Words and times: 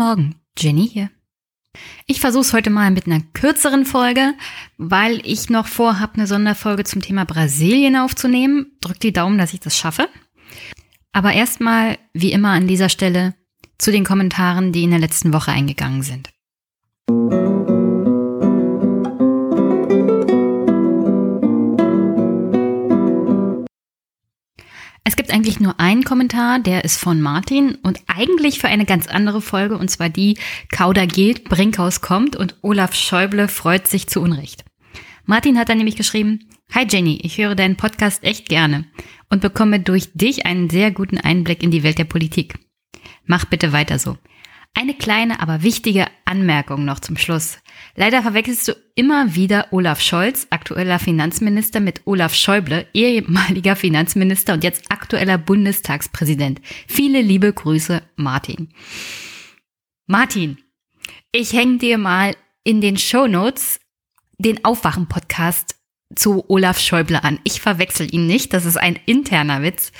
Morgen, 0.00 0.36
Jenny 0.58 0.88
hier. 0.88 1.10
Ich 2.06 2.20
versuche 2.20 2.40
es 2.40 2.54
heute 2.54 2.70
mal 2.70 2.90
mit 2.90 3.04
einer 3.04 3.20
kürzeren 3.34 3.84
Folge, 3.84 4.32
weil 4.78 5.20
ich 5.26 5.50
noch 5.50 5.66
vorhabe, 5.66 6.14
eine 6.14 6.26
Sonderfolge 6.26 6.84
zum 6.84 7.02
Thema 7.02 7.26
Brasilien 7.26 7.96
aufzunehmen. 7.96 8.72
Drückt 8.80 9.02
die 9.02 9.12
Daumen, 9.12 9.36
dass 9.36 9.52
ich 9.52 9.60
das 9.60 9.76
schaffe. 9.76 10.08
Aber 11.12 11.34
erstmal, 11.34 11.98
wie 12.14 12.32
immer 12.32 12.52
an 12.52 12.66
dieser 12.66 12.88
Stelle, 12.88 13.34
zu 13.76 13.92
den 13.92 14.04
Kommentaren, 14.04 14.72
die 14.72 14.84
in 14.84 14.90
der 14.90 15.00
letzten 15.00 15.34
Woche 15.34 15.52
eingegangen 15.52 16.02
sind. 16.02 16.30
Es 25.10 25.16
gibt 25.16 25.32
eigentlich 25.32 25.58
nur 25.58 25.80
einen 25.80 26.04
Kommentar, 26.04 26.60
der 26.60 26.84
ist 26.84 26.96
von 26.96 27.20
Martin 27.20 27.74
und 27.82 27.98
eigentlich 28.06 28.60
für 28.60 28.68
eine 28.68 28.84
ganz 28.84 29.08
andere 29.08 29.40
Folge, 29.40 29.76
und 29.76 29.90
zwar 29.90 30.08
die 30.08 30.38
Kauder 30.70 31.08
gilt, 31.08 31.42
Brinkhaus 31.48 32.00
kommt 32.00 32.36
und 32.36 32.54
Olaf 32.62 32.94
Schäuble 32.94 33.48
freut 33.48 33.88
sich 33.88 34.06
zu 34.06 34.20
Unrecht. 34.20 34.64
Martin 35.24 35.58
hat 35.58 35.68
dann 35.68 35.78
nämlich 35.78 35.96
geschrieben, 35.96 36.48
Hi 36.72 36.86
Jenny, 36.88 37.18
ich 37.24 37.38
höre 37.38 37.56
deinen 37.56 37.74
Podcast 37.74 38.22
echt 38.22 38.48
gerne 38.48 38.84
und 39.30 39.40
bekomme 39.40 39.80
durch 39.80 40.12
dich 40.14 40.46
einen 40.46 40.70
sehr 40.70 40.92
guten 40.92 41.18
Einblick 41.18 41.64
in 41.64 41.72
die 41.72 41.82
Welt 41.82 41.98
der 41.98 42.04
Politik. 42.04 42.60
Mach 43.26 43.44
bitte 43.46 43.72
weiter 43.72 43.98
so. 43.98 44.16
Eine 44.74 44.94
kleine, 44.94 45.40
aber 45.40 45.62
wichtige 45.62 46.06
Anmerkung 46.24 46.84
noch 46.84 47.00
zum 47.00 47.16
Schluss. 47.16 47.58
Leider 47.96 48.22
verwechselst 48.22 48.68
du 48.68 48.72
immer 48.94 49.34
wieder 49.34 49.72
Olaf 49.72 50.00
Scholz, 50.00 50.46
aktueller 50.50 50.98
Finanzminister, 50.98 51.80
mit 51.80 52.02
Olaf 52.06 52.34
Schäuble, 52.34 52.86
ehemaliger 52.94 53.76
Finanzminister 53.76 54.54
und 54.54 54.64
jetzt 54.64 54.90
aktueller 54.90 55.38
Bundestagspräsident. 55.38 56.60
Viele 56.86 57.20
liebe 57.20 57.52
Grüße, 57.52 58.02
Martin. 58.16 58.72
Martin, 60.06 60.58
ich 61.32 61.52
hänge 61.52 61.78
dir 61.78 61.98
mal 61.98 62.36
in 62.64 62.80
den 62.80 62.96
Show 62.96 63.26
Notes 63.26 63.80
den 64.38 64.64
Aufwachen-Podcast 64.64 65.76
zu 66.14 66.44
Olaf 66.48 66.80
Schäuble 66.80 67.22
an. 67.22 67.38
Ich 67.44 67.60
verwechsel 67.60 68.12
ihn 68.12 68.26
nicht, 68.26 68.52
das 68.52 68.64
ist 68.64 68.76
ein 68.76 68.98
interner 69.06 69.62
Witz. 69.62 69.92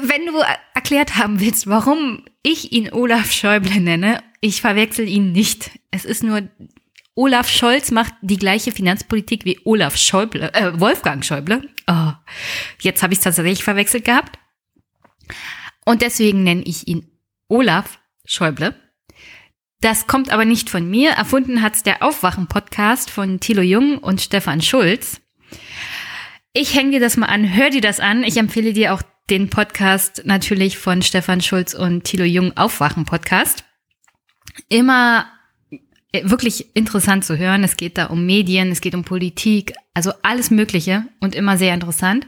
Wenn 0.00 0.26
du 0.26 0.38
erklärt 0.74 1.16
haben 1.16 1.40
willst, 1.40 1.66
warum 1.66 2.24
ich 2.42 2.72
ihn 2.72 2.92
Olaf 2.92 3.32
Schäuble 3.32 3.80
nenne, 3.80 4.22
ich 4.40 4.60
verwechsel 4.60 5.08
ihn 5.08 5.32
nicht. 5.32 5.70
Es 5.90 6.04
ist 6.04 6.22
nur, 6.22 6.42
Olaf 7.14 7.48
Scholz 7.48 7.90
macht 7.90 8.14
die 8.22 8.36
gleiche 8.36 8.72
Finanzpolitik 8.72 9.44
wie 9.44 9.60
Olaf 9.64 9.96
Schäuble, 9.96 10.52
äh, 10.52 10.78
Wolfgang 10.80 11.24
Schäuble. 11.24 11.68
Oh, 11.86 12.12
jetzt 12.80 13.02
habe 13.02 13.12
ich 13.12 13.18
es 13.18 13.24
tatsächlich 13.24 13.62
verwechselt 13.62 14.04
gehabt. 14.04 14.38
Und 15.84 16.02
deswegen 16.02 16.42
nenne 16.42 16.62
ich 16.62 16.88
ihn 16.88 17.06
Olaf 17.48 17.98
Schäuble. 18.24 18.74
Das 19.80 20.06
kommt 20.06 20.30
aber 20.30 20.44
nicht 20.44 20.70
von 20.70 20.90
mir. 20.90 21.10
Erfunden 21.10 21.62
hat's 21.62 21.82
der 21.82 22.02
Aufwachen-Podcast 22.02 23.10
von 23.10 23.38
Thilo 23.38 23.62
Jung 23.62 23.98
und 23.98 24.20
Stefan 24.20 24.62
Schulz. 24.62 25.20
Ich 26.52 26.74
hänge 26.74 26.92
dir 26.92 27.00
das 27.00 27.16
mal 27.16 27.26
an, 27.26 27.54
hör 27.54 27.70
dir 27.70 27.80
das 27.80 28.00
an. 28.00 28.24
Ich 28.24 28.36
empfehle 28.38 28.72
dir 28.72 28.94
auch 28.94 29.02
den 29.30 29.50
Podcast 29.50 30.22
natürlich 30.24 30.78
von 30.78 31.02
Stefan 31.02 31.40
Schulz 31.40 31.74
und 31.74 32.04
Thilo 32.04 32.24
Jung 32.24 32.56
Aufwachen 32.56 33.04
Podcast. 33.04 33.64
Immer 34.68 35.26
äh, 36.12 36.28
wirklich 36.28 36.76
interessant 36.76 37.24
zu 37.24 37.38
hören. 37.38 37.64
Es 37.64 37.76
geht 37.76 37.98
da 37.98 38.06
um 38.06 38.26
Medien, 38.26 38.70
es 38.70 38.80
geht 38.80 38.94
um 38.94 39.04
Politik, 39.04 39.74
also 39.94 40.12
alles 40.22 40.50
Mögliche 40.50 41.06
und 41.20 41.34
immer 41.34 41.56
sehr 41.56 41.74
interessant. 41.74 42.26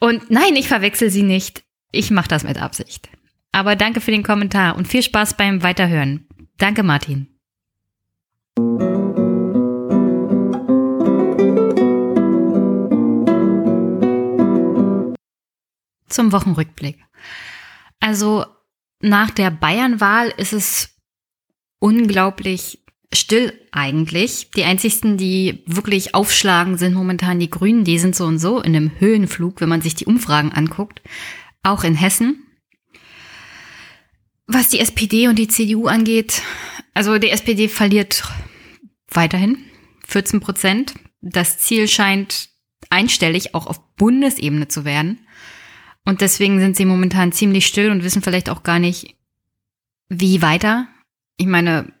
Und 0.00 0.30
nein, 0.30 0.56
ich 0.56 0.68
verwechsel 0.68 1.10
sie 1.10 1.22
nicht. 1.22 1.62
Ich 1.92 2.10
mache 2.10 2.28
das 2.28 2.44
mit 2.44 2.60
Absicht. 2.60 3.08
Aber 3.52 3.76
danke 3.76 4.00
für 4.00 4.10
den 4.10 4.24
Kommentar 4.24 4.76
und 4.76 4.88
viel 4.88 5.02
Spaß 5.02 5.36
beim 5.36 5.62
Weiterhören. 5.62 6.26
Danke, 6.58 6.82
Martin. 6.82 7.33
Zum 16.08 16.32
Wochenrückblick. 16.32 16.98
Also 18.00 18.46
nach 19.00 19.30
der 19.30 19.50
Bayernwahl 19.50 20.32
ist 20.36 20.52
es 20.52 20.96
unglaublich 21.78 22.84
still 23.12 23.52
eigentlich. 23.72 24.50
Die 24.56 24.64
einzigsten, 24.64 25.16
die 25.16 25.62
wirklich 25.66 26.14
aufschlagen, 26.14 26.78
sind 26.78 26.94
momentan 26.94 27.38
die 27.38 27.50
Grünen. 27.50 27.84
Die 27.84 27.98
sind 27.98 28.16
so 28.16 28.24
und 28.24 28.38
so 28.38 28.60
in 28.60 28.74
einem 28.74 28.92
Höhenflug, 28.98 29.60
wenn 29.60 29.68
man 29.68 29.82
sich 29.82 29.94
die 29.94 30.06
Umfragen 30.06 30.52
anguckt. 30.52 31.02
Auch 31.62 31.84
in 31.84 31.94
Hessen. 31.94 32.42
Was 34.46 34.68
die 34.68 34.80
SPD 34.80 35.28
und 35.28 35.38
die 35.38 35.48
CDU 35.48 35.86
angeht, 35.86 36.42
also 36.92 37.18
die 37.18 37.30
SPD 37.30 37.68
verliert 37.68 38.24
weiterhin 39.08 39.58
14 40.06 40.40
Prozent. 40.40 40.94
Das 41.22 41.58
Ziel 41.58 41.88
scheint 41.88 42.50
einstellig 42.90 43.54
auch 43.54 43.66
auf 43.66 43.94
Bundesebene 43.96 44.68
zu 44.68 44.84
werden. 44.84 45.23
Und 46.04 46.20
deswegen 46.20 46.60
sind 46.60 46.76
sie 46.76 46.84
momentan 46.84 47.32
ziemlich 47.32 47.66
still 47.66 47.90
und 47.90 48.04
wissen 48.04 48.22
vielleicht 48.22 48.50
auch 48.50 48.62
gar 48.62 48.78
nicht, 48.78 49.16
wie 50.08 50.42
weiter. 50.42 50.86
Ich 51.36 51.46
meine, 51.46 51.92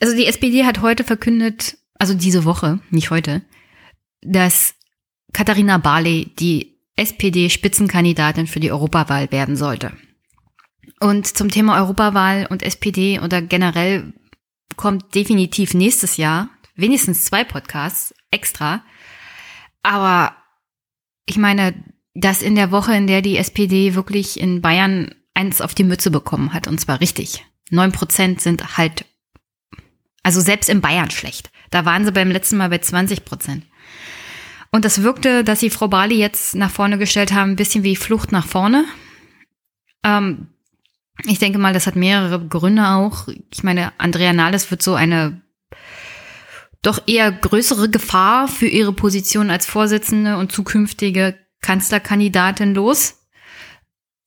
also 0.00 0.14
die 0.14 0.26
SPD 0.26 0.64
hat 0.64 0.82
heute 0.82 1.04
verkündet, 1.04 1.78
also 1.98 2.14
diese 2.14 2.44
Woche, 2.44 2.80
nicht 2.90 3.10
heute, 3.10 3.42
dass 4.20 4.74
Katharina 5.32 5.78
Barley 5.78 6.32
die 6.38 6.78
SPD-Spitzenkandidatin 6.96 8.46
für 8.46 8.60
die 8.60 8.70
Europawahl 8.70 9.30
werden 9.32 9.56
sollte. 9.56 9.92
Und 11.00 11.26
zum 11.26 11.50
Thema 11.50 11.78
Europawahl 11.78 12.46
und 12.48 12.62
SPD 12.62 13.20
oder 13.20 13.42
generell 13.42 14.14
kommt 14.76 15.14
definitiv 15.14 15.74
nächstes 15.74 16.16
Jahr 16.16 16.48
wenigstens 16.74 17.24
zwei 17.24 17.44
Podcasts 17.44 18.14
extra. 18.30 18.82
Aber 19.82 20.36
ich 21.26 21.36
meine, 21.36 21.74
dass 22.14 22.40
in 22.40 22.54
der 22.54 22.70
Woche, 22.70 22.96
in 22.96 23.06
der 23.06 23.20
die 23.20 23.36
SPD 23.36 23.94
wirklich 23.94 24.40
in 24.40 24.62
Bayern 24.62 25.14
eins 25.34 25.60
auf 25.60 25.74
die 25.74 25.84
Mütze 25.84 26.10
bekommen 26.10 26.54
hat, 26.54 26.66
und 26.66 26.80
zwar 26.80 27.00
richtig. 27.00 27.44
Neun 27.70 27.92
Prozent 27.92 28.40
sind 28.40 28.78
halt, 28.78 29.04
also 30.22 30.40
selbst 30.40 30.70
in 30.70 30.80
Bayern 30.80 31.10
schlecht. 31.10 31.50
Da 31.70 31.84
waren 31.84 32.04
sie 32.04 32.12
beim 32.12 32.30
letzten 32.30 32.56
Mal 32.56 32.70
bei 32.70 32.78
20 32.78 33.24
Prozent. 33.24 33.64
Und 34.70 34.84
das 34.84 35.02
wirkte, 35.02 35.44
dass 35.44 35.60
sie 35.60 35.70
Frau 35.70 35.88
Barley 35.88 36.16
jetzt 36.16 36.54
nach 36.54 36.70
vorne 36.70 36.98
gestellt 36.98 37.32
haben, 37.32 37.52
ein 37.52 37.56
bisschen 37.56 37.84
wie 37.84 37.96
Flucht 37.96 38.32
nach 38.32 38.46
vorne. 38.46 38.84
Ähm, 40.04 40.48
ich 41.24 41.38
denke 41.38 41.58
mal, 41.58 41.72
das 41.72 41.86
hat 41.86 41.96
mehrere 41.96 42.46
Gründe 42.46 42.86
auch. 42.88 43.28
Ich 43.52 43.62
meine, 43.62 43.92
Andrea 43.98 44.32
Nahles 44.32 44.70
wird 44.70 44.82
so 44.82 44.94
eine 44.94 45.40
doch 46.82 47.02
eher 47.06 47.32
größere 47.32 47.88
Gefahr 47.90 48.48
für 48.48 48.68
ihre 48.68 48.92
Position 48.92 49.50
als 49.50 49.66
Vorsitzende 49.66 50.36
und 50.36 50.52
zukünftige 50.52 51.36
Kanzlerkandidatin 51.60 52.74
los. 52.74 53.26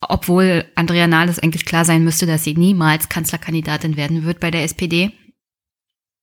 Obwohl 0.01 0.65
Andrea 0.75 1.07
Nahles 1.07 1.39
eigentlich 1.39 1.65
klar 1.65 1.85
sein 1.85 2.03
müsste, 2.03 2.25
dass 2.25 2.43
sie 2.43 2.55
niemals 2.55 3.09
Kanzlerkandidatin 3.09 3.97
werden 3.97 4.23
wird 4.23 4.39
bei 4.39 4.49
der 4.49 4.63
SPD, 4.63 5.11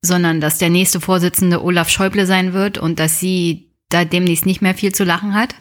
sondern 0.02 0.40
dass 0.40 0.58
der 0.58 0.70
nächste 0.70 1.00
Vorsitzende 1.00 1.62
Olaf 1.62 1.90
Schäuble 1.90 2.26
sein 2.26 2.52
wird 2.52 2.78
und 2.78 2.98
dass 2.98 3.20
sie 3.20 3.74
da 3.90 4.04
demnächst 4.04 4.46
nicht 4.46 4.62
mehr 4.62 4.74
viel 4.74 4.94
zu 4.94 5.04
lachen 5.04 5.34
hat. 5.34 5.54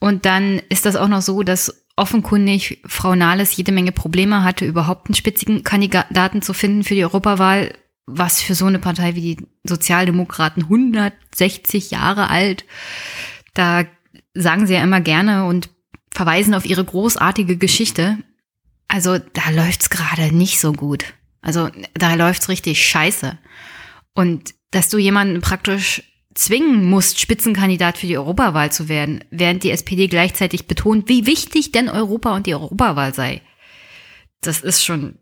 Und 0.00 0.24
dann 0.24 0.60
ist 0.68 0.84
das 0.84 0.96
auch 0.96 1.08
noch 1.08 1.22
so, 1.22 1.42
dass 1.42 1.86
offenkundig 1.96 2.82
Frau 2.86 3.14
Nahles 3.14 3.56
jede 3.56 3.72
Menge 3.72 3.92
Probleme 3.92 4.42
hatte, 4.42 4.64
überhaupt 4.64 5.06
einen 5.06 5.14
spitzigen 5.14 5.62
Kandidaten 5.62 6.42
zu 6.42 6.54
finden 6.54 6.84
für 6.84 6.94
die 6.94 7.04
Europawahl, 7.04 7.74
was 8.06 8.42
für 8.42 8.54
so 8.54 8.66
eine 8.66 8.78
Partei 8.78 9.14
wie 9.14 9.36
die 9.36 9.46
Sozialdemokraten 9.64 10.64
160 10.64 11.90
Jahre 11.90 12.28
alt, 12.28 12.64
da 13.54 13.84
sagen 14.34 14.66
sie 14.66 14.74
ja 14.74 14.82
immer 14.82 15.00
gerne 15.00 15.44
und 15.44 15.70
verweisen 16.10 16.54
auf 16.54 16.66
ihre 16.66 16.84
großartige 16.84 17.56
Geschichte. 17.56 18.18
Also 18.88 19.18
da 19.18 19.50
läuft's 19.50 19.90
gerade 19.90 20.34
nicht 20.34 20.60
so 20.60 20.72
gut. 20.72 21.14
Also 21.40 21.70
da 21.94 22.14
läuft's 22.14 22.48
richtig 22.48 22.84
scheiße. 22.86 23.38
Und 24.14 24.54
dass 24.70 24.88
du 24.88 24.98
jemanden 24.98 25.40
praktisch 25.40 26.02
zwingen 26.34 26.88
musst, 26.88 27.20
Spitzenkandidat 27.20 27.98
für 27.98 28.06
die 28.06 28.16
Europawahl 28.16 28.72
zu 28.72 28.88
werden, 28.88 29.24
während 29.30 29.64
die 29.64 29.70
SPD 29.70 30.08
gleichzeitig 30.08 30.66
betont, 30.66 31.08
wie 31.08 31.26
wichtig 31.26 31.72
denn 31.72 31.88
Europa 31.88 32.34
und 32.34 32.46
die 32.46 32.54
Europawahl 32.54 33.14
sei. 33.14 33.42
Das 34.40 34.60
ist 34.60 34.84
schon 34.84 35.18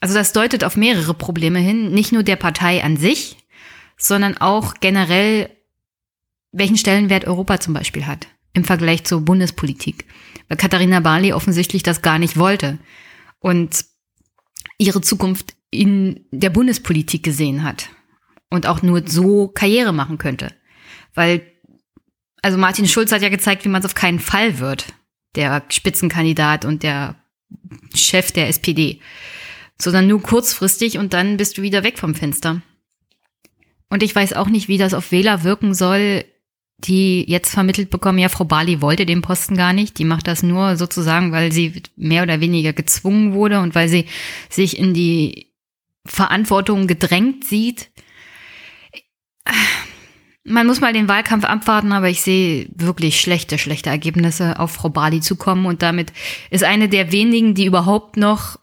also 0.00 0.14
das 0.14 0.32
deutet 0.32 0.64
auf 0.64 0.76
mehrere 0.76 1.14
Probleme 1.14 1.58
hin, 1.58 1.92
nicht 1.92 2.12
nur 2.12 2.22
der 2.22 2.36
Partei 2.36 2.82
an 2.82 2.96
sich, 2.96 3.36
sondern 3.96 4.38
auch 4.38 4.74
generell, 4.80 5.50
welchen 6.52 6.78
Stellenwert 6.78 7.26
Europa 7.26 7.60
zum 7.60 7.74
Beispiel 7.74 8.06
hat 8.06 8.26
im 8.52 8.64
Vergleich 8.64 9.04
zur 9.04 9.20
Bundespolitik. 9.20 10.06
Weil 10.48 10.56
Katharina 10.56 11.00
Barley 11.00 11.32
offensichtlich 11.32 11.82
das 11.82 12.02
gar 12.02 12.18
nicht 12.18 12.36
wollte 12.36 12.78
und 13.38 13.84
ihre 14.78 15.00
Zukunft 15.00 15.54
in 15.70 16.26
der 16.32 16.50
Bundespolitik 16.50 17.22
gesehen 17.22 17.62
hat 17.62 17.90
und 18.48 18.66
auch 18.66 18.82
nur 18.82 19.06
so 19.06 19.48
Karriere 19.48 19.92
machen 19.92 20.18
könnte. 20.18 20.52
Weil, 21.14 21.42
also 22.42 22.58
Martin 22.58 22.88
Schulz 22.88 23.12
hat 23.12 23.22
ja 23.22 23.28
gezeigt, 23.28 23.64
wie 23.64 23.68
man 23.68 23.80
es 23.80 23.86
auf 23.86 23.94
keinen 23.94 24.18
Fall 24.18 24.58
wird, 24.58 24.86
der 25.36 25.62
Spitzenkandidat 25.68 26.64
und 26.64 26.82
der 26.82 27.16
Chef 27.94 28.32
der 28.32 28.48
SPD, 28.48 29.00
sondern 29.80 30.06
nur 30.06 30.22
kurzfristig 30.22 30.98
und 30.98 31.12
dann 31.12 31.36
bist 31.36 31.58
du 31.58 31.62
wieder 31.62 31.82
weg 31.82 31.98
vom 31.98 32.14
Fenster. 32.14 32.62
Und 33.88 34.02
ich 34.02 34.14
weiß 34.14 34.34
auch 34.34 34.48
nicht, 34.48 34.68
wie 34.68 34.78
das 34.78 34.94
auf 34.94 35.10
Wähler 35.10 35.42
wirken 35.42 35.74
soll, 35.74 36.24
die 36.78 37.24
jetzt 37.28 37.50
vermittelt 37.50 37.90
bekommen, 37.90 38.18
ja, 38.18 38.28
Frau 38.28 38.44
Bali 38.44 38.80
wollte 38.80 39.04
den 39.04 39.22
Posten 39.22 39.56
gar 39.56 39.72
nicht. 39.72 39.98
Die 39.98 40.04
macht 40.04 40.26
das 40.26 40.42
nur 40.42 40.76
sozusagen, 40.76 41.32
weil 41.32 41.52
sie 41.52 41.82
mehr 41.96 42.22
oder 42.22 42.40
weniger 42.40 42.72
gezwungen 42.72 43.34
wurde 43.34 43.60
und 43.60 43.74
weil 43.74 43.88
sie 43.88 44.06
sich 44.48 44.78
in 44.78 44.94
die 44.94 45.52
Verantwortung 46.06 46.86
gedrängt 46.86 47.44
sieht. 47.44 47.90
Man 50.44 50.66
muss 50.66 50.80
mal 50.80 50.92
den 50.92 51.08
Wahlkampf 51.08 51.44
abwarten, 51.44 51.92
aber 51.92 52.08
ich 52.08 52.22
sehe 52.22 52.68
wirklich 52.74 53.20
schlechte, 53.20 53.58
schlechte 53.58 53.90
Ergebnisse 53.90 54.58
auf 54.58 54.72
Frau 54.72 54.88
Bali 54.88 55.20
zu 55.20 55.36
kommen 55.36 55.66
und 55.66 55.82
damit 55.82 56.12
ist 56.50 56.64
eine 56.64 56.88
der 56.88 57.12
wenigen, 57.12 57.54
die 57.54 57.66
überhaupt 57.66 58.16
noch, 58.16 58.58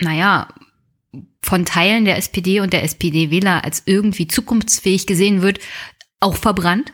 naja, 0.00 0.48
von 1.42 1.64
Teilen 1.64 2.04
der 2.04 2.16
SPD 2.16 2.60
und 2.60 2.72
der 2.72 2.82
SPD-Wähler 2.82 3.64
als 3.64 3.82
irgendwie 3.86 4.26
zukunftsfähig 4.26 5.06
gesehen 5.06 5.42
wird, 5.42 5.60
auch 6.20 6.36
verbrannt. 6.36 6.92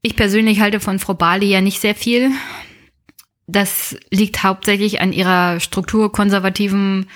Ich 0.00 0.16
persönlich 0.16 0.60
halte 0.60 0.80
von 0.80 0.98
Frau 0.98 1.14
Bali 1.14 1.46
ja 1.46 1.60
nicht 1.60 1.80
sehr 1.80 1.94
viel. 1.94 2.30
Das 3.46 3.96
liegt 4.10 4.42
hauptsächlich 4.42 5.00
an 5.00 5.12
ihrer 5.12 5.60
strukturkonservativen, 5.60 7.06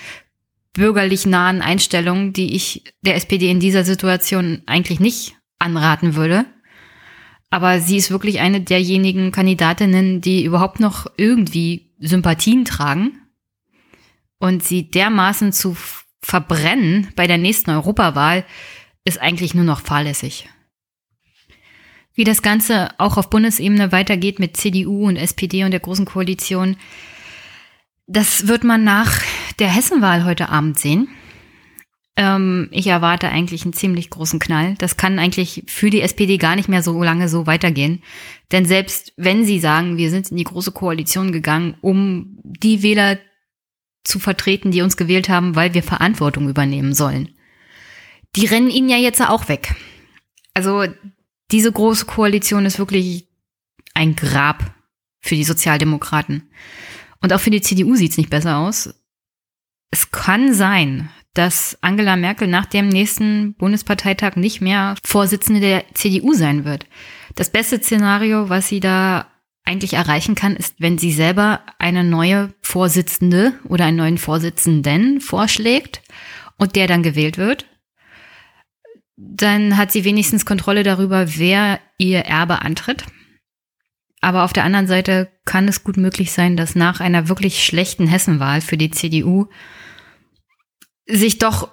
bürgerlich 0.73 1.27
nahen 1.27 1.63
Einstellung, 1.63 2.33
die 2.33 2.55
ich 2.55 2.85
der 3.01 3.17
SPD 3.17 3.51
in 3.51 3.61
dieser 3.61 3.85
Situation 3.85 4.63
eigentlich 4.67 5.01
nicht 5.01 5.37
anraten 5.59 6.15
würde. 6.15 6.45
Aber 7.51 7.81
sie 7.81 7.97
ist 7.97 8.11
wirklich 8.11 8.41
eine 8.41 8.61
derjenigen 8.61 9.33
Kandidatinnen, 9.33 10.21
die 10.21 10.45
überhaupt 10.45 10.79
noch 10.79 11.07
irgendwie 11.17 11.91
Sympathien 11.99 12.65
tragen. 12.65 13.19
Und 14.39 14.63
sie 14.63 14.91
dermaßen 14.91 15.53
zu 15.53 15.77
verbrennen 16.21 17.09
bei 17.17 17.27
der 17.27 17.39
nächsten 17.39 17.71
Europawahl 17.71 18.45
ist 19.05 19.21
eigentlich 19.21 19.55
nur 19.55 19.65
noch 19.65 19.81
fahrlässig. 19.81 20.49
Wie 22.15 22.25
das 22.25 22.43
Ganze 22.43 22.89
auch 22.99 23.17
auf 23.19 23.31
Bundesebene 23.31 23.93
weitergeht 23.93 24.39
mit 24.39 24.57
CDU 24.57 25.07
und 25.07 25.17
SPD 25.17 25.65
und 25.65 25.71
der 25.71 25.81
Großen 25.81 26.07
Koalition, 26.07 26.77
das 28.07 28.49
wird 28.49 28.65
man 28.65 28.85
nach 28.85 29.21
der 29.59 29.69
Hessenwahl 29.69 30.25
heute 30.25 30.49
Abend 30.49 30.79
sehen. 30.79 31.09
Ähm, 32.17 32.69
ich 32.73 32.87
erwarte 32.87 33.29
eigentlich 33.29 33.65
einen 33.65 33.75
ziemlich 33.75 34.11
großen 34.11 34.39
Knall. 34.39 34.75
Das 34.79 34.97
kann 34.97 35.19
eigentlich 35.19 35.65
für 35.67 35.91
die 35.91 36.01
SPD 36.01 36.39
gar 36.39 36.57
nicht 36.57 36.69
mehr 36.69 36.83
so 36.83 37.03
lange 37.03 37.29
so 37.29 37.47
weitergehen. 37.47 38.03
Denn 38.51 38.65
selbst 38.65 39.13
wenn 39.17 39.45
sie 39.45 39.61
sagen, 39.61 39.99
wir 39.99 40.11
sind 40.11 40.31
in 40.31 40.39
die 40.39 40.45
Große 40.45 40.73
Koalition 40.73 41.33
gegangen, 41.33 41.77
um 41.83 42.39
die 42.43 42.83
Wähler 42.83 43.19
zu 44.07 44.19
vertreten, 44.19 44.71
die 44.71 44.83
uns 44.83 44.97
gewählt 44.97 45.29
haben, 45.29 45.57
weil 45.57 45.75
wir 45.75 45.83
Verantwortung 45.83 46.49
übernehmen 46.49 46.95
sollen. 46.95 47.31
Die 48.37 48.47
rennen 48.47 48.71
ihnen 48.71 48.89
ja 48.89 48.97
jetzt 48.97 49.21
auch 49.21 49.49
weg. 49.49 49.75
Also 50.55 50.85
diese 51.51 51.73
große 51.73 52.07
Koalition 52.07 52.67
ist 52.67 52.79
wirklich 52.79 53.29
ein 53.95 54.17
Grab 54.17 54.75
für 55.21 55.35
die 55.35 55.45
Sozialdemokraten. 55.45 56.51
Und 57.21 57.33
auch 57.33 57.41
für 57.41 57.51
die 57.51 57.61
CDU 57.61 57.97
sieht 57.97 58.13
es 58.13 58.19
nicht 58.19 58.31
besser 58.31 58.59
aus. 58.59 58.95
Es 59.91 60.11
kann 60.11 60.55
sein, 60.55 61.11
dass 61.35 61.79
Angela 61.81 62.17
Merkel 62.17 62.49
nach 62.49 62.67
dem 62.67 62.89
nächsten 62.89 63.55
Bundesparteitag 63.55 64.37
nicht 64.37 64.61
mehr 64.61 64.97
Vorsitzende 65.05 65.61
der 65.61 65.85
CDU 65.95 66.33
sein 66.33 66.65
wird. 66.65 66.87
Das 67.35 67.51
beste 67.51 67.79
Szenario, 67.79 68.49
was 68.49 68.69
sie 68.69 68.81
da 68.81 69.27
eigentlich 69.67 69.95
erreichen 69.95 70.35
kann, 70.35 70.57
ist, 70.57 70.77
wenn 70.79 70.97
sie 70.97 71.13
selber 71.13 71.61
eine 71.79 72.05
neue 72.05 72.55
Vorsitzende 72.63 73.53
oder 73.69 73.85
einen 73.85 73.99
neuen 73.99 74.19
Vorsitzenden 74.19 75.21
vorschlägt 75.21 76.03
und 76.57 76.77
der 76.77 76.87
dann 76.87 77.03
gewählt 77.03 77.37
wird 77.37 77.67
dann 79.17 79.77
hat 79.77 79.93
sie 79.93 80.05
wenigstens 80.05 80.45
Kontrolle 80.45 80.83
darüber, 80.83 81.37
wer 81.37 81.81
ihr 81.99 82.21
Erbe 82.21 82.63
antritt. 82.63 83.05
Aber 84.21 84.45
auf 84.45 84.53
der 84.53 84.65
anderen 84.65 84.87
Seite 84.87 85.31
kann 85.45 85.69
es 85.69 85.85
gut 85.85 85.97
möglich 85.97 86.33
sein, 86.33 86.57
dass 86.57 86.75
nach 86.75 87.01
einer 87.01 87.29
wirklich 87.29 87.65
schlechten 87.65 88.07
Hessenwahl 88.07 88.61
für 88.61 88.77
die 88.77 88.91
CDU 88.91 89.47
sich 91.07 91.39
doch 91.39 91.71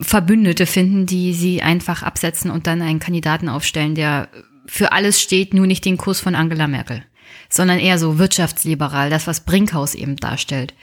Verbündete 0.00 0.66
finden, 0.66 1.06
die 1.06 1.34
sie 1.34 1.62
einfach 1.62 2.02
absetzen 2.02 2.50
und 2.50 2.66
dann 2.66 2.82
einen 2.82 3.00
Kandidaten 3.00 3.48
aufstellen, 3.48 3.94
der 3.94 4.28
für 4.66 4.92
alles 4.92 5.20
steht, 5.20 5.54
nur 5.54 5.66
nicht 5.66 5.84
den 5.84 5.96
Kurs 5.96 6.20
von 6.20 6.34
Angela 6.34 6.68
Merkel, 6.68 7.04
sondern 7.48 7.78
eher 7.78 7.98
so 7.98 8.18
wirtschaftsliberal, 8.18 9.10
das, 9.10 9.26
was 9.26 9.44
Brinkhaus 9.44 9.94
eben 9.94 10.16
darstellt. 10.16 10.74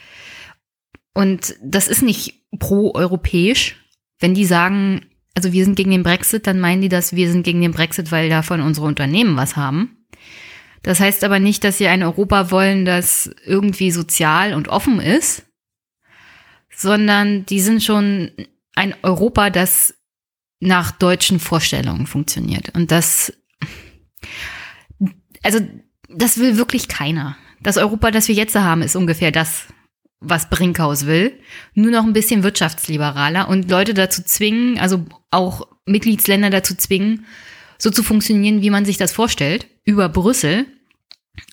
Und 1.14 1.56
das 1.64 1.88
ist 1.88 2.02
nicht 2.02 2.42
pro-europäisch, 2.60 3.78
wenn 4.20 4.34
die 4.34 4.46
sagen, 4.46 5.06
also 5.36 5.52
wir 5.52 5.64
sind 5.66 5.76
gegen 5.76 5.92
den 5.92 6.04
Brexit, 6.04 6.48
dann 6.48 6.60
meinen 6.60 6.82
die, 6.82 6.90
dass 6.90 7.16
wir 7.16 7.30
sind 7.30 7.44
gegen 7.44 7.62
den 7.62 7.72
Brexit, 7.72 8.12
weil 8.12 8.30
davon 8.30 8.62
unsere 8.62 8.88
Unternehmen 8.88 9.36
was 9.38 9.56
haben. 9.56 10.06
Das 10.82 11.00
heißt 11.00 11.24
aber 11.24 11.40
nicht, 11.40 11.64
dass 11.64 11.78
sie 11.78 11.88
ein 11.88 12.04
Europa 12.04 12.52
wollen, 12.52 12.86
das 12.86 13.30
irgendwie 13.46 13.92
sozial 13.92 14.54
und 14.54 14.68
offen 14.68 15.00
ist, 15.00 15.44
sondern 16.70 17.46
die 17.46 17.60
sind 17.60 17.84
schon 17.84 18.32
ein 18.76 18.94
Europa, 19.02 19.50
das 19.50 19.96
nach 20.60 20.92
deutschen 20.92 21.40
Vorstellungen 21.40 22.08
funktioniert. 22.08 22.76
Und 22.76 22.92
das, 22.92 23.34
also, 25.44 25.60
das 26.16 26.38
will 26.38 26.58
wirklich 26.58 26.88
keiner. 26.88 27.38
Das 27.62 27.78
Europa, 27.78 28.12
das 28.12 28.28
wir 28.28 28.36
jetzt 28.36 28.56
haben, 28.56 28.82
ist 28.82 28.96
ungefähr 28.96 29.32
das, 29.32 29.68
was 30.20 30.50
Brinkhaus 30.50 31.06
will, 31.06 31.40
nur 31.74 31.92
noch 31.92 32.04
ein 32.04 32.14
bisschen 32.14 32.44
wirtschaftsliberaler 32.44 33.48
und 33.48 33.70
Leute 33.70 33.94
dazu 33.94 34.24
zwingen, 34.24 34.80
also 34.80 35.06
auch 35.30 35.68
Mitgliedsländer 35.86 36.50
dazu 36.50 36.76
zwingen, 36.76 37.26
so 37.78 37.90
zu 37.90 38.04
funktionieren, 38.04 38.62
wie 38.62 38.70
man 38.70 38.86
sich 38.86 38.98
das 38.98 39.12
vorstellt, 39.12 39.68
über 39.84 40.10
Brüssel. 40.10 40.66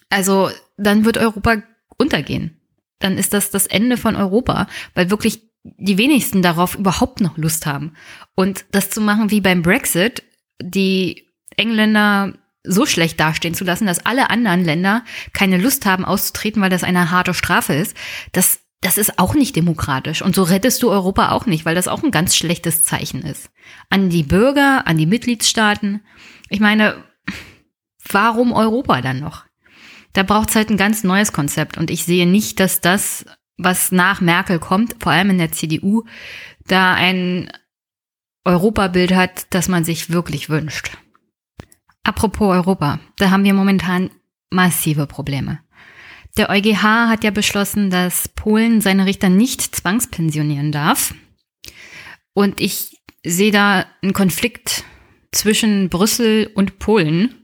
Also 0.08 0.50
dann 0.76 1.04
wird 1.04 1.18
Europa 1.18 1.62
untergehen. 1.98 2.56
Dann 2.98 3.18
ist 3.18 3.32
das 3.32 3.50
das 3.50 3.66
Ende 3.66 3.96
von 3.96 4.16
Europa, 4.16 4.68
weil 4.94 5.10
wirklich 5.10 5.42
die 5.64 5.98
wenigsten 5.98 6.42
darauf 6.42 6.76
überhaupt 6.76 7.20
noch 7.20 7.36
Lust 7.36 7.66
haben. 7.66 7.94
Und 8.34 8.64
das 8.70 8.90
zu 8.90 9.00
machen 9.00 9.30
wie 9.30 9.40
beim 9.40 9.62
Brexit, 9.62 10.22
die 10.60 11.28
Engländer 11.56 12.34
so 12.64 12.86
schlecht 12.86 13.18
dastehen 13.18 13.54
zu 13.54 13.64
lassen, 13.64 13.86
dass 13.86 14.06
alle 14.06 14.30
anderen 14.30 14.64
Länder 14.64 15.04
keine 15.32 15.58
Lust 15.58 15.86
haben 15.86 16.04
auszutreten, 16.04 16.62
weil 16.62 16.70
das 16.70 16.84
eine 16.84 17.10
harte 17.10 17.34
Strafe 17.34 17.74
ist, 17.74 17.96
das, 18.32 18.60
das 18.80 18.98
ist 18.98 19.18
auch 19.18 19.34
nicht 19.34 19.56
demokratisch. 19.56 20.22
Und 20.22 20.34
so 20.34 20.42
rettest 20.42 20.82
du 20.82 20.90
Europa 20.90 21.30
auch 21.30 21.46
nicht, 21.46 21.64
weil 21.64 21.74
das 21.74 21.88
auch 21.88 22.02
ein 22.02 22.10
ganz 22.10 22.36
schlechtes 22.36 22.82
Zeichen 22.82 23.22
ist. 23.22 23.50
An 23.90 24.10
die 24.10 24.22
Bürger, 24.22 24.86
an 24.86 24.96
die 24.96 25.06
Mitgliedstaaten. 25.06 26.02
Ich 26.48 26.60
meine, 26.60 27.02
warum 28.10 28.52
Europa 28.52 29.00
dann 29.00 29.20
noch? 29.20 29.44
Da 30.12 30.22
braucht 30.22 30.50
es 30.50 30.56
halt 30.56 30.70
ein 30.70 30.76
ganz 30.76 31.04
neues 31.04 31.32
Konzept. 31.32 31.78
Und 31.78 31.90
ich 31.90 32.04
sehe 32.04 32.26
nicht, 32.26 32.60
dass 32.60 32.80
das, 32.80 33.24
was 33.56 33.92
nach 33.92 34.20
Merkel 34.20 34.58
kommt, 34.58 34.96
vor 35.00 35.12
allem 35.12 35.30
in 35.30 35.38
der 35.38 35.52
CDU, 35.52 36.04
da 36.66 36.94
ein 36.94 37.50
Europabild 38.44 39.14
hat, 39.14 39.46
das 39.50 39.68
man 39.68 39.84
sich 39.84 40.10
wirklich 40.10 40.48
wünscht. 40.48 40.90
Apropos 42.04 42.48
Europa, 42.54 43.00
da 43.16 43.30
haben 43.30 43.44
wir 43.44 43.54
momentan 43.54 44.10
massive 44.50 45.06
Probleme. 45.06 45.60
Der 46.36 46.48
EuGH 46.50 46.82
hat 46.82 47.24
ja 47.24 47.30
beschlossen, 47.30 47.90
dass 47.90 48.28
Polen 48.28 48.80
seine 48.80 49.06
Richter 49.06 49.28
nicht 49.28 49.60
zwangspensionieren 49.76 50.72
darf. 50.72 51.14
Und 52.32 52.60
ich 52.60 53.02
sehe 53.24 53.52
da 53.52 53.84
einen 54.02 54.14
Konflikt 54.14 54.84
zwischen 55.30 55.90
Brüssel 55.90 56.50
und 56.54 56.78
Polen, 56.78 57.34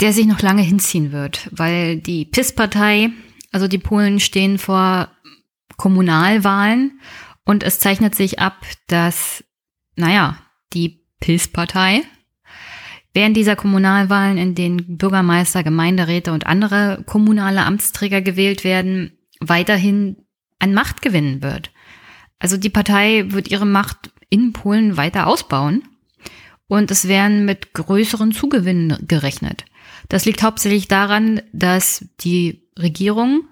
der 0.00 0.12
sich 0.12 0.26
noch 0.26 0.42
lange 0.42 0.62
hinziehen 0.62 1.10
wird, 1.10 1.48
weil 1.50 1.98
die 2.00 2.24
PIS-Partei, 2.24 3.10
also 3.50 3.66
die 3.66 3.78
Polen 3.78 4.20
stehen 4.20 4.58
vor 4.58 5.10
Kommunalwahlen 5.76 7.00
und 7.44 7.62
es 7.62 7.80
zeichnet 7.80 8.14
sich 8.14 8.38
ab, 8.38 8.66
dass, 8.86 9.42
naja, 9.96 10.38
die 10.72 11.04
PIS-Partei 11.20 12.02
Während 13.14 13.36
dieser 13.36 13.56
Kommunalwahlen, 13.56 14.38
in 14.38 14.54
denen 14.54 14.98
Bürgermeister, 14.98 15.62
Gemeinderäte 15.62 16.32
und 16.32 16.46
andere 16.46 17.02
kommunale 17.06 17.62
Amtsträger 17.62 18.20
gewählt 18.20 18.64
werden, 18.64 19.12
weiterhin 19.40 20.16
an 20.58 20.74
Macht 20.74 21.02
gewinnen 21.02 21.42
wird. 21.42 21.70
Also 22.38 22.56
die 22.56 22.70
Partei 22.70 23.24
wird 23.28 23.48
ihre 23.48 23.66
Macht 23.66 24.10
in 24.28 24.52
Polen 24.52 24.96
weiter 24.96 25.26
ausbauen 25.26 25.82
und 26.68 26.90
es 26.90 27.08
werden 27.08 27.44
mit 27.44 27.72
größeren 27.72 28.32
Zugewinnen 28.32 28.98
gerechnet. 29.08 29.64
Das 30.08 30.24
liegt 30.24 30.42
hauptsächlich 30.42 30.88
daran, 30.88 31.42
dass 31.52 32.04
die 32.20 32.62
Regierung 32.78 33.44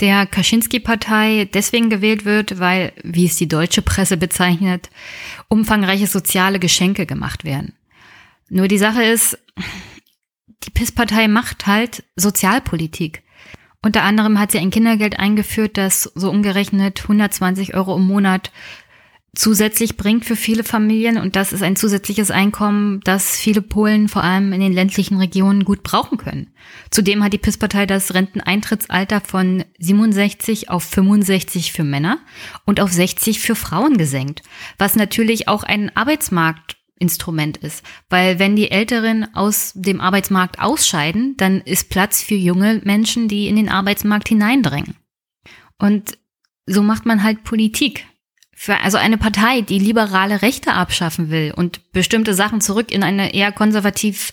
der 0.00 0.26
Kaczynski-Partei 0.26 1.48
deswegen 1.52 1.90
gewählt 1.90 2.24
wird, 2.24 2.58
weil, 2.58 2.92
wie 3.02 3.26
es 3.26 3.36
die 3.36 3.48
deutsche 3.48 3.82
Presse 3.82 4.16
bezeichnet, 4.16 4.90
umfangreiche 5.48 6.06
soziale 6.06 6.58
Geschenke 6.58 7.06
gemacht 7.06 7.44
werden. 7.44 7.72
Nur 8.48 8.68
die 8.68 8.78
Sache 8.78 9.02
ist, 9.02 9.38
die 10.64 10.70
PIS-Partei 10.70 11.28
macht 11.28 11.66
halt 11.66 12.04
Sozialpolitik. 12.16 13.22
Unter 13.82 14.02
anderem 14.02 14.38
hat 14.38 14.52
sie 14.52 14.58
ein 14.58 14.70
Kindergeld 14.70 15.18
eingeführt, 15.18 15.76
das 15.76 16.04
so 16.14 16.30
umgerechnet 16.30 17.02
120 17.02 17.74
Euro 17.74 17.96
im 17.96 18.06
Monat 18.06 18.50
zusätzlich 19.36 19.96
bringt 19.96 20.24
für 20.24 20.34
viele 20.34 20.64
Familien. 20.64 21.18
Und 21.18 21.36
das 21.36 21.52
ist 21.52 21.62
ein 21.62 21.76
zusätzliches 21.76 22.30
Einkommen, 22.30 23.00
das 23.04 23.36
viele 23.36 23.62
Polen 23.62 24.08
vor 24.08 24.24
allem 24.24 24.52
in 24.52 24.60
den 24.60 24.72
ländlichen 24.72 25.18
Regionen 25.18 25.64
gut 25.64 25.82
brauchen 25.82 26.18
können. 26.18 26.52
Zudem 26.90 27.22
hat 27.22 27.32
die 27.32 27.38
PIS-Partei 27.38 27.86
das 27.86 28.14
Renteneintrittsalter 28.14 29.20
von 29.20 29.64
67 29.78 30.70
auf 30.70 30.82
65 30.84 31.72
für 31.72 31.84
Männer 31.84 32.18
und 32.64 32.80
auf 32.80 32.92
60 32.92 33.40
für 33.40 33.54
Frauen 33.54 33.98
gesenkt, 33.98 34.42
was 34.78 34.96
natürlich 34.96 35.48
auch 35.48 35.62
ein 35.62 35.94
Arbeitsmarktinstrument 36.96 37.58
ist, 37.58 37.84
weil 38.08 38.38
wenn 38.38 38.56
die 38.56 38.70
Älteren 38.70 39.34
aus 39.34 39.72
dem 39.74 40.00
Arbeitsmarkt 40.00 40.58
ausscheiden, 40.58 41.36
dann 41.36 41.60
ist 41.60 41.90
Platz 41.90 42.22
für 42.22 42.34
junge 42.34 42.80
Menschen, 42.84 43.28
die 43.28 43.48
in 43.48 43.56
den 43.56 43.68
Arbeitsmarkt 43.68 44.28
hineindrängen. 44.28 44.96
Und 45.78 46.18
so 46.66 46.82
macht 46.82 47.06
man 47.06 47.22
halt 47.22 47.44
Politik 47.44 48.06
für 48.54 48.78
also 48.80 48.96
eine 48.96 49.18
Partei, 49.18 49.60
die 49.60 49.78
liberale 49.78 50.40
Rechte 50.40 50.72
abschaffen 50.72 51.30
will 51.30 51.52
und 51.54 51.92
bestimmte 51.92 52.32
Sachen 52.32 52.62
zurück 52.62 52.90
in 52.90 53.02
eine 53.02 53.34
eher 53.34 53.52
konservativ 53.52 54.32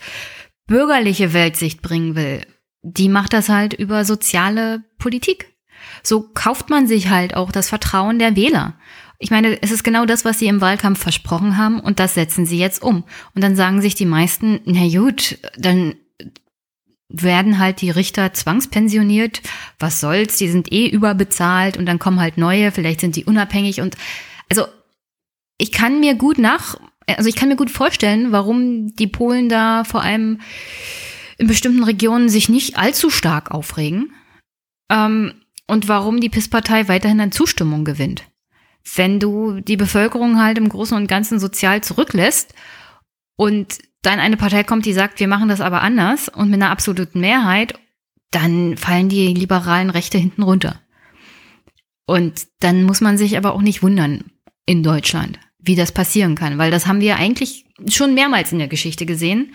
bürgerliche 0.66 1.34
Weltsicht 1.34 1.82
bringen 1.82 2.16
will, 2.16 2.46
die 2.82 3.10
macht 3.10 3.34
das 3.34 3.50
halt 3.50 3.74
über 3.74 4.06
soziale 4.06 4.84
Politik. 4.98 5.54
So 6.02 6.30
kauft 6.34 6.70
man 6.70 6.88
sich 6.88 7.10
halt 7.10 7.36
auch 7.36 7.52
das 7.52 7.68
Vertrauen 7.68 8.18
der 8.18 8.38
Wähler. 8.38 8.76
Ich 9.24 9.32
meine, 9.32 9.62
es 9.62 9.72
ist 9.72 9.86
genau 9.86 10.06
das, 10.06 10.26
was 10.26 10.40
sie 10.40 10.48
im 10.48 10.60
Wahlkampf 10.60 11.00
versprochen 11.00 11.58
haben 11.58 11.80
und 11.80 12.02
das 12.02 12.14
setzen 12.14 12.46
sie 12.46 12.58
jetzt 12.58 12.84
um. 12.84 13.06
Und 13.34 13.42
dann 13.42 13.56
sagen 13.56 13.82
sich 13.82 13.96
die 13.96 14.06
meisten, 14.06 14.60
na 14.66 14.86
gut, 14.90 15.38
dann 15.58 15.96
werden 17.08 17.58
halt 17.58 17.80
die 17.80 17.90
Richter 17.90 18.34
zwangspensioniert. 18.34 19.42
Was 19.80 20.02
soll's? 20.02 20.36
Die 20.40 20.50
sind 20.50 20.74
eh 20.74 20.90
überbezahlt 20.90 21.78
und 21.78 21.86
dann 21.86 22.00
kommen 22.00 22.20
halt 22.20 22.38
neue, 22.38 22.74
vielleicht 22.74 23.00
sind 23.00 23.16
die 23.16 23.24
unabhängig 23.24 23.80
und 23.80 23.96
also 24.50 24.66
ich 25.58 25.72
kann 25.72 26.02
mir 26.02 26.16
gut 26.16 26.38
nach, 26.38 26.76
also 27.08 27.30
ich 27.30 27.38
kann 27.38 27.48
mir 27.48 27.56
gut 27.56 27.72
vorstellen, 27.72 28.34
warum 28.34 28.94
die 28.94 29.08
Polen 29.08 29.48
da 29.48 29.86
vor 29.86 30.02
allem 30.02 30.42
in 31.38 31.48
bestimmten 31.48 31.86
Regionen 31.86 32.28
sich 32.28 32.50
nicht 32.50 32.78
allzu 32.78 33.10
stark 33.10 33.52
aufregen 33.52 34.12
ähm, 34.92 35.34
und 35.66 35.88
warum 35.88 36.20
die 36.20 36.30
PIS-Partei 36.30 36.90
weiterhin 36.90 37.22
an 37.22 37.32
Zustimmung 37.32 37.86
gewinnt. 37.86 38.26
Wenn 38.96 39.20
du 39.20 39.62
die 39.62 39.78
Bevölkerung 39.78 40.42
halt 40.42 40.58
im 40.58 40.70
Großen 40.70 40.96
und 40.96 41.08
Ganzen 41.08 41.40
sozial 41.40 41.82
zurücklässt 41.82 42.54
und 43.36 43.80
dann 44.02 44.20
eine 44.20 44.38
Partei 44.38 44.64
kommt, 44.64 44.86
die 44.86 44.94
sagt, 44.94 45.20
wir 45.20 45.28
machen 45.28 45.48
das 45.48 45.62
aber 45.62 45.82
anders 45.82 46.30
und 46.30 46.50
mit 46.50 46.62
einer 46.62 46.72
absoluten 46.72 47.22
Mehrheit, 47.22 47.80
dann 48.32 48.78
fallen 48.78 49.10
die 49.10 49.34
liberalen 49.34 49.90
Rechte 49.90 50.18
hinten 50.18 50.44
runter. 50.44 50.82
Und 52.06 52.48
dann 52.60 52.84
muss 52.84 53.00
man 53.00 53.18
sich 53.18 53.38
aber 53.38 53.54
auch 53.54 53.62
nicht 53.62 53.82
wundern 53.82 54.26
in 54.66 54.84
Deutschland, 54.84 55.40
wie 55.60 55.76
das 55.76 55.92
passieren 55.92 56.36
kann, 56.36 56.58
weil 56.58 56.72
das 56.72 56.86
haben 56.86 57.00
wir 57.00 57.16
eigentlich 57.16 57.66
schon 57.88 58.14
mehrmals 58.14 58.52
in 58.52 58.60
der 58.60 58.68
Geschichte 58.68 59.06
gesehen. 59.06 59.54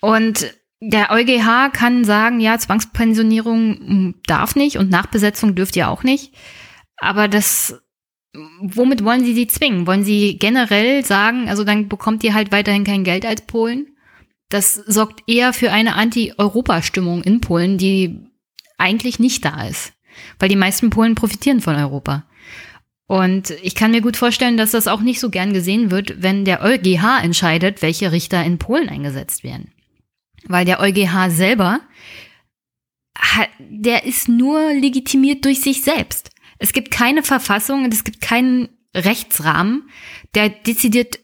Und 0.00 0.54
der 0.80 1.10
EuGH 1.10 1.72
kann 1.72 2.04
sagen, 2.04 2.40
ja, 2.40 2.58
Zwangspensionierung 2.58 4.14
darf 4.26 4.54
nicht 4.54 4.76
und 4.76 4.90
Nachbesetzung 4.90 5.54
dürft 5.54 5.74
ihr 5.76 5.88
auch 5.88 6.04
nicht. 6.04 6.34
Aber 6.98 7.28
das 7.28 7.80
womit 8.34 9.04
wollen 9.04 9.24
Sie 9.24 9.34
sie 9.34 9.46
zwingen? 9.46 9.86
Wollen 9.86 10.04
Sie 10.04 10.38
generell 10.38 11.04
sagen, 11.04 11.48
also 11.48 11.64
dann 11.64 11.88
bekommt 11.88 12.24
ihr 12.24 12.34
halt 12.34 12.52
weiterhin 12.52 12.84
kein 12.84 13.04
Geld 13.04 13.24
als 13.24 13.42
Polen? 13.42 13.96
Das 14.48 14.74
sorgt 14.74 15.22
eher 15.26 15.52
für 15.52 15.72
eine 15.72 15.94
Anti-Europa-Stimmung 15.94 17.22
in 17.22 17.40
Polen, 17.40 17.78
die 17.78 18.20
eigentlich 18.78 19.18
nicht 19.18 19.44
da 19.44 19.66
ist. 19.66 19.92
Weil 20.38 20.48
die 20.48 20.56
meisten 20.56 20.90
Polen 20.90 21.14
profitieren 21.14 21.60
von 21.60 21.76
Europa. 21.76 22.24
Und 23.06 23.50
ich 23.62 23.74
kann 23.74 23.90
mir 23.90 24.02
gut 24.02 24.16
vorstellen, 24.16 24.56
dass 24.56 24.72
das 24.72 24.86
auch 24.86 25.00
nicht 25.00 25.20
so 25.20 25.30
gern 25.30 25.52
gesehen 25.52 25.90
wird, 25.90 26.22
wenn 26.22 26.44
der 26.44 26.62
EuGH 26.62 27.22
entscheidet, 27.22 27.80
welche 27.80 28.12
Richter 28.12 28.44
in 28.44 28.58
Polen 28.58 28.88
eingesetzt 28.88 29.44
werden. 29.44 29.72
Weil 30.44 30.64
der 30.64 30.80
EuGH 30.80 31.30
selber, 31.30 31.80
der 33.58 34.04
ist 34.04 34.28
nur 34.28 34.72
legitimiert 34.74 35.44
durch 35.44 35.60
sich 35.60 35.82
selbst. 35.82 36.30
Es 36.58 36.72
gibt 36.72 36.90
keine 36.90 37.22
Verfassung 37.22 37.84
und 37.84 37.94
es 37.94 38.04
gibt 38.04 38.20
keinen 38.20 38.68
Rechtsrahmen, 38.94 39.88
der 40.34 40.48
dezidiert 40.48 41.20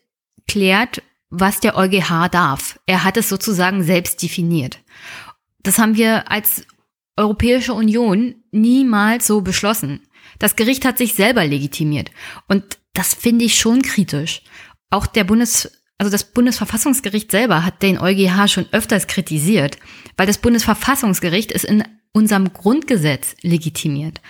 klärt, 0.46 1.02
was 1.30 1.60
der 1.60 1.76
EuGH 1.76 2.28
darf. 2.30 2.78
Er 2.86 3.04
hat 3.04 3.16
es 3.16 3.28
sozusagen 3.28 3.82
selbst 3.82 4.22
definiert. 4.22 4.80
Das 5.62 5.78
haben 5.78 5.96
wir 5.96 6.30
als 6.30 6.64
Europäische 7.16 7.74
Union 7.74 8.34
niemals 8.50 9.26
so 9.26 9.40
beschlossen. 9.40 10.00
Das 10.38 10.56
Gericht 10.56 10.84
hat 10.84 10.98
sich 10.98 11.14
selber 11.14 11.46
legitimiert. 11.46 12.10
Und 12.48 12.78
das 12.92 13.14
finde 13.14 13.44
ich 13.44 13.58
schon 13.58 13.82
kritisch. 13.82 14.42
Auch 14.90 15.06
der 15.06 15.24
Bundes, 15.24 15.82
also 15.98 16.10
das 16.10 16.24
Bundesverfassungsgericht 16.32 17.30
selber 17.30 17.64
hat 17.64 17.82
den 17.82 17.98
EuGH 17.98 18.48
schon 18.48 18.66
öfters 18.72 19.06
kritisiert, 19.06 19.78
weil 20.16 20.26
das 20.26 20.38
Bundesverfassungsgericht 20.38 21.50
ist 21.50 21.64
in 21.64 21.84
unserem 22.12 22.52
Grundgesetz 22.52 23.34
legitimiert 23.42 24.20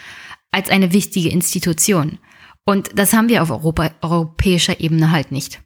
als 0.55 0.71
eine 0.71 0.93
wichtige 0.93 1.29
Institution. 1.29 2.19
Und 2.65 2.99
das 2.99 3.13
haben 3.13 3.29
wir 3.29 3.43
auf 3.43 3.51
Europa, 3.51 3.91
europäischer 4.01 4.81
Ebene 4.81 5.11
halt 5.11 5.33
nicht. 5.33 5.61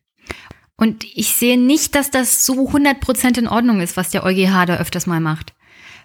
Und 0.76 1.04
ich 1.04 1.34
sehe 1.34 1.58
nicht, 1.58 1.94
dass 1.94 2.10
das 2.10 2.46
so 2.46 2.68
100% 2.68 3.38
in 3.38 3.48
Ordnung 3.48 3.80
ist, 3.80 3.96
was 3.96 4.10
der 4.10 4.24
EuGH 4.24 4.66
da 4.66 4.76
öfters 4.76 5.06
mal 5.06 5.20
macht. 5.20 5.54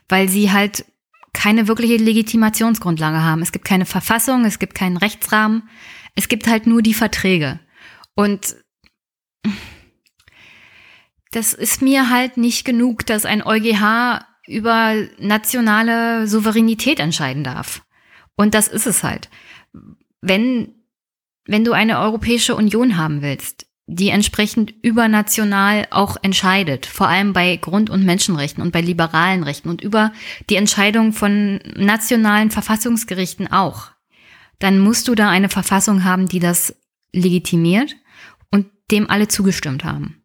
Weil 0.09 0.29
sie 0.29 0.51
halt 0.51 0.85
keine 1.31 1.67
wirkliche 1.67 1.97
Legitimationsgrundlage 1.97 3.23
haben. 3.23 3.41
Es 3.41 3.51
gibt 3.51 3.65
keine 3.65 3.85
Verfassung, 3.85 4.45
es 4.45 4.59
gibt 4.59 4.75
keinen 4.75 4.97
Rechtsrahmen, 4.97 5.63
es 6.15 6.27
gibt 6.27 6.47
halt 6.47 6.67
nur 6.67 6.81
die 6.81 6.93
Verträge. 6.93 7.59
Und 8.15 8.55
das 11.31 11.53
ist 11.53 11.81
mir 11.81 12.09
halt 12.09 12.37
nicht 12.37 12.65
genug, 12.65 13.05
dass 13.05 13.25
ein 13.25 13.43
EuGH 13.43 14.25
über 14.47 14.93
nationale 15.19 16.27
Souveränität 16.27 16.99
entscheiden 16.99 17.43
darf. 17.43 17.82
Und 18.35 18.53
das 18.53 18.67
ist 18.67 18.87
es 18.87 19.03
halt. 19.03 19.29
Wenn, 20.21 20.73
wenn 21.45 21.63
du 21.63 21.73
eine 21.73 21.99
Europäische 21.99 22.55
Union 22.55 22.97
haben 22.97 23.21
willst, 23.21 23.67
die 23.85 24.09
entsprechend 24.09 24.73
übernational 24.81 25.87
auch 25.91 26.15
entscheidet, 26.21 26.85
vor 26.85 27.09
allem 27.09 27.33
bei 27.33 27.57
Grund- 27.57 27.89
und 27.89 28.05
Menschenrechten 28.05 28.63
und 28.63 28.71
bei 28.71 28.81
liberalen 28.81 29.43
Rechten 29.43 29.69
und 29.69 29.81
über 29.81 30.13
die 30.49 30.55
Entscheidung 30.55 31.11
von 31.11 31.59
nationalen 31.75 32.49
Verfassungsgerichten 32.49 33.51
auch, 33.51 33.91
dann 34.59 34.79
musst 34.79 35.07
du 35.07 35.15
da 35.15 35.29
eine 35.29 35.49
Verfassung 35.49 36.05
haben, 36.05 36.27
die 36.27 36.39
das 36.39 36.75
legitimiert 37.11 37.95
und 38.51 38.67
dem 38.89 39.09
alle 39.09 39.27
zugestimmt 39.27 39.83
haben. 39.83 40.23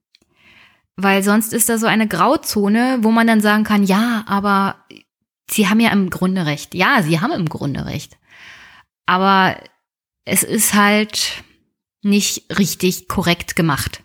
Weil 0.97 1.23
sonst 1.23 1.53
ist 1.53 1.69
da 1.69 1.79
so 1.79 1.87
eine 1.87 2.07
Grauzone, 2.07 2.99
wo 3.03 3.11
man 3.11 3.27
dann 3.27 3.41
sagen 3.41 3.65
kann, 3.65 3.83
ja, 3.83 4.25
aber 4.27 4.85
Sie 5.51 5.69
haben 5.69 5.81
ja 5.81 5.91
im 5.91 6.11
Grunde 6.11 6.47
recht. 6.47 6.75
Ja, 6.75 7.03
Sie 7.03 7.21
haben 7.21 7.33
im 7.33 7.49
Grunde 7.49 7.87
recht. 7.87 8.19
Aber 9.07 9.57
es 10.25 10.43
ist 10.43 10.75
halt 10.75 11.43
nicht 12.03 12.59
richtig 12.59 13.09
korrekt 13.09 13.57
gemacht. 13.57 14.03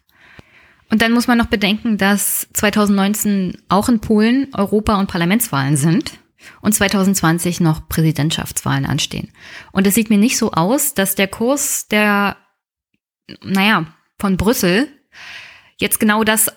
Und 0.89 1.01
dann 1.01 1.11
muss 1.11 1.27
man 1.27 1.37
noch 1.37 1.47
bedenken, 1.47 1.97
dass 1.97 2.47
2019 2.53 3.57
auch 3.67 3.89
in 3.89 3.99
Polen 3.99 4.53
Europa- 4.53 4.99
und 4.99 5.07
Parlamentswahlen 5.07 5.75
sind 5.75 6.19
und 6.61 6.73
2020 6.73 7.59
noch 7.61 7.87
Präsidentschaftswahlen 7.89 8.85
anstehen. 8.85 9.31
Und 9.71 9.87
es 9.87 9.95
sieht 9.95 10.09
mir 10.09 10.17
nicht 10.17 10.37
so 10.37 10.51
aus, 10.51 10.93
dass 10.93 11.15
der 11.15 11.27
Kurs 11.27 11.87
der, 11.87 12.37
naja, 13.41 13.87
von 14.19 14.37
Brüssel 14.37 14.87
jetzt 15.77 15.99
genau 15.99 16.23
das 16.23 16.51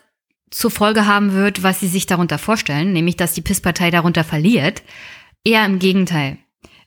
zur 0.57 0.71
Folge 0.71 1.05
haben 1.05 1.35
wird, 1.35 1.63
was 1.63 1.81
sie 1.81 1.87
sich 1.87 2.07
darunter 2.07 2.39
vorstellen, 2.39 2.95
nämlich 2.95 3.17
dass 3.17 3.35
die 3.35 3.43
PIS-Partei 3.43 3.91
darunter 3.91 4.25
verliert. 4.25 4.83
Eher 5.45 5.67
im 5.67 5.79
Gegenteil. 5.79 6.39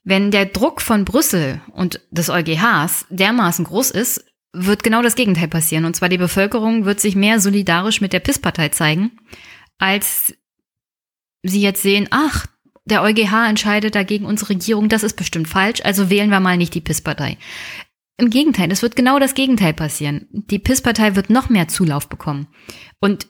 Wenn 0.03 0.31
der 0.31 0.47
Druck 0.47 0.81
von 0.81 1.05
Brüssel 1.05 1.61
und 1.73 2.01
des 2.09 2.31
EuGHs 2.31 3.05
dermaßen 3.11 3.65
groß 3.65 3.91
ist, 3.91 4.25
wird 4.53 4.81
genau 4.81 5.03
das 5.03 5.13
Gegenteil 5.13 5.49
passieren. 5.49 5.85
Und 5.85 5.95
zwar 5.95 6.09
die 6.09 6.17
Bevölkerung 6.17 6.85
wird 6.85 6.99
sich 6.99 7.15
mehr 7.15 7.39
solidarisch 7.39 8.01
mit 8.01 8.11
der 8.11 8.21
PIS-Partei 8.21 8.69
zeigen, 8.69 9.11
als 9.77 10.33
sie 11.43 11.61
jetzt 11.61 11.83
sehen, 11.83 12.07
ach, 12.09 12.47
der 12.85 13.03
EuGH 13.03 13.49
entscheidet 13.49 13.93
dagegen 13.93 14.25
unsere 14.25 14.49
Regierung, 14.49 14.89
das 14.89 15.03
ist 15.03 15.15
bestimmt 15.15 15.47
falsch, 15.47 15.81
also 15.83 16.09
wählen 16.09 16.31
wir 16.31 16.39
mal 16.39 16.57
nicht 16.57 16.73
die 16.73 16.81
PIS-Partei. 16.81 17.37
Im 18.17 18.31
Gegenteil, 18.31 18.71
es 18.71 18.81
wird 18.81 18.95
genau 18.95 19.19
das 19.19 19.35
Gegenteil 19.35 19.75
passieren. 19.75 20.27
Die 20.31 20.57
PIS-Partei 20.57 21.15
wird 21.15 21.29
noch 21.29 21.49
mehr 21.49 21.67
Zulauf 21.67 22.09
bekommen. 22.09 22.47
Und 22.99 23.27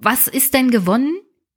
was 0.00 0.26
ist 0.26 0.54
denn 0.54 0.70
gewonnen 0.70 1.14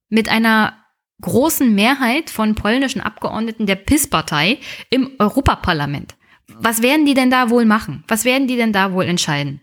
mit 0.10 0.29
einer 0.29 0.77
großen 1.22 1.74
Mehrheit 1.74 2.29
von 2.29 2.55
polnischen 2.55 3.01
Abgeordneten 3.01 3.65
der 3.65 3.75
PIS-Partei 3.75 4.60
im 4.89 5.12
Europaparlament? 5.20 6.15
Was 6.48 6.82
werden 6.82 7.05
die 7.05 7.13
denn 7.13 7.32
da 7.32 7.50
wohl 7.50 7.65
machen? 7.65 8.03
Was 8.08 8.25
werden 8.25 8.48
die 8.48 8.58
denn 8.58 8.74
da 8.74 8.91
wohl 8.91 9.05
entscheiden? 9.05 9.62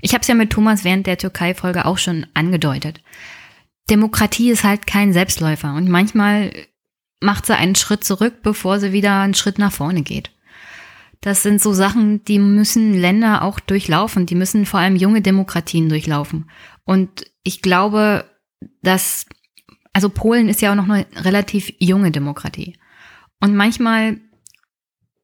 Ich 0.00 0.12
habe 0.12 0.22
es 0.22 0.28
ja 0.28 0.34
mit 0.34 0.50
Thomas 0.50 0.84
während 0.84 1.06
der 1.06 1.18
Türkei-Folge 1.18 1.84
auch 1.84 1.98
schon 1.98 2.26
angedeutet. 2.34 3.02
Demokratie 3.90 4.50
ist 4.50 4.64
halt 4.64 4.86
kein 4.86 5.12
Selbstläufer 5.12 5.74
und 5.74 5.88
manchmal 5.88 6.52
macht 7.20 7.46
sie 7.46 7.56
einen 7.56 7.76
Schritt 7.76 8.04
zurück, 8.04 8.42
bevor 8.42 8.80
sie 8.80 8.92
wieder 8.92 9.20
einen 9.20 9.34
Schritt 9.34 9.58
nach 9.58 9.72
vorne 9.72 10.02
geht. 10.02 10.30
Das 11.20 11.42
sind 11.42 11.60
so 11.60 11.72
Sachen, 11.72 12.24
die 12.24 12.38
müssen 12.38 12.94
Länder 12.94 13.42
auch 13.42 13.58
durchlaufen. 13.58 14.26
Die 14.26 14.34
müssen 14.34 14.66
vor 14.66 14.80
allem 14.80 14.96
junge 14.96 15.22
Demokratien 15.22 15.88
durchlaufen. 15.88 16.48
Und 16.86 17.26
ich 17.42 17.60
glaube, 17.60 18.24
dass, 18.80 19.26
also 19.92 20.08
Polen 20.08 20.48
ist 20.48 20.62
ja 20.62 20.70
auch 20.70 20.76
noch 20.76 20.88
eine 20.88 21.04
relativ 21.16 21.72
junge 21.78 22.12
Demokratie. 22.12 22.78
Und 23.40 23.54
manchmal 23.54 24.18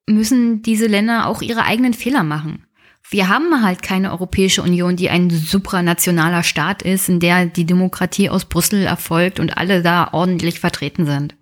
müssen 0.07 0.63
diese 0.63 0.87
Länder 0.87 1.27
auch 1.27 1.41
ihre 1.41 1.65
eigenen 1.65 1.95
Fehler 1.95 2.25
machen. 2.25 2.67
Wir 3.09 3.29
haben 3.29 3.63
halt 3.63 3.83
keine 3.83 4.11
Europäische 4.11 4.63
Union, 4.63 4.97
die 4.97 5.09
ein 5.09 5.31
supranationaler 5.31 6.43
Staat 6.43 6.83
ist, 6.83 7.09
in 7.09 7.21
der 7.21 7.47
die 7.47 7.67
Demokratie 7.67 8.29
aus 8.29 8.45
Brüssel 8.45 8.85
erfolgt 8.85 9.39
und 9.39 9.57
alle 9.57 9.83
da 9.83 10.13
ordentlich 10.13 10.61
vertreten 10.61 11.07
sind. 11.07 11.37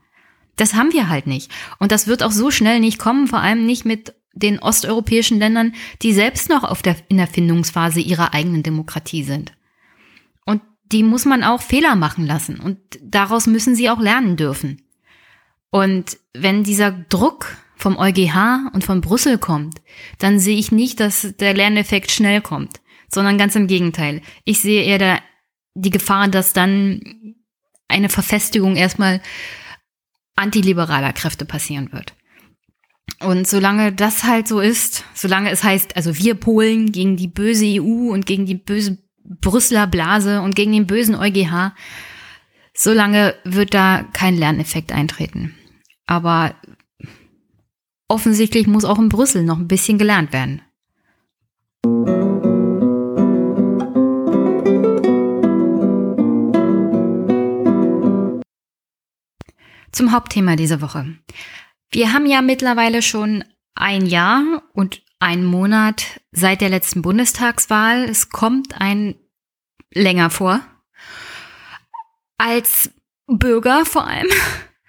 Das 0.56 0.74
haben 0.74 0.92
wir 0.92 1.08
halt 1.08 1.26
nicht. 1.26 1.50
Und 1.78 1.92
das 1.92 2.06
wird 2.06 2.22
auch 2.22 2.32
so 2.32 2.50
schnell 2.50 2.80
nicht 2.80 2.98
kommen, 2.98 3.26
vor 3.26 3.40
allem 3.40 3.64
nicht 3.64 3.84
mit 3.84 4.14
den 4.34 4.58
osteuropäischen 4.58 5.38
Ländern, 5.38 5.74
die 6.02 6.12
selbst 6.12 6.50
noch 6.50 6.64
auf 6.64 6.82
der, 6.82 6.96
in 7.08 7.16
der 7.16 7.26
Findungsphase 7.26 8.00
ihrer 8.00 8.34
eigenen 8.34 8.62
Demokratie 8.62 9.24
sind. 9.24 9.52
Die 10.92 11.02
muss 11.02 11.24
man 11.24 11.44
auch 11.44 11.62
Fehler 11.62 11.96
machen 11.96 12.26
lassen. 12.26 12.58
Und 12.58 12.78
daraus 13.02 13.46
müssen 13.46 13.74
sie 13.74 13.90
auch 13.90 14.00
lernen 14.00 14.36
dürfen. 14.36 14.82
Und 15.70 16.18
wenn 16.34 16.64
dieser 16.64 16.90
Druck 16.90 17.56
vom 17.76 17.96
EuGH 17.96 18.70
und 18.72 18.84
von 18.84 19.00
Brüssel 19.00 19.38
kommt, 19.38 19.80
dann 20.18 20.38
sehe 20.38 20.58
ich 20.58 20.72
nicht, 20.72 21.00
dass 21.00 21.34
der 21.38 21.54
Lerneffekt 21.54 22.10
schnell 22.10 22.40
kommt, 22.40 22.80
sondern 23.08 23.38
ganz 23.38 23.54
im 23.54 23.68
Gegenteil. 23.68 24.20
Ich 24.44 24.60
sehe 24.60 24.82
eher 24.82 24.98
da 24.98 25.18
die 25.74 25.90
Gefahr, 25.90 26.28
dass 26.28 26.52
dann 26.52 27.34
eine 27.88 28.08
Verfestigung 28.08 28.76
erstmal 28.76 29.20
antiliberaler 30.36 31.12
Kräfte 31.12 31.44
passieren 31.44 31.92
wird. 31.92 32.14
Und 33.20 33.46
solange 33.46 33.92
das 33.92 34.24
halt 34.24 34.48
so 34.48 34.60
ist, 34.60 35.04
solange 35.14 35.50
es 35.50 35.62
heißt, 35.62 35.96
also 35.96 36.16
wir 36.16 36.34
Polen 36.34 36.90
gegen 36.92 37.16
die 37.16 37.28
böse 37.28 37.66
EU 37.66 38.12
und 38.12 38.24
gegen 38.24 38.46
die 38.46 38.54
böse 38.54 38.98
Brüsseler 39.30 39.86
Blase 39.86 40.42
und 40.42 40.56
gegen 40.56 40.72
den 40.72 40.88
bösen 40.88 41.14
EuGH, 41.14 41.72
solange 42.74 43.34
wird 43.44 43.74
da 43.74 44.04
kein 44.12 44.36
Lerneffekt 44.36 44.90
eintreten. 44.92 45.54
Aber 46.06 46.54
offensichtlich 48.08 48.66
muss 48.66 48.84
auch 48.84 48.98
in 48.98 49.08
Brüssel 49.08 49.44
noch 49.44 49.58
ein 49.58 49.68
bisschen 49.68 49.98
gelernt 49.98 50.32
werden. 50.32 50.62
Zum 59.92 60.12
Hauptthema 60.12 60.56
dieser 60.56 60.80
Woche. 60.80 61.16
Wir 61.92 62.12
haben 62.12 62.26
ja 62.26 62.42
mittlerweile 62.42 63.02
schon 63.02 63.44
ein 63.74 64.06
Jahr 64.06 64.62
und 64.72 65.02
einen 65.20 65.44
Monat 65.44 66.20
seit 66.32 66.60
der 66.60 66.70
letzten 66.70 67.02
Bundestagswahl. 67.02 68.04
Es 68.04 68.30
kommt 68.30 68.80
ein 68.80 69.14
länger 69.92 70.30
vor. 70.30 70.60
Als 72.38 72.90
Bürger 73.26 73.84
vor 73.84 74.06
allem. 74.06 74.28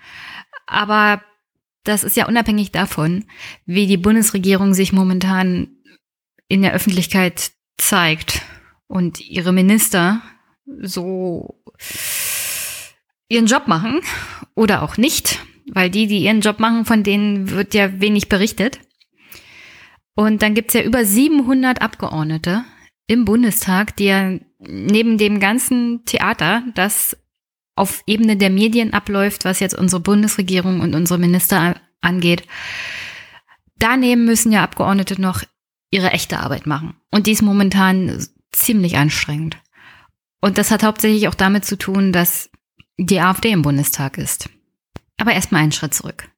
Aber 0.66 1.22
das 1.84 2.04
ist 2.04 2.16
ja 2.16 2.28
unabhängig 2.28 2.72
davon, 2.72 3.26
wie 3.66 3.88
die 3.88 3.98
Bundesregierung 3.98 4.74
sich 4.74 4.94
momentan 4.94 5.76
in 6.48 6.62
der 6.62 6.74
Öffentlichkeit 6.74 7.52
zeigt 7.78 8.42
und 8.88 9.20
ihre 9.20 9.52
Minister 9.52 10.22
so 10.82 11.62
ihren 13.28 13.48
Job 13.48 13.68
machen 13.68 14.02
oder 14.56 14.84
auch 14.84 14.98
nicht, 14.98 15.40
weil 15.72 15.90
die, 15.90 16.08
die 16.08 16.20
ihren 16.20 16.42
Job 16.42 16.60
machen, 16.60 16.86
von 16.86 17.04
denen 17.04 17.50
wird 17.50 17.74
ja 17.74 18.00
wenig 18.00 18.30
berichtet. 18.30 18.80
Und 20.16 20.42
dann 20.42 20.54
gibt's 20.54 20.74
ja 20.74 20.82
über 20.82 21.06
700 21.06 21.82
Abgeordnete 21.82 22.64
im 23.08 23.26
Bundestag, 23.26 23.96
die 23.96 24.06
ja 24.06 24.38
neben 24.60 25.18
dem 25.18 25.40
ganzen 25.40 26.06
Theater, 26.06 26.64
das 26.76 27.18
auf 27.76 28.04
Ebene 28.06 28.38
der 28.38 28.50
Medien 28.50 28.94
abläuft, 28.94 29.46
was 29.46 29.60
jetzt 29.60 29.78
unsere 29.78 30.02
Bundesregierung 30.02 30.82
und 30.82 30.94
unsere 30.94 31.20
Minister 31.20 31.76
angeht, 32.02 32.44
daneben 33.78 34.26
müssen 34.26 34.52
ja 34.52 34.64
Abgeordnete 34.64 35.20
noch 35.20 35.44
ihre 35.90 36.12
echte 36.12 36.40
Arbeit 36.40 36.68
machen. 36.68 36.96
Und 37.12 37.28
die 37.28 37.32
ist 37.32 37.42
momentan 37.42 38.26
ziemlich 38.52 38.98
anstrengend. 38.98 39.58
Und 40.42 40.58
das 40.58 40.72
hat 40.72 40.84
hauptsächlich 40.84 41.28
auch 41.28 41.36
damit 41.36 41.66
zu 41.66 41.78
tun, 41.78 42.12
dass 42.12 42.50
die 42.98 43.20
AfD 43.20 43.52
im 43.52 43.62
Bundestag 43.62 44.18
ist. 44.18 44.50
Aber 45.18 45.34
erstmal 45.34 45.62
einen 45.62 45.72
Schritt 45.72 45.94
zurück. 45.94 46.31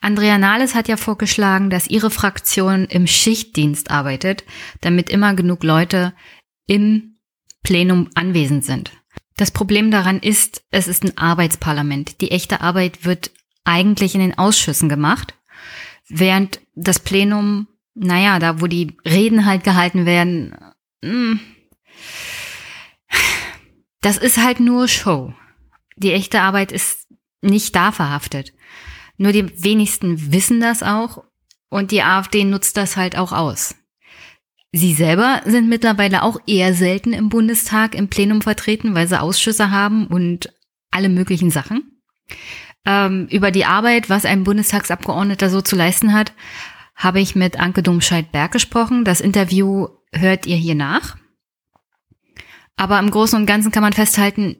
Andrea 0.00 0.38
Nahles 0.38 0.74
hat 0.74 0.88
ja 0.88 0.96
vorgeschlagen, 0.96 1.70
dass 1.70 1.88
ihre 1.88 2.10
Fraktion 2.10 2.84
im 2.84 3.06
Schichtdienst 3.06 3.90
arbeitet, 3.90 4.44
damit 4.80 5.08
immer 5.10 5.34
genug 5.34 5.64
Leute 5.64 6.12
im 6.66 7.16
Plenum 7.62 8.10
anwesend 8.14 8.64
sind. 8.64 8.92
Das 9.36 9.50
Problem 9.50 9.90
daran 9.90 10.20
ist, 10.20 10.62
es 10.70 10.86
ist 10.86 11.04
ein 11.04 11.18
Arbeitsparlament. 11.18 12.20
Die 12.20 12.30
echte 12.30 12.60
Arbeit 12.60 13.04
wird 13.04 13.32
eigentlich 13.64 14.14
in 14.14 14.20
den 14.20 14.38
Ausschüssen 14.38 14.88
gemacht, 14.88 15.34
während 16.08 16.60
das 16.74 17.00
Plenum, 17.00 17.66
naja, 17.94 18.38
da 18.38 18.60
wo 18.60 18.66
die 18.66 18.96
Reden 19.04 19.46
halt 19.46 19.64
gehalten 19.64 20.06
werden, 20.06 20.54
hm, 21.02 21.40
das 24.00 24.18
ist 24.18 24.36
halt 24.36 24.60
nur 24.60 24.86
Show. 24.86 25.32
Die 25.96 26.12
echte 26.12 26.42
Arbeit 26.42 26.72
ist 26.72 27.08
nicht 27.40 27.74
da 27.74 27.90
verhaftet. 27.90 28.52
Nur 29.16 29.32
die 29.32 29.62
wenigsten 29.62 30.32
wissen 30.32 30.60
das 30.60 30.82
auch 30.82 31.24
und 31.68 31.90
die 31.90 32.02
AfD 32.02 32.44
nutzt 32.44 32.76
das 32.76 32.96
halt 32.96 33.16
auch 33.16 33.32
aus. 33.32 33.74
Sie 34.72 34.92
selber 34.92 35.40
sind 35.44 35.68
mittlerweile 35.68 36.24
auch 36.24 36.38
eher 36.46 36.74
selten 36.74 37.12
im 37.12 37.28
Bundestag 37.28 37.94
im 37.94 38.08
Plenum 38.08 38.42
vertreten, 38.42 38.94
weil 38.94 39.06
sie 39.06 39.20
Ausschüsse 39.20 39.70
haben 39.70 40.08
und 40.08 40.52
alle 40.90 41.08
möglichen 41.08 41.50
Sachen. 41.50 42.00
Ähm, 42.84 43.28
über 43.30 43.50
die 43.50 43.64
Arbeit, 43.64 44.10
was 44.10 44.24
ein 44.24 44.42
Bundestagsabgeordneter 44.42 45.48
so 45.48 45.60
zu 45.60 45.76
leisten 45.76 46.12
hat, 46.12 46.32
habe 46.96 47.20
ich 47.20 47.36
mit 47.36 47.58
Anke 47.58 47.82
Domscheit-Berg 47.82 48.52
gesprochen. 48.52 49.04
Das 49.04 49.20
Interview 49.20 49.88
hört 50.12 50.46
ihr 50.46 50.56
hier 50.56 50.74
nach. 50.74 51.16
Aber 52.76 52.98
im 52.98 53.10
Großen 53.10 53.38
und 53.38 53.46
Ganzen 53.46 53.70
kann 53.70 53.82
man 53.82 53.92
festhalten, 53.92 54.56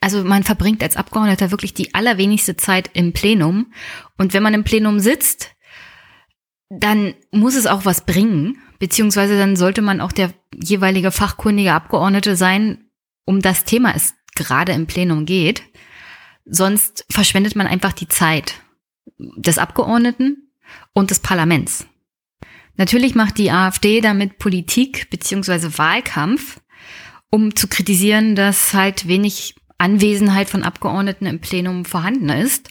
also 0.00 0.24
man 0.24 0.44
verbringt 0.44 0.82
als 0.82 0.96
Abgeordneter 0.96 1.50
wirklich 1.50 1.74
die 1.74 1.94
allerwenigste 1.94 2.56
Zeit 2.56 2.90
im 2.94 3.12
Plenum. 3.12 3.72
Und 4.16 4.32
wenn 4.32 4.42
man 4.42 4.54
im 4.54 4.64
Plenum 4.64 5.00
sitzt, 5.00 5.54
dann 6.70 7.14
muss 7.32 7.54
es 7.54 7.66
auch 7.66 7.84
was 7.84 8.04
bringen, 8.04 8.58
beziehungsweise 8.78 9.38
dann 9.38 9.56
sollte 9.56 9.82
man 9.82 10.00
auch 10.00 10.12
der 10.12 10.32
jeweilige 10.54 11.10
fachkundige 11.10 11.72
Abgeordnete 11.72 12.36
sein, 12.36 12.84
um 13.24 13.40
das 13.40 13.64
Thema 13.64 13.94
es 13.94 14.14
gerade 14.34 14.72
im 14.72 14.86
Plenum 14.86 15.26
geht. 15.26 15.62
Sonst 16.44 17.04
verschwendet 17.10 17.56
man 17.56 17.66
einfach 17.66 17.92
die 17.92 18.08
Zeit 18.08 18.54
des 19.18 19.58
Abgeordneten 19.58 20.50
und 20.92 21.10
des 21.10 21.20
Parlaments. 21.20 21.86
Natürlich 22.76 23.14
macht 23.14 23.38
die 23.38 23.50
AfD 23.50 24.00
damit 24.00 24.38
Politik 24.38 25.10
beziehungsweise 25.10 25.76
Wahlkampf, 25.78 26.60
um 27.30 27.56
zu 27.56 27.66
kritisieren, 27.66 28.36
dass 28.36 28.72
halt 28.72 29.08
wenig 29.08 29.56
Anwesenheit 29.78 30.50
von 30.50 30.64
Abgeordneten 30.64 31.26
im 31.26 31.40
Plenum 31.40 31.84
vorhanden 31.84 32.28
ist. 32.28 32.70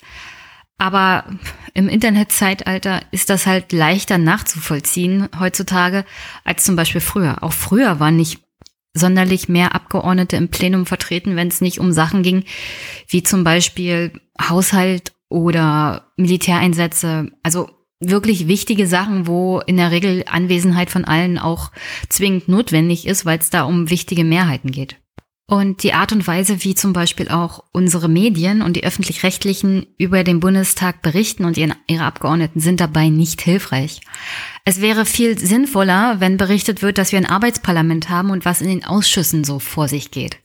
Aber 0.77 1.25
im 1.73 1.89
Internetzeitalter 1.89 3.01
ist 3.11 3.29
das 3.29 3.47
halt 3.47 3.71
leichter 3.71 4.17
nachzuvollziehen 4.17 5.27
heutzutage 5.39 6.05
als 6.43 6.63
zum 6.65 6.75
Beispiel 6.75 7.01
früher. 7.01 7.41
Auch 7.41 7.53
früher 7.53 7.99
waren 7.99 8.17
nicht 8.17 8.41
sonderlich 8.93 9.49
mehr 9.49 9.73
Abgeordnete 9.73 10.35
im 10.35 10.49
Plenum 10.49 10.85
vertreten, 10.85 11.35
wenn 11.35 11.47
es 11.47 11.61
nicht 11.61 11.79
um 11.79 11.91
Sachen 11.91 12.23
ging, 12.23 12.43
wie 13.07 13.23
zum 13.23 13.43
Beispiel 13.43 14.11
Haushalt 14.39 15.13
oder 15.29 16.11
Militäreinsätze. 16.17 17.31
Also 17.43 17.69
wirklich 17.99 18.47
wichtige 18.47 18.87
Sachen, 18.87 19.27
wo 19.27 19.59
in 19.59 19.77
der 19.77 19.91
Regel 19.91 20.25
Anwesenheit 20.27 20.89
von 20.89 21.05
allen 21.05 21.39
auch 21.39 21.71
zwingend 22.09 22.47
notwendig 22.47 23.07
ist, 23.07 23.25
weil 23.25 23.39
es 23.39 23.49
da 23.49 23.63
um 23.63 23.89
wichtige 23.89 24.23
Mehrheiten 24.23 24.71
geht. 24.71 24.97
Und 25.49 25.81
die 25.83 25.93
Art 25.93 26.11
und 26.11 26.27
Weise, 26.27 26.65
wie 26.65 26.75
zum 26.75 26.91
Beispiel 26.91 27.29
auch 27.29 27.63
unsere 27.71 28.09
Medien 28.09 28.61
und 28.61 28.75
die 28.75 28.83
öffentlich-rechtlichen 28.83 29.87
über 29.97 30.25
den 30.25 30.41
Bundestag 30.41 31.01
berichten 31.01 31.45
und 31.45 31.55
ihre 31.55 32.03
Abgeordneten 32.03 32.59
sind 32.59 32.81
dabei 32.81 33.07
nicht 33.07 33.41
hilfreich. 33.41 34.01
Es 34.65 34.81
wäre 34.81 35.05
viel 35.05 35.39
sinnvoller, 35.39 36.19
wenn 36.19 36.35
berichtet 36.35 36.81
wird, 36.81 36.97
dass 36.97 37.13
wir 37.13 37.19
ein 37.19 37.25
Arbeitsparlament 37.25 38.09
haben 38.09 38.29
und 38.31 38.43
was 38.43 38.59
in 38.59 38.67
den 38.67 38.83
Ausschüssen 38.83 39.45
so 39.45 39.59
vor 39.59 39.87
sich 39.87 40.11
geht. 40.11 40.37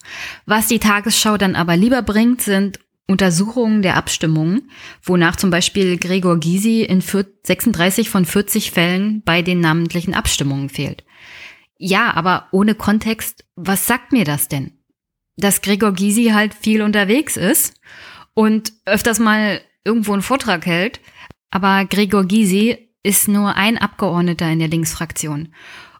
Was 0.47 0.69
die 0.69 0.79
Tagesschau 0.79 1.37
dann 1.37 1.57
aber 1.57 1.77
lieber 1.77 2.03
bringt, 2.03 2.41
sind 2.41 2.79
Untersuchungen 3.09 3.83
der 3.83 3.97
Abstimmungen, 3.97 4.71
wonach 5.03 5.35
zum 5.35 5.51
Beispiel 5.51 5.99
Gregor 5.99 6.39
Gysi 6.39 6.83
in 6.83 7.01
36 7.01 8.09
von 8.09 8.25
40 8.25 8.71
Fällen 8.71 9.23
bei 9.25 9.43
den 9.43 9.59
namentlichen 9.59 10.15
Abstimmungen 10.15 10.69
fehlt. 10.69 11.03
Ja, 11.77 12.15
aber 12.15 12.47
ohne 12.53 12.77
Kontext, 12.77 13.45
was 13.57 13.89
sagt 13.89 14.13
mir 14.13 14.25
das 14.25 14.47
denn? 14.47 14.79
Dass 15.37 15.63
Gregor 15.63 15.93
Gysi 15.93 16.31
halt 16.33 16.55
viel 16.55 16.83
unterwegs 16.83 17.37
ist 17.37 17.75
und 18.35 18.73
öfters 18.85 19.19
mal 19.19 19.61
irgendwo 19.85 20.13
einen 20.13 20.23
Vortrag 20.23 20.67
hält, 20.67 21.01
aber 21.51 21.85
Gregor 21.85 22.25
Gysi 22.25 22.89
ist 23.03 23.29
nur 23.29 23.57
ein 23.57 23.79
Abgeordneter 23.79 24.49
in 24.51 24.59
der 24.59 24.69
Linksfraktion. 24.69 25.55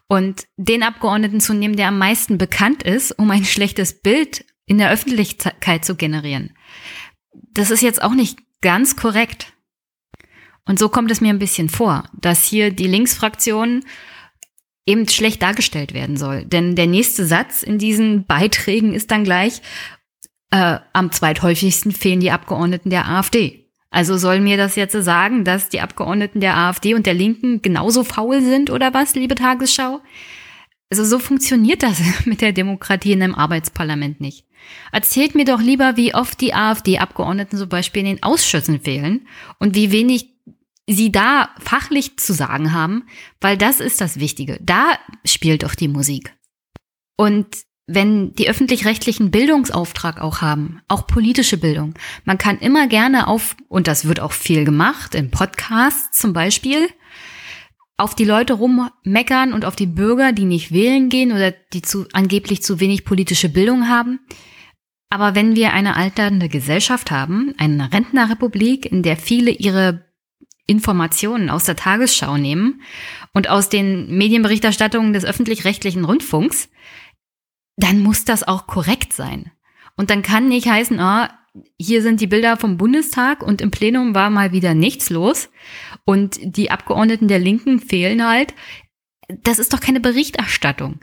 Und 0.07 0.45
den 0.57 0.83
Abgeordneten 0.83 1.41
zu 1.41 1.53
nehmen, 1.53 1.75
der 1.75 1.87
am 1.87 1.97
meisten 1.97 2.37
bekannt 2.37 2.83
ist, 2.83 3.11
um 3.17 3.31
ein 3.31 3.45
schlechtes 3.45 4.01
Bild 4.01 4.45
in 4.65 4.77
der 4.77 4.91
Öffentlichkeit 4.91 5.83
zu 5.83 5.95
generieren, 5.95 6.55
das 7.53 7.71
ist 7.71 7.81
jetzt 7.81 8.01
auch 8.01 8.13
nicht 8.13 8.39
ganz 8.61 8.95
korrekt. 8.95 9.53
Und 10.65 10.79
so 10.79 10.87
kommt 10.89 11.11
es 11.11 11.19
mir 11.19 11.29
ein 11.29 11.39
bisschen 11.39 11.69
vor, 11.69 12.05
dass 12.13 12.43
hier 12.43 12.71
die 12.71 12.87
Linksfraktion 12.87 13.83
eben 14.85 15.07
schlecht 15.07 15.41
dargestellt 15.41 15.93
werden 15.93 16.17
soll. 16.17 16.45
Denn 16.45 16.75
der 16.75 16.87
nächste 16.87 17.25
Satz 17.25 17.63
in 17.63 17.77
diesen 17.77 18.25
Beiträgen 18.25 18.93
ist 18.93 19.11
dann 19.11 19.23
gleich, 19.23 19.61
äh, 20.51 20.79
am 20.93 21.11
zweithäufigsten 21.11 21.91
fehlen 21.91 22.19
die 22.19 22.31
Abgeordneten 22.31 22.89
der 22.89 23.07
AfD. 23.07 23.63
Also 23.89 24.17
soll 24.17 24.39
mir 24.39 24.57
das 24.57 24.75
jetzt 24.75 24.93
sagen, 24.93 25.45
dass 25.45 25.69
die 25.69 25.81
Abgeordneten 25.81 26.39
der 26.39 26.57
AfD 26.57 26.95
und 26.95 27.05
der 27.05 27.13
Linken 27.13 27.61
genauso 27.61 28.03
faul 28.03 28.41
sind 28.41 28.71
oder 28.71 28.93
was, 28.93 29.13
liebe 29.13 29.35
Tagesschau? 29.35 30.01
Also 30.89 31.05
so 31.05 31.19
funktioniert 31.19 31.83
das 31.83 32.01
mit 32.25 32.41
der 32.41 32.53
Demokratie 32.53 33.13
in 33.13 33.23
einem 33.23 33.35
Arbeitsparlament 33.35 34.19
nicht. 34.19 34.45
Erzählt 34.91 35.35
mir 35.35 35.45
doch 35.45 35.61
lieber, 35.61 35.97
wie 35.97 36.15
oft 36.15 36.39
die 36.41 36.53
AfD-Abgeordneten 36.53 37.57
zum 37.57 37.69
Beispiel 37.69 38.01
in 38.01 38.15
den 38.15 38.23
Ausschüssen 38.23 38.79
fehlen 38.79 39.27
und 39.59 39.75
wie 39.75 39.91
wenig 39.91 40.32
sie 40.87 41.11
da 41.11 41.49
fachlich 41.59 42.17
zu 42.17 42.33
sagen 42.33 42.73
haben, 42.73 43.03
weil 43.39 43.57
das 43.57 43.79
ist 43.79 44.01
das 44.01 44.19
Wichtige. 44.19 44.59
Da 44.61 44.97
spielt 45.25 45.63
doch 45.63 45.75
die 45.75 45.87
Musik. 45.87 46.35
Und 47.15 47.47
wenn 47.85 48.33
die 48.33 48.49
öffentlich-rechtlichen 48.49 49.29
Bildungsauftrag 49.29 50.21
auch 50.21 50.41
haben, 50.41 50.81
auch 50.87 51.05
politische 51.05 51.57
Bildung, 51.57 51.95
man 52.23 52.37
kann 52.37 52.59
immer 52.59 52.87
gerne 52.87 53.27
auf, 53.27 53.55
und 53.67 53.87
das 53.87 54.05
wird 54.05 54.19
auch 54.19 54.31
viel 54.31 54.63
gemacht, 54.63 55.15
in 55.15 55.31
Podcasts 55.31 56.17
zum 56.17 56.33
Beispiel, 56.33 56.89
auf 57.97 58.15
die 58.15 58.25
Leute 58.25 58.53
rummeckern 58.53 59.53
und 59.53 59.65
auf 59.65 59.75
die 59.75 59.85
Bürger, 59.85 60.31
die 60.31 60.45
nicht 60.45 60.71
wählen 60.71 61.09
gehen 61.09 61.31
oder 61.31 61.51
die 61.51 61.81
zu, 61.81 62.07
angeblich 62.13 62.63
zu 62.63 62.79
wenig 62.79 63.05
politische 63.05 63.49
Bildung 63.49 63.87
haben. 63.87 64.19
Aber 65.09 65.35
wenn 65.35 65.55
wir 65.55 65.73
eine 65.73 65.95
alternde 65.95 66.49
Gesellschaft 66.49 67.11
haben, 67.11 67.53
eine 67.57 67.93
Rentnerrepublik, 67.93 68.87
in 68.87 69.03
der 69.03 69.15
viele 69.15 69.51
ihre 69.51 70.12
Informationen 70.65 71.49
aus 71.49 71.65
der 71.65 71.75
Tagesschau 71.75 72.37
nehmen 72.37 72.81
und 73.33 73.49
aus 73.49 73.69
den 73.69 74.17
Medienberichterstattungen 74.17 75.13
des 75.13 75.25
öffentlich-rechtlichen 75.25 76.05
Rundfunks, 76.05 76.69
dann 77.75 77.99
muss 77.99 78.25
das 78.25 78.43
auch 78.43 78.67
korrekt 78.67 79.13
sein. 79.13 79.51
Und 79.95 80.09
dann 80.09 80.21
kann 80.21 80.47
nicht 80.47 80.67
heißen, 80.67 80.99
ah, 80.99 81.37
hier 81.79 82.01
sind 82.01 82.21
die 82.21 82.27
Bilder 82.27 82.57
vom 82.57 82.77
Bundestag 82.77 83.43
und 83.43 83.61
im 83.61 83.71
Plenum 83.71 84.15
war 84.15 84.29
mal 84.29 84.51
wieder 84.51 84.73
nichts 84.73 85.09
los 85.09 85.49
und 86.05 86.39
die 86.41 86.71
Abgeordneten 86.71 87.27
der 87.27 87.39
Linken 87.39 87.79
fehlen 87.79 88.27
halt. 88.27 88.55
Das 89.43 89.59
ist 89.59 89.73
doch 89.73 89.79
keine 89.79 89.99
Berichterstattung. 89.99 90.99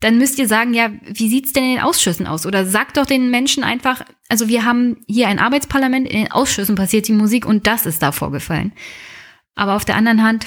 Dann 0.00 0.16
müsst 0.16 0.38
ihr 0.38 0.48
sagen, 0.48 0.72
ja, 0.72 0.90
wie 1.04 1.28
sieht's 1.28 1.52
denn 1.52 1.64
in 1.64 1.70
den 1.76 1.80
Ausschüssen 1.80 2.26
aus? 2.26 2.46
Oder 2.46 2.64
sagt 2.64 2.96
doch 2.96 3.04
den 3.04 3.30
Menschen 3.30 3.62
einfach, 3.62 4.02
also 4.28 4.48
wir 4.48 4.64
haben 4.64 4.96
hier 5.06 5.28
ein 5.28 5.38
Arbeitsparlament, 5.38 6.08
in 6.08 6.16
den 6.16 6.32
Ausschüssen 6.32 6.74
passiert 6.74 7.06
die 7.06 7.12
Musik 7.12 7.44
und 7.44 7.66
das 7.66 7.84
ist 7.84 8.02
da 8.02 8.10
vorgefallen. 8.10 8.72
Aber 9.54 9.76
auf 9.76 9.84
der 9.84 9.96
anderen 9.96 10.22
Hand, 10.22 10.46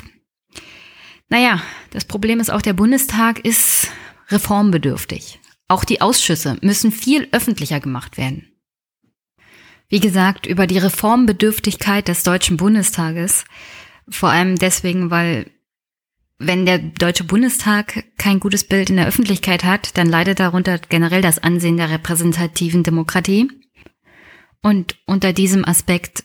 naja, 1.30 1.62
das 1.92 2.06
Problem 2.06 2.39
ist 2.39 2.52
auch, 2.52 2.63
der 2.63 2.74
Bundestag 2.74 3.46
ist 3.46 3.92
reformbedürftig. 4.30 5.39
Auch 5.68 5.84
die 5.84 6.02
Ausschüsse 6.02 6.58
müssen 6.62 6.92
viel 6.92 7.28
öffentlicher 7.32 7.80
gemacht 7.80 8.18
werden. 8.18 8.48
Wie 9.88 10.00
gesagt, 10.00 10.48
über 10.48 10.66
die 10.66 10.80
Reformbedürftigkeit 10.80 12.08
des 12.08 12.24
Deutschen 12.24 12.58
Bundestages, 12.58 13.46
vor 14.10 14.30
allem 14.30 14.56
deswegen, 14.56 15.12
weil 15.12 15.52
wenn 16.47 16.65
der 16.65 16.79
Deutsche 16.79 17.23
Bundestag 17.23 18.06
kein 18.17 18.39
gutes 18.39 18.63
Bild 18.63 18.89
in 18.89 18.97
der 18.97 19.08
Öffentlichkeit 19.08 19.63
hat, 19.63 19.97
dann 19.97 20.08
leidet 20.08 20.39
darunter 20.39 20.77
generell 20.77 21.21
das 21.21 21.39
Ansehen 21.39 21.77
der 21.77 21.89
repräsentativen 21.89 22.84
Demokratie. 22.84 23.49
Und 24.62 24.97
unter 25.06 25.34
diesem 25.34 25.65
Aspekt 25.65 26.23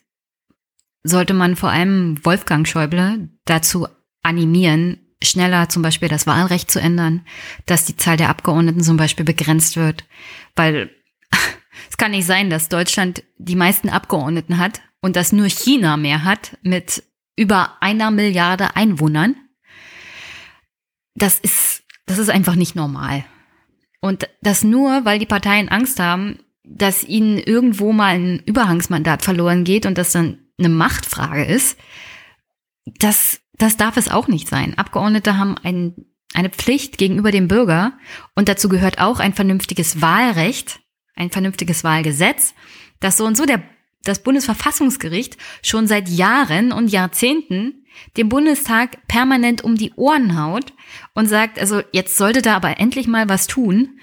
sollte 1.02 1.34
man 1.34 1.56
vor 1.56 1.70
allem 1.70 2.24
Wolfgang 2.24 2.66
Schäuble 2.66 3.28
dazu 3.44 3.88
animieren, 4.22 4.98
schneller 5.22 5.68
zum 5.68 5.82
Beispiel 5.82 6.08
das 6.08 6.26
Wahlrecht 6.26 6.70
zu 6.70 6.80
ändern, 6.80 7.26
dass 7.66 7.84
die 7.84 7.96
Zahl 7.96 8.16
der 8.16 8.28
Abgeordneten 8.28 8.82
zum 8.82 8.96
Beispiel 8.96 9.24
begrenzt 9.24 9.76
wird, 9.76 10.04
weil 10.54 10.90
es 11.90 11.96
kann 11.96 12.12
nicht 12.12 12.26
sein, 12.26 12.50
dass 12.50 12.68
Deutschland 12.68 13.24
die 13.38 13.56
meisten 13.56 13.88
Abgeordneten 13.88 14.58
hat 14.58 14.80
und 15.00 15.16
dass 15.16 15.32
nur 15.32 15.48
China 15.48 15.96
mehr 15.96 16.24
hat 16.24 16.58
mit 16.62 17.02
über 17.36 17.80
einer 17.80 18.10
Milliarde 18.10 18.76
Einwohnern. 18.76 19.36
Das 21.18 21.38
ist, 21.38 21.82
das 22.06 22.18
ist 22.18 22.30
einfach 22.30 22.54
nicht 22.54 22.74
normal. 22.74 23.24
Und 24.00 24.28
das 24.42 24.62
nur, 24.62 25.04
weil 25.04 25.18
die 25.18 25.26
Parteien 25.26 25.68
Angst 25.68 25.98
haben, 26.00 26.38
dass 26.64 27.04
ihnen 27.04 27.38
irgendwo 27.38 27.92
mal 27.92 28.14
ein 28.14 28.42
Überhangsmandat 28.44 29.22
verloren 29.22 29.64
geht 29.64 29.86
und 29.86 29.98
das 29.98 30.12
dann 30.12 30.38
eine 30.58 30.68
Machtfrage 30.68 31.44
ist. 31.44 31.78
Das 32.98 33.40
das 33.58 33.76
darf 33.76 33.96
es 33.96 34.08
auch 34.08 34.28
nicht 34.28 34.48
sein. 34.48 34.78
Abgeordnete 34.78 35.36
haben 35.36 35.56
ein, 35.58 36.06
eine 36.32 36.48
Pflicht 36.48 36.96
gegenüber 36.96 37.30
dem 37.30 37.48
Bürger 37.48 37.92
und 38.34 38.48
dazu 38.48 38.68
gehört 38.68 39.00
auch 39.00 39.18
ein 39.18 39.34
vernünftiges 39.34 40.00
Wahlrecht, 40.00 40.80
ein 41.14 41.30
vernünftiges 41.30 41.84
Wahlgesetz, 41.84 42.54
das 43.00 43.16
so 43.16 43.26
und 43.26 43.36
so 43.36 43.44
der, 43.44 43.62
das 44.04 44.22
Bundesverfassungsgericht 44.22 45.36
schon 45.62 45.88
seit 45.88 46.08
Jahren 46.08 46.72
und 46.72 46.88
Jahrzehnten 46.88 47.77
dem 48.16 48.28
Bundestag 48.28 49.06
permanent 49.08 49.62
um 49.62 49.76
die 49.76 49.92
Ohren 49.94 50.40
haut 50.40 50.72
und 51.14 51.26
sagt, 51.26 51.58
also 51.58 51.82
jetzt 51.92 52.16
sollte 52.16 52.42
da 52.42 52.56
aber 52.56 52.80
endlich 52.80 53.06
mal 53.06 53.28
was 53.28 53.46
tun. 53.46 53.98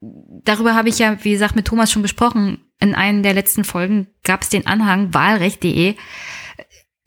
Darüber 0.00 0.74
habe 0.74 0.88
ich 0.88 0.98
ja, 0.98 1.22
wie 1.24 1.32
gesagt, 1.32 1.56
mit 1.56 1.66
Thomas 1.66 1.92
schon 1.92 2.02
besprochen. 2.02 2.64
In 2.80 2.94
einer 2.94 3.22
der 3.22 3.34
letzten 3.34 3.64
Folgen 3.64 4.06
gab 4.22 4.42
es 4.42 4.48
den 4.48 4.66
Anhang 4.66 5.12
wahlrecht.de 5.12 5.96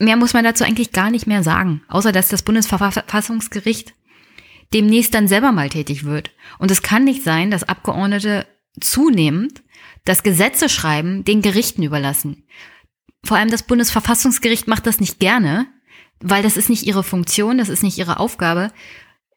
mehr 0.03 0.17
muss 0.17 0.33
man 0.33 0.43
dazu 0.43 0.63
eigentlich 0.63 0.91
gar 0.91 1.09
nicht 1.09 1.27
mehr 1.27 1.43
sagen, 1.43 1.81
außer 1.87 2.11
dass 2.11 2.27
das 2.27 2.43
Bundesverfassungsgericht 2.43 3.93
demnächst 4.73 5.13
dann 5.13 5.27
selber 5.27 5.51
mal 5.51 5.69
tätig 5.69 6.03
wird. 6.03 6.31
Und 6.59 6.71
es 6.71 6.81
kann 6.81 7.03
nicht 7.03 7.23
sein, 7.23 7.51
dass 7.51 7.63
Abgeordnete 7.63 8.45
zunehmend 8.79 9.61
das 10.05 10.23
Gesetze 10.23 10.67
schreiben 10.67 11.23
den 11.23 11.41
Gerichten 11.41 11.83
überlassen. 11.83 12.43
Vor 13.25 13.37
allem 13.37 13.49
das 13.49 13.63
Bundesverfassungsgericht 13.63 14.67
macht 14.67 14.85
das 14.85 14.99
nicht 14.99 15.19
gerne, 15.19 15.67
weil 16.19 16.43
das 16.43 16.57
ist 16.57 16.69
nicht 16.69 16.83
ihre 16.83 17.03
Funktion, 17.03 17.57
das 17.57 17.69
ist 17.69 17.83
nicht 17.83 17.97
ihre 17.97 18.19
Aufgabe. 18.19 18.71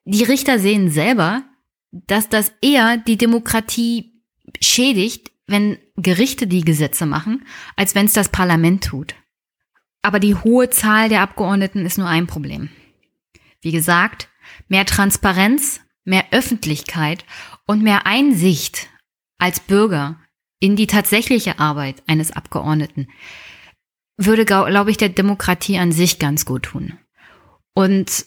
Die 0.04 0.24
Richter 0.24 0.58
sehen 0.58 0.90
selber, 0.90 1.44
dass 1.90 2.28
das 2.28 2.52
eher 2.60 2.96
die 2.96 3.16
Demokratie 3.16 4.12
schädigt, 4.60 5.30
wenn 5.46 5.78
Gerichte 5.96 6.46
die 6.46 6.62
Gesetze 6.62 7.06
machen, 7.06 7.44
als 7.76 7.94
wenn 7.94 8.06
es 8.06 8.12
das 8.12 8.28
Parlament 8.28 8.84
tut. 8.84 9.14
Aber 10.02 10.20
die 10.20 10.34
hohe 10.34 10.70
Zahl 10.70 11.08
der 11.08 11.22
Abgeordneten 11.22 11.86
ist 11.86 11.98
nur 11.98 12.08
ein 12.08 12.26
Problem. 12.26 12.68
Wie 13.60 13.72
gesagt, 13.72 14.28
mehr 14.68 14.84
Transparenz, 14.84 15.80
mehr 16.04 16.24
Öffentlichkeit 16.30 17.24
und 17.66 17.82
mehr 17.82 18.06
Einsicht 18.06 18.88
als 19.38 19.60
Bürger 19.60 20.20
in 20.60 20.76
die 20.76 20.86
tatsächliche 20.86 21.58
Arbeit 21.58 22.02
eines 22.06 22.30
Abgeordneten 22.30 23.08
würde, 24.16 24.44
glaube 24.44 24.90
ich, 24.90 24.96
der 24.96 25.08
Demokratie 25.10 25.78
an 25.78 25.92
sich 25.92 26.18
ganz 26.18 26.44
gut 26.44 26.64
tun. 26.64 26.98
Und 27.74 28.26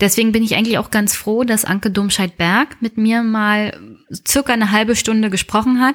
deswegen 0.00 0.32
bin 0.32 0.42
ich 0.42 0.56
eigentlich 0.56 0.78
auch 0.78 0.90
ganz 0.90 1.14
froh, 1.14 1.44
dass 1.44 1.64
Anke 1.64 1.90
Domscheit-Berg 1.90 2.82
mit 2.82 2.96
mir 2.96 3.22
mal 3.22 3.78
circa 4.26 4.52
eine 4.52 4.72
halbe 4.72 4.96
Stunde 4.96 5.30
gesprochen 5.30 5.80
hat. 5.80 5.94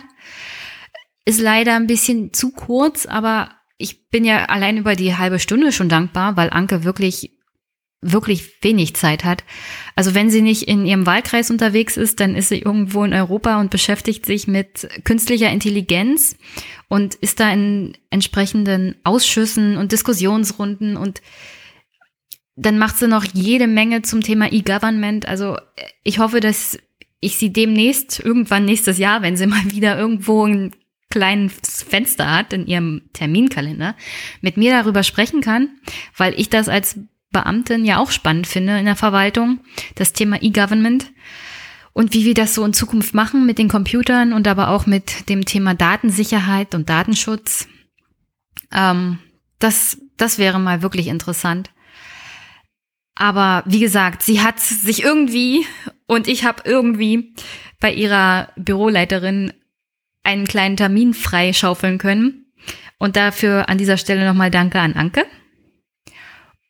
Ist 1.26 1.42
leider 1.42 1.76
ein 1.76 1.88
bisschen 1.88 2.34
zu 2.34 2.52
kurz, 2.52 3.06
aber 3.06 3.52
ich 3.78 4.10
bin 4.10 4.24
ja 4.24 4.46
allein 4.46 4.78
über 4.78 4.96
die 4.96 5.16
halbe 5.16 5.40
Stunde 5.40 5.72
schon 5.72 5.90
dankbar, 5.90 6.38
weil 6.38 6.50
Anke 6.50 6.84
wirklich 6.84 7.37
wirklich 8.02 8.62
wenig 8.62 8.96
Zeit 8.96 9.24
hat. 9.24 9.44
Also 9.96 10.14
wenn 10.14 10.30
sie 10.30 10.42
nicht 10.42 10.64
in 10.64 10.86
ihrem 10.86 11.06
Wahlkreis 11.06 11.50
unterwegs 11.50 11.98
ist, 11.98 12.20
dann 12.20 12.36
ist 12.36 12.50
sie 12.50 12.60
irgendwo 12.60 13.04
in 13.04 13.14
Europa 13.14 13.60
und 13.60 13.72
beschäftigt 13.72 14.26
sich 14.26 14.48
mit 14.48 14.88
künstlicher 15.04 15.50
Intelligenz 15.50 16.36
und 16.90 17.16
ist 17.16 17.40
da 17.40 17.52
in 17.52 17.98
entsprechenden 18.10 18.96
Ausschüssen 19.04 19.78
und 19.78 19.92
Diskussionsrunden 19.92 20.96
und 20.96 21.22
dann 22.56 22.80
macht 22.80 22.98
sie 22.98 23.08
noch 23.08 23.24
jede 23.24 23.68
Menge 23.68 24.02
zum 24.02 24.22
Thema 24.22 24.52
E-Government. 24.52 25.28
Also 25.28 25.58
ich 26.04 26.20
hoffe, 26.20 26.40
dass 26.40 26.78
ich 27.20 27.38
sie 27.38 27.54
demnächst, 27.54 28.20
irgendwann 28.20 28.66
nächstes 28.66 28.98
Jahr, 28.98 29.22
wenn 29.22 29.38
sie 29.38 29.48
mal 29.48 29.72
wieder 29.72 29.98
irgendwo 29.98 30.46
ein 30.46 30.72
kleines 31.10 31.84
Fenster 31.84 32.32
hat 32.32 32.54
in 32.54 32.68
ihrem 32.68 33.02
Terminkalender, 33.14 33.96
mit 34.42 34.58
mir 34.58 34.72
darüber 34.72 35.04
sprechen 35.04 35.42
kann, 35.42 35.70
weil 36.16 36.40
ich 36.40 36.50
das 36.50 36.68
als 36.68 37.00
Beamtin 37.42 37.86
ja 37.86 38.00
auch 38.00 38.12
spannend 38.12 38.48
finde 38.48 38.78
in 38.80 38.86
der 38.86 38.96
Verwaltung, 38.96 39.60
das 39.96 40.14
Thema 40.14 40.42
E-Government 40.42 41.12
und 41.94 42.14
wie 42.14 42.26
wir 42.26 42.34
das 42.34 42.54
so 42.54 42.64
in 42.64 42.74
Zukunft 42.74 43.14
machen 43.14 43.46
mit 43.46 43.58
den 43.58 43.70
Computern 43.70 44.34
und 44.34 44.48
aber 44.48 44.70
auch 44.70 44.86
mit 44.86 45.30
dem 45.30 45.46
Thema 45.46 45.74
Datensicherheit 45.74 46.76
und 46.76 46.90
Datenschutz. 46.90 47.68
Ähm, 48.72 49.20
das, 49.60 49.98
das 50.16 50.38
wäre 50.38 50.60
mal 50.60 50.82
wirklich 50.82 51.08
interessant. 51.08 51.72
Aber 53.16 53.64
wie 53.66 53.80
gesagt, 53.80 54.22
sie 54.22 54.42
hat 54.42 54.60
sich 54.60 55.04
irgendwie 55.04 55.66
und 56.06 56.28
ich 56.28 56.46
habe 56.46 56.62
irgendwie 56.66 57.34
bei 57.80 57.92
ihrer 57.92 58.50
Büroleiterin 58.56 59.54
einen 60.22 60.46
kleinen 60.46 60.78
Termin 60.78 61.14
freischaufeln 61.16 61.98
können. 61.98 62.46
Und 63.00 63.16
dafür 63.16 63.70
an 63.70 63.78
dieser 63.78 63.98
Stelle 63.98 64.26
nochmal 64.28 64.52
Danke 64.52 64.80
an 64.80 64.94
Anke. 64.94 65.26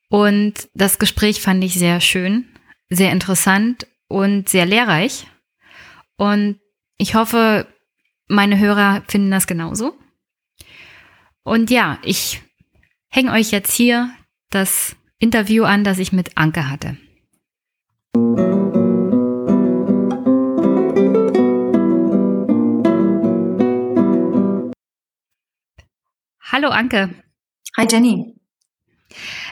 Und 0.10 0.70
das 0.74 1.00
Gespräch 1.00 1.42
fand 1.42 1.64
ich 1.64 1.74
sehr 1.74 2.00
schön, 2.00 2.48
sehr 2.90 3.12
interessant 3.12 3.88
und 4.08 4.48
sehr 4.48 4.66
lehrreich. 4.66 5.28
Und 6.16 6.60
ich 6.98 7.16
hoffe, 7.16 7.68
meine 8.28 8.58
Hörer 8.58 9.04
finden 9.08 9.32
das 9.32 9.48
genauso. 9.48 9.98
Und 11.44 11.70
ja, 11.70 12.00
ich 12.04 12.42
hänge 13.10 13.32
euch 13.32 13.52
jetzt 13.52 13.74
hier 13.74 14.10
das 14.50 14.96
Interview 15.20 15.64
an, 15.64 15.84
das 15.84 16.00
ich 16.00 16.12
mit 16.14 16.38
Anke 16.38 16.70
hatte. 16.70 16.98
Hallo 26.50 26.70
Anke. 26.70 27.14
Hi 27.78 27.86
Jenny. 27.90 28.36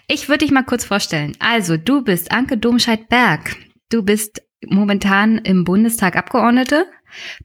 Ich 0.07 0.29
würde 0.29 0.45
dich 0.45 0.51
mal 0.51 0.63
kurz 0.63 0.85
vorstellen. 0.85 1.35
Also, 1.39 1.77
du 1.77 2.03
bist 2.03 2.31
Anke 2.31 2.57
Domscheit-Berg. 2.57 3.55
Du 3.89 4.03
bist 4.03 4.41
momentan 4.65 5.37
im 5.39 5.63
Bundestag 5.63 6.15
Abgeordnete. 6.15 6.85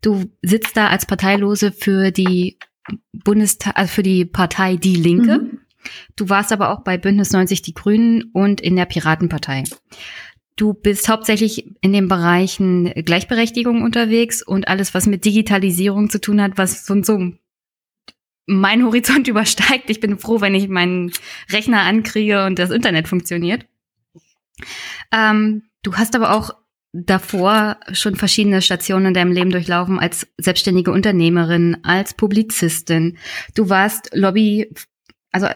Du 0.03 0.25
sitzt 0.43 0.77
da 0.77 0.89
als 0.89 1.07
Parteilose 1.07 1.73
für 1.73 2.11
die 2.11 2.59
Bundestag, 3.13 3.79
also 3.79 3.91
für 3.91 4.03
die 4.03 4.25
Partei 4.25 4.77
Die 4.77 4.97
Linke. 4.97 5.39
Mhm. 5.39 5.59
Du 6.17 6.29
warst 6.29 6.53
aber 6.53 6.71
auch 6.71 6.83
bei 6.83 6.99
Bündnis 6.99 7.33
90 7.33 7.63
Die 7.63 7.75
Grünen 7.75 8.31
und 8.33 8.61
in 8.61 8.77
der 8.77 8.85
Piratenpartei. 8.85 9.65
Du 10.57 10.75
bist 10.75 11.09
hauptsächlich 11.09 11.75
in 11.81 11.93
den 11.95 12.09
Bereichen 12.09 12.93
Gleichberechtigung 12.95 13.83
unterwegs 13.83 14.43
und 14.43 14.69
alles, 14.69 14.93
was 14.93 15.07
mit 15.07 15.25
Digitalisierung 15.25 16.11
zu 16.11 16.21
tun 16.21 16.43
hat, 16.43 16.59
was 16.59 16.85
so, 16.85 17.03
so 17.03 17.33
mein 18.51 18.85
Horizont 18.85 19.29
übersteigt. 19.29 19.89
Ich 19.89 20.01
bin 20.01 20.19
froh, 20.19 20.41
wenn 20.41 20.55
ich 20.55 20.69
meinen 20.69 21.13
Rechner 21.51 21.83
ankriege 21.83 22.45
und 22.45 22.59
das 22.59 22.71
Internet 22.71 23.09
funktioniert. 23.09 23.67
Ähm, 25.13 25.63
du 25.83 25.95
hast 25.97 26.15
aber 26.15 26.35
auch 26.35 26.51
davor 26.93 27.79
schon 27.93 28.17
verschiedene 28.17 28.63
Stationen 28.63 29.07
in 29.07 29.15
deinem 29.15 29.33
Leben 29.33 29.51
durchlaufen 29.51 30.01
als 30.01 30.27
selbstständige 30.39 30.91
Unternehmerin, 30.91 31.79
als 31.85 32.15
Publizistin. 32.15 33.17
Du 33.55 33.69
warst 33.69 34.11
Lobby, 34.13 34.75
also 35.31 35.47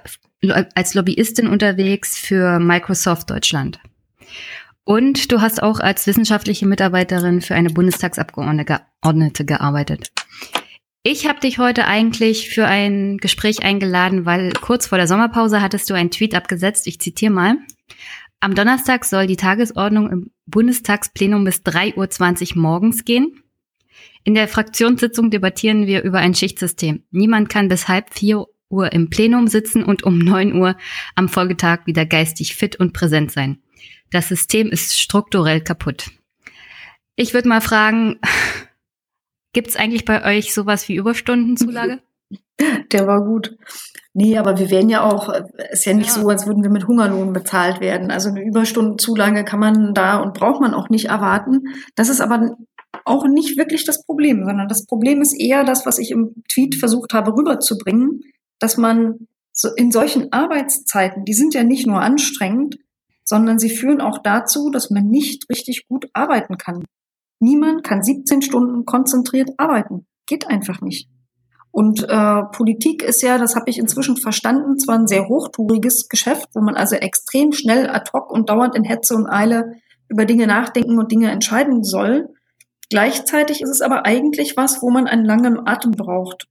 als 0.74 0.94
Lobbyistin 0.94 1.48
unterwegs 1.48 2.16
für 2.16 2.60
Microsoft 2.60 3.30
Deutschland. 3.30 3.80
Und 4.84 5.32
du 5.32 5.40
hast 5.40 5.62
auch 5.62 5.80
als 5.80 6.06
wissenschaftliche 6.06 6.66
Mitarbeiterin 6.66 7.40
für 7.40 7.54
eine 7.54 7.70
Bundestagsabgeordnete 7.70 9.44
gearbeitet. 9.44 10.12
Ich 11.06 11.28
habe 11.28 11.38
dich 11.38 11.58
heute 11.58 11.86
eigentlich 11.86 12.48
für 12.48 12.66
ein 12.66 13.18
Gespräch 13.18 13.62
eingeladen, 13.62 14.24
weil 14.24 14.54
kurz 14.54 14.86
vor 14.86 14.96
der 14.96 15.06
Sommerpause 15.06 15.60
hattest 15.60 15.90
du 15.90 15.94
einen 15.94 16.10
Tweet 16.10 16.34
abgesetzt. 16.34 16.86
Ich 16.86 16.98
zitiere 16.98 17.30
mal. 17.30 17.58
Am 18.40 18.54
Donnerstag 18.54 19.04
soll 19.04 19.26
die 19.26 19.36
Tagesordnung 19.36 20.10
im 20.10 20.30
Bundestagsplenum 20.46 21.44
bis 21.44 21.56
3.20 21.58 22.56
Uhr 22.56 22.62
morgens 22.62 23.04
gehen. 23.04 23.42
In 24.24 24.34
der 24.34 24.48
Fraktionssitzung 24.48 25.30
debattieren 25.30 25.86
wir 25.86 26.04
über 26.04 26.20
ein 26.20 26.34
Schichtsystem. 26.34 27.02
Niemand 27.10 27.50
kann 27.50 27.68
bis 27.68 27.86
halb 27.86 28.14
vier 28.14 28.46
Uhr 28.70 28.90
im 28.90 29.10
Plenum 29.10 29.46
sitzen 29.46 29.84
und 29.84 30.04
um 30.04 30.16
neun 30.16 30.54
Uhr 30.54 30.74
am 31.16 31.28
Folgetag 31.28 31.80
wieder 31.84 32.06
geistig 32.06 32.56
fit 32.56 32.76
und 32.76 32.94
präsent 32.94 33.30
sein. 33.30 33.58
Das 34.10 34.28
System 34.28 34.68
ist 34.70 34.98
strukturell 34.98 35.60
kaputt. 35.60 36.12
Ich 37.14 37.34
würde 37.34 37.48
mal 37.48 37.60
fragen, 37.60 38.20
Gibt 39.54 39.68
es 39.68 39.76
eigentlich 39.76 40.04
bei 40.04 40.36
euch 40.36 40.52
sowas 40.52 40.88
wie 40.88 40.96
Überstundenzulage? 40.96 42.00
Der 42.92 43.06
war 43.06 43.24
gut. 43.24 43.56
Nee, 44.12 44.36
aber 44.36 44.58
wir 44.58 44.70
werden 44.70 44.90
ja 44.90 45.02
auch, 45.02 45.32
ist 45.72 45.86
ja 45.86 45.94
nicht 45.94 46.14
ja. 46.14 46.22
so, 46.22 46.28
als 46.28 46.46
würden 46.46 46.62
wir 46.62 46.70
mit 46.70 46.86
Hungerlohn 46.86 47.32
bezahlt 47.32 47.80
werden. 47.80 48.10
Also 48.10 48.28
eine 48.28 48.44
Überstundenzulage 48.44 49.44
kann 49.44 49.58
man 49.58 49.94
da 49.94 50.18
und 50.18 50.34
braucht 50.34 50.60
man 50.60 50.74
auch 50.74 50.88
nicht 50.88 51.06
erwarten. 51.06 51.62
Das 51.96 52.08
ist 52.08 52.20
aber 52.20 52.56
auch 53.04 53.26
nicht 53.26 53.56
wirklich 53.56 53.84
das 53.84 54.04
Problem, 54.04 54.44
sondern 54.44 54.68
das 54.68 54.86
Problem 54.86 55.20
ist 55.20 55.32
eher 55.32 55.64
das, 55.64 55.84
was 55.84 55.98
ich 55.98 56.10
im 56.12 56.44
Tweet 56.52 56.76
versucht 56.76 57.12
habe 57.12 57.36
rüberzubringen, 57.36 58.20
dass 58.60 58.76
man 58.76 59.26
so 59.52 59.68
in 59.74 59.90
solchen 59.90 60.32
Arbeitszeiten, 60.32 61.24
die 61.24 61.34
sind 61.34 61.54
ja 61.54 61.64
nicht 61.64 61.86
nur 61.86 62.00
anstrengend, 62.00 62.78
sondern 63.24 63.58
sie 63.58 63.70
führen 63.70 64.00
auch 64.00 64.18
dazu, 64.18 64.70
dass 64.70 64.90
man 64.90 65.08
nicht 65.08 65.48
richtig 65.48 65.88
gut 65.88 66.08
arbeiten 66.12 66.56
kann. 66.58 66.84
Niemand 67.40 67.84
kann 67.84 68.02
17 68.02 68.42
Stunden 68.42 68.84
konzentriert 68.84 69.50
arbeiten. 69.58 70.06
Geht 70.26 70.48
einfach 70.48 70.80
nicht. 70.80 71.08
Und 71.70 72.08
äh, 72.08 72.42
Politik 72.52 73.02
ist 73.02 73.20
ja, 73.22 73.36
das 73.36 73.56
habe 73.56 73.68
ich 73.68 73.78
inzwischen 73.78 74.16
verstanden, 74.16 74.78
zwar 74.78 74.96
ein 74.96 75.08
sehr 75.08 75.28
hochtouriges 75.28 76.08
Geschäft, 76.08 76.48
wo 76.54 76.60
man 76.60 76.76
also 76.76 76.94
extrem 76.94 77.52
schnell 77.52 77.90
ad 77.90 78.12
hoc 78.12 78.30
und 78.30 78.48
dauernd 78.48 78.76
in 78.76 78.84
Hetze 78.84 79.16
und 79.16 79.26
Eile 79.26 79.72
über 80.08 80.24
Dinge 80.24 80.46
nachdenken 80.46 80.98
und 80.98 81.10
Dinge 81.10 81.32
entscheiden 81.32 81.82
soll. 81.82 82.28
Gleichzeitig 82.90 83.60
ist 83.60 83.70
es 83.70 83.80
aber 83.80 84.06
eigentlich 84.06 84.56
was, 84.56 84.82
wo 84.82 84.90
man 84.90 85.08
einen 85.08 85.24
langen 85.24 85.66
Atem 85.66 85.90
braucht. 85.90 86.46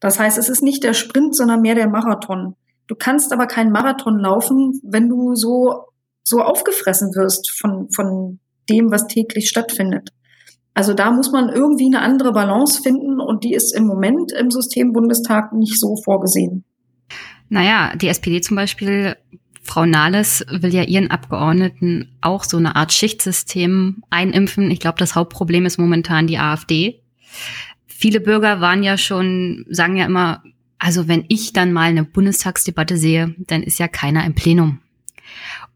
Das 0.00 0.18
heißt, 0.18 0.38
es 0.38 0.48
ist 0.48 0.62
nicht 0.62 0.82
der 0.82 0.92
Sprint, 0.92 1.36
sondern 1.36 1.60
mehr 1.60 1.76
der 1.76 1.88
Marathon. 1.88 2.56
Du 2.88 2.96
kannst 2.96 3.32
aber 3.32 3.46
keinen 3.46 3.70
Marathon 3.70 4.18
laufen, 4.18 4.80
wenn 4.82 5.08
du 5.08 5.36
so, 5.36 5.84
so 6.24 6.42
aufgefressen 6.42 7.14
wirst 7.14 7.50
von, 7.52 7.90
von 7.90 8.40
dem, 8.68 8.90
was 8.90 9.06
täglich 9.06 9.48
stattfindet. 9.48 10.10
Also 10.74 10.92
da 10.92 11.12
muss 11.12 11.30
man 11.30 11.48
irgendwie 11.48 11.86
eine 11.86 12.00
andere 12.00 12.32
Balance 12.32 12.82
finden 12.82 13.20
und 13.20 13.44
die 13.44 13.54
ist 13.54 13.74
im 13.74 13.86
Moment 13.86 14.32
im 14.32 14.50
System 14.50 14.92
Bundestag 14.92 15.52
nicht 15.52 15.78
so 15.78 15.96
vorgesehen. 15.96 16.64
Naja, 17.48 17.92
die 17.94 18.08
SPD 18.08 18.40
zum 18.40 18.56
Beispiel, 18.56 19.16
Frau 19.62 19.86
Nahles 19.86 20.44
will 20.50 20.74
ja 20.74 20.82
ihren 20.82 21.10
Abgeordneten 21.10 22.10
auch 22.20 22.42
so 22.42 22.56
eine 22.56 22.74
Art 22.74 22.92
Schichtsystem 22.92 24.02
einimpfen. 24.10 24.70
Ich 24.70 24.80
glaube, 24.80 24.98
das 24.98 25.14
Hauptproblem 25.14 25.64
ist 25.64 25.78
momentan 25.78 26.26
die 26.26 26.38
AfD. 26.38 27.02
Viele 27.86 28.20
Bürger 28.20 28.60
waren 28.60 28.82
ja 28.82 28.98
schon, 28.98 29.64
sagen 29.70 29.96
ja 29.96 30.06
immer, 30.06 30.42
also 30.78 31.08
wenn 31.08 31.24
ich 31.28 31.52
dann 31.52 31.72
mal 31.72 31.88
eine 31.88 32.04
Bundestagsdebatte 32.04 32.96
sehe, 32.96 33.34
dann 33.38 33.62
ist 33.62 33.78
ja 33.78 33.88
keiner 33.88 34.24
im 34.26 34.34
Plenum. 34.34 34.80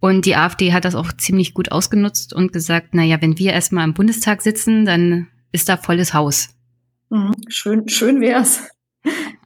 Und 0.01 0.27
die 0.27 0.37
AfD 0.37 0.73
hat 0.73 0.85
das 0.85 0.95
auch 0.95 1.13
ziemlich 1.13 1.55
gut 1.55 1.73
ausgenutzt 1.73 2.33
und 2.33 2.53
gesagt, 2.53 2.89
na 2.93 3.03
ja, 3.03 3.21
wenn 3.21 3.39
wir 3.39 3.53
erstmal 3.53 3.85
im 3.85 3.95
Bundestag 3.95 4.43
sitzen, 4.43 4.85
dann 4.85 5.29
ist 5.51 5.69
da 5.69 5.77
volles 5.77 6.15
Haus. 6.15 6.51
Mhm, 7.11 7.35
schön, 7.49 7.89
schön 7.89 8.21
wär's. 8.21 8.69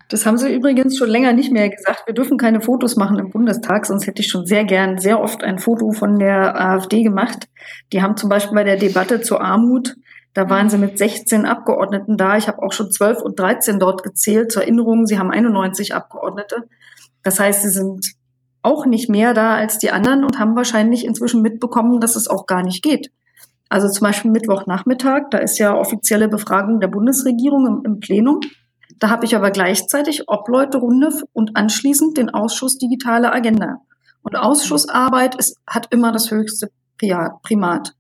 Das 0.09 0.27
haben 0.27 0.37
sie 0.37 0.55
übrigens 0.55 0.99
schon 0.99 1.09
länger 1.09 1.33
nicht 1.33 1.53
mehr 1.53 1.71
gesagt. 1.71 2.03
Wir 2.07 2.13
dürfen 2.13 2.37
keine 2.37 2.61
Fotos 2.61 2.97
machen 2.97 3.19
im 3.19 3.31
Bundestag, 3.31 3.87
sonst 3.87 4.07
hätte 4.07 4.21
ich 4.21 4.29
schon 4.29 4.45
sehr 4.45 4.65
gern, 4.65 4.99
sehr 4.99 5.23
oft 5.23 5.43
ein 5.43 5.59
Foto 5.59 5.93
von 5.93 6.19
der 6.19 6.61
AfD 6.61 7.03
gemacht. 7.03 7.49
Die 7.95 8.03
haben 8.03 8.19
zum 8.19 8.29
Beispiel 8.29 8.55
bei 8.55 8.65
der 8.65 8.77
Debatte 8.77 9.23
zur 9.23 9.41
Armut, 9.41 9.97
da 10.35 10.49
waren 10.49 10.71
sie 10.71 10.79
mit 10.79 10.99
16 10.99 11.45
Abgeordneten 11.45 12.17
da. 12.17 12.37
Ich 12.37 12.49
habe 12.49 12.63
auch 12.63 12.73
schon 12.73 12.91
12 12.91 13.23
und 13.23 13.39
13 13.39 13.79
dort 13.79 14.03
gezählt. 14.03 14.51
Zur 14.51 14.63
Erinnerung, 14.63 15.07
sie 15.07 15.19
haben 15.19 15.31
91 15.31 15.95
Abgeordnete. 15.95 16.69
Das 17.23 17.39
heißt, 17.39 17.63
sie 17.63 17.69
sind 17.69 18.13
auch 18.63 18.87
nicht 18.87 19.09
mehr 19.09 19.35
da 19.35 19.55
als 19.55 19.79
die 19.79 19.91
anderen 19.91 20.25
und 20.25 20.39
haben 20.39 20.57
wahrscheinlich 20.57 21.05
inzwischen 21.05 21.43
mitbekommen, 21.43 22.01
dass 22.01 22.17
es 22.17 22.29
auch 22.29 22.47
gar 22.47 22.63
nicht 22.63 22.83
geht. 22.83 23.11
Also 23.69 23.89
zum 23.89 24.07
Beispiel 24.07 24.31
Mittwochnachmittag, 24.31 25.31
da 25.31 25.39
ist 25.39 25.59
ja 25.59 25.75
offizielle 25.75 26.29
Befragung 26.29 26.79
der 26.81 26.89
Bundesregierung 26.89 27.67
im, 27.67 27.83
im 27.85 28.01
Plenum. 28.01 28.41
Da 28.99 29.09
habe 29.09 29.25
ich 29.25 29.35
aber 29.35 29.51
gleichzeitig 29.51 30.29
Obleute-Runde 30.29 31.11
und 31.33 31.57
anschließend 31.57 32.17
den 32.17 32.31
Ausschuss 32.31 32.79
Digitale 32.79 33.33
Agenda. 33.33 33.79
Und 34.23 34.37
Ausschussarbeit 34.37 35.35
ist, 35.35 35.57
hat 35.67 35.89
immer 35.91 36.13
das 36.13 36.31
höchste 36.31 36.69
Primat. 37.43 37.95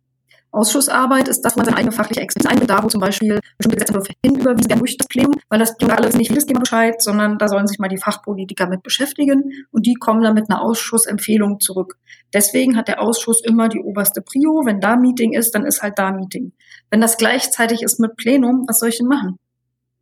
Ausschussarbeit 0.52 1.28
ist 1.28 1.40
das, 1.40 1.56
was 1.56 1.64
seine 1.64 1.78
eigene 1.78 1.92
fachliche 1.92 2.20
Expertise 2.20 2.66
da, 2.66 2.82
wo 2.84 2.88
zum 2.88 3.00
Beispiel 3.00 3.40
bestimmte 3.56 3.76
Gesetzentwürfe 3.76 4.12
hinüberwiesen 4.22 4.68
werden 4.68 4.80
durch 4.80 4.98
das 4.98 5.08
Plenum, 5.08 5.34
weil 5.48 5.58
das 5.58 5.76
Plenum 5.78 5.96
alles 5.96 6.14
nicht 6.14 6.28
jedes 6.28 6.44
Thema 6.44 6.60
Bescheid, 6.60 7.02
sondern 7.02 7.38
da 7.38 7.48
sollen 7.48 7.66
sich 7.66 7.78
mal 7.78 7.88
die 7.88 7.96
Fachpolitiker 7.96 8.68
mit 8.68 8.82
beschäftigen 8.82 9.66
und 9.70 9.86
die 9.86 9.94
kommen 9.94 10.22
dann 10.22 10.34
mit 10.34 10.50
einer 10.50 10.60
Ausschussempfehlung 10.60 11.58
zurück. 11.58 11.96
Deswegen 12.34 12.76
hat 12.76 12.88
der 12.88 13.00
Ausschuss 13.00 13.42
immer 13.42 13.70
die 13.70 13.80
oberste 13.80 14.20
Prio. 14.20 14.62
Wenn 14.66 14.80
da 14.80 14.96
Meeting 14.96 15.32
ist, 15.32 15.54
dann 15.54 15.64
ist 15.64 15.82
halt 15.82 15.98
da 15.98 16.12
Meeting. 16.12 16.52
Wenn 16.90 17.00
das 17.00 17.16
gleichzeitig 17.16 17.82
ist 17.82 17.98
mit 17.98 18.16
Plenum, 18.16 18.64
was 18.68 18.80
soll 18.80 18.90
ich 18.90 18.98
denn 18.98 19.08
machen? 19.08 19.38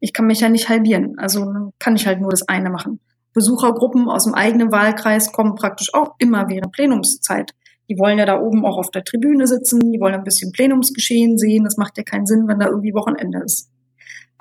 Ich 0.01 0.13
kann 0.13 0.27
mich 0.27 0.41
ja 0.41 0.49
nicht 0.49 0.69
halbieren. 0.69 1.15
Also 1.19 1.73
kann 1.79 1.95
ich 1.95 2.07
halt 2.09 2.21
nur 2.21 2.31
das 2.31 2.49
eine 2.49 2.71
machen. 2.71 2.99
Besuchergruppen 3.33 4.09
aus 4.09 4.25
dem 4.25 4.35
eigenen 4.35 4.73
Wahlkreis 4.73 5.31
kommen 5.31 5.55
praktisch 5.55 5.95
auch 5.95 6.17
immer 6.19 6.49
während 6.49 6.73
Plenumszeit. 6.73 7.53
Die 7.91 7.99
wollen 7.99 8.19
ja 8.19 8.25
da 8.25 8.41
oben 8.41 8.65
auch 8.65 8.79
auf 8.79 8.91
der 8.91 9.05
Tribüne 9.05 9.47
sitzen, 9.47 9.93
die 9.93 10.01
wollen 10.01 10.15
ein 10.15 10.25
bisschen 10.25 10.53
Plenumsgeschehen 10.53 11.37
sehen. 11.37 11.65
Das 11.65 11.77
macht 11.77 11.99
ja 11.99 12.05
keinen 12.05 12.25
Sinn, 12.25 12.47
wenn 12.47 12.61
da 12.61 12.69
irgendwie 12.69 12.95
Wochenende 12.95 13.41
ist. 13.45 13.69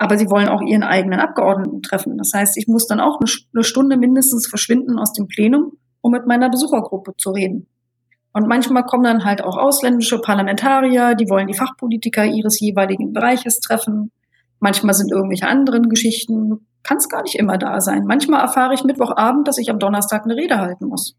aber 0.00 0.16
sie 0.16 0.30
wollen 0.30 0.48
auch 0.48 0.62
ihren 0.62 0.82
eigenen 0.82 1.20
Abgeordneten 1.20 1.82
treffen. 1.82 2.16
Das 2.16 2.32
heißt, 2.34 2.56
ich 2.56 2.66
muss 2.66 2.86
dann 2.86 3.00
auch 3.00 3.20
eine 3.20 3.62
Stunde 3.62 3.98
mindestens 3.98 4.48
verschwinden 4.48 4.98
aus 4.98 5.12
dem 5.12 5.28
Plenum, 5.28 5.72
um 6.00 6.12
mit 6.12 6.26
meiner 6.26 6.48
Besuchergruppe 6.48 7.12
zu 7.18 7.32
reden. 7.32 7.66
Und 8.32 8.48
manchmal 8.48 8.84
kommen 8.84 9.02
dann 9.04 9.24
halt 9.26 9.42
auch 9.44 9.58
ausländische 9.58 10.18
Parlamentarier, 10.18 11.14
die 11.16 11.28
wollen 11.28 11.48
die 11.48 11.54
Fachpolitiker 11.54 12.24
ihres 12.24 12.60
jeweiligen 12.60 13.12
Bereiches 13.12 13.60
treffen. 13.60 14.10
Manchmal 14.58 14.94
sind 14.94 15.12
irgendwelche 15.12 15.48
anderen 15.48 15.90
Geschichten. 15.90 16.66
Kann 16.82 16.96
es 16.96 17.10
gar 17.10 17.22
nicht 17.22 17.34
immer 17.34 17.58
da 17.58 17.82
sein. 17.82 18.04
Manchmal 18.06 18.40
erfahre 18.40 18.72
ich 18.72 18.84
Mittwochabend, 18.84 19.46
dass 19.46 19.58
ich 19.58 19.68
am 19.68 19.78
Donnerstag 19.78 20.24
eine 20.24 20.36
Rede 20.36 20.56
halten 20.56 20.86
muss. 20.86 21.14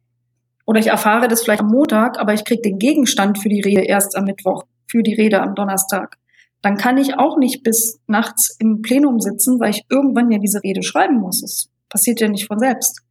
Oder 0.66 0.80
ich 0.80 0.88
erfahre 0.88 1.28
das 1.28 1.44
vielleicht 1.44 1.62
am 1.62 1.68
Montag, 1.68 2.20
aber 2.20 2.34
ich 2.34 2.46
kriege 2.46 2.62
den 2.62 2.80
Gegenstand 2.80 3.40
für 3.40 3.50
die 3.50 3.62
Rede 3.62 3.82
erst 3.82 4.16
am 4.16 4.26
Mittwoch, 4.26 4.64
für 4.88 5.04
die 5.04 5.14
Rede 5.14 5.42
am 5.42 5.56
Donnerstag. 5.56 6.18
Dann 6.62 6.78
kann 6.78 6.98
ich 6.98 7.18
auch 7.18 7.38
nicht 7.38 7.64
bis 7.64 8.00
nachts 8.08 8.56
im 8.60 8.82
Plenum 8.82 9.20
sitzen, 9.20 9.60
weil 9.60 9.72
ich 9.72 9.86
irgendwann 9.90 10.32
ja 10.32 10.38
diese 10.38 10.64
Rede 10.64 10.84
schreiben 10.84 11.18
muss. 11.20 11.42
Das 11.42 11.70
passiert 11.90 12.22
ja 12.22 12.28
nicht 12.28 12.48
von 12.48 12.60
selbst. 12.60 13.02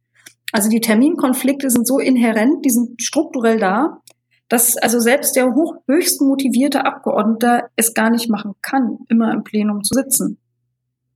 Also 0.53 0.69
die 0.69 0.81
Terminkonflikte 0.81 1.69
sind 1.69 1.87
so 1.87 1.99
inhärent, 1.99 2.65
die 2.65 2.69
sind 2.69 3.01
strukturell 3.01 3.59
da, 3.59 4.01
dass 4.49 4.75
also 4.77 4.99
selbst 4.99 5.35
der 5.35 5.53
hoch, 5.53 5.75
höchst 5.87 6.21
motivierte 6.21 6.85
Abgeordnete 6.85 7.63
es 7.75 7.93
gar 7.93 8.09
nicht 8.09 8.29
machen 8.29 8.53
kann, 8.61 8.99
immer 9.07 9.33
im 9.33 9.43
Plenum 9.43 9.83
zu 9.83 9.93
sitzen. 9.93 10.37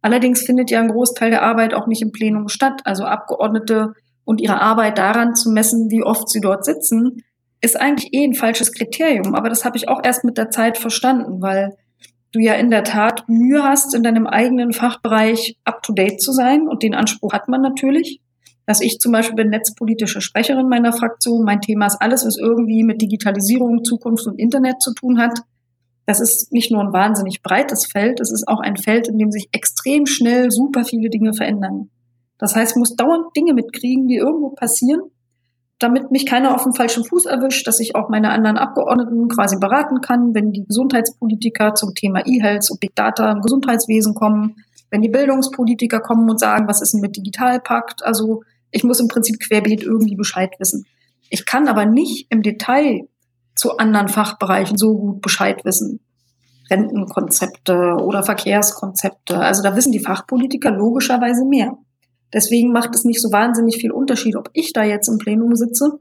Allerdings 0.02 0.44
findet 0.44 0.72
ja 0.72 0.80
ein 0.80 0.90
Großteil 0.90 1.32
der 1.32 1.42
Arbeit 1.42 1.74
auch 1.74 1.88
nicht 1.88 2.02
im 2.02 2.12
Plenum 2.12 2.48
statt. 2.48 2.82
Also 2.86 3.06
Abgeordnete 3.06 3.94
und 4.26 4.42
ihre 4.42 4.62
Arbeit 4.62 4.98
daran 4.98 5.36
zu 5.36 5.50
messen, 5.50 5.90
wie 5.90 6.04
oft 6.04 6.30
sie 6.30 6.42
dort 6.42 6.66
sitzen, 6.66 7.24
ist 7.62 7.80
eigentlich 7.80 8.14
eh 8.14 8.26
ein 8.26 8.34
falsches 8.34 8.74
Kriterium. 8.74 9.36
Aber 9.36 9.50
das 9.50 9.64
habe 9.64 9.78
ich 9.78 9.88
auch 9.88 10.02
erst 10.04 10.24
mit 10.24 10.38
der 10.38 10.50
Zeit 10.50 10.78
verstanden, 10.78 11.42
weil 11.42 11.78
du 12.32 12.40
ja 12.40 12.54
in 12.56 12.70
der 12.70 12.84
Tat 12.84 13.30
Mühe 13.30 13.64
hast, 13.64 13.96
in 13.96 14.04
deinem 14.04 14.28
eigenen 14.28 14.74
Fachbereich 14.74 15.58
up-to-date 15.64 16.22
zu 16.22 16.34
sein. 16.34 16.68
Und 16.68 16.84
den 16.84 16.94
Anspruch 16.94 17.32
hat 17.32 17.48
man 17.48 17.62
natürlich 17.62 18.20
dass 18.66 18.82
ich 18.82 19.00
zum 19.00 19.12
Beispiel 19.12 19.36
bin 19.36 19.50
netzpolitische 19.50 20.22
Sprecherin 20.22 20.68
meiner 20.68 20.92
Fraktion. 20.92 21.46
Mein 21.46 21.62
Thema 21.62 21.86
ist 21.86 22.02
alles, 22.02 22.26
was 22.26 22.38
irgendwie 22.38 22.84
mit 22.84 23.02
Digitalisierung, 23.02 23.84
Zukunft 23.84 24.26
und 24.26 24.40
Internet 24.40 24.82
zu 24.82 24.94
tun 24.94 25.20
hat. 25.20 25.40
Das 26.06 26.20
ist 26.20 26.52
nicht 26.52 26.72
nur 26.72 26.82
ein 26.82 26.94
wahnsinnig 26.94 27.42
breites 27.42 27.86
Feld, 27.86 28.20
es 28.20 28.32
ist 28.32 28.48
auch 28.48 28.60
ein 28.60 28.78
Feld, 28.78 29.08
in 29.08 29.18
dem 29.18 29.32
sich 29.32 29.50
extrem 29.52 30.06
schnell 30.06 30.52
super 30.52 30.84
viele 30.84 31.10
Dinge 31.10 31.34
verändern. 31.34 31.90
Das 32.38 32.56
heißt, 32.56 32.74
ich 32.74 32.78
muss 32.78 32.96
dauernd 32.96 33.36
Dinge 33.36 33.54
mitkriegen, 33.54 34.08
die 34.08 34.18
irgendwo 34.18 34.50
passieren, 34.50 35.02
damit 35.80 36.12
mich 36.12 36.26
keiner 36.26 36.56
auf 36.56 36.64
dem 36.64 36.74
falschen 36.74 37.04
Fuß 37.04 37.26
erwischt, 37.26 37.68
dass 37.68 37.80
ich 37.80 37.96
auch 37.96 38.10
meine 38.10 38.30
anderen 38.30 38.58
Abgeordneten 38.58 39.28
quasi 39.28 39.58
beraten 39.58 40.02
kann, 40.02 40.34
wenn 40.34 40.52
die 40.52 40.66
Gesundheitspolitiker 40.66 41.76
zum 41.76 41.94
Thema 41.94 42.26
E-Health 42.26 42.70
und 42.72 42.80
Big 42.80 42.96
Data 42.96 43.32
im 43.32 43.42
Gesundheitswesen 43.42 44.14
kommen, 44.16 44.56
wenn 44.90 45.02
die 45.02 45.10
Bildungspolitiker 45.10 46.00
kommen 46.00 46.30
und 46.30 46.40
sagen, 46.40 46.68
was 46.68 46.82
ist 46.82 46.94
denn 46.94 47.02
mit 47.02 47.18
Digitalpakt? 47.18 48.06
Also 48.06 48.44
ich 48.72 48.84
muss 48.84 49.00
im 49.00 49.08
Prinzip 49.08 49.40
querbeet 49.40 49.84
irgendwie 49.84 50.16
Bescheid 50.16 50.52
wissen. 50.60 50.86
Ich 51.30 51.46
kann 51.46 51.68
aber 51.68 51.86
nicht 51.86 52.28
im 52.30 52.42
Detail 52.42 53.08
zu 53.56 53.78
anderen 53.78 54.10
Fachbereichen 54.10 54.78
so 54.78 54.96
gut 54.98 55.22
Bescheid 55.22 55.64
wissen. 55.66 56.00
Rentenkonzepte 56.70 57.98
oder 58.02 58.24
Verkehrskonzepte. 58.24 59.40
Also 59.40 59.64
da 59.64 59.76
wissen 59.76 59.92
die 59.92 60.00
Fachpolitiker 60.00 60.72
logischerweise 60.72 61.46
mehr. 61.46 61.78
Deswegen 62.36 62.74
macht 62.74 62.94
es 62.94 63.06
nicht 63.06 63.22
so 63.22 63.32
wahnsinnig 63.32 63.78
viel 63.78 63.92
Unterschied, 63.92 64.36
ob 64.36 64.50
ich 64.54 64.74
da 64.74 64.84
jetzt 64.84 65.08
im 65.08 65.18
Plenum 65.18 65.56
sitze, 65.56 66.00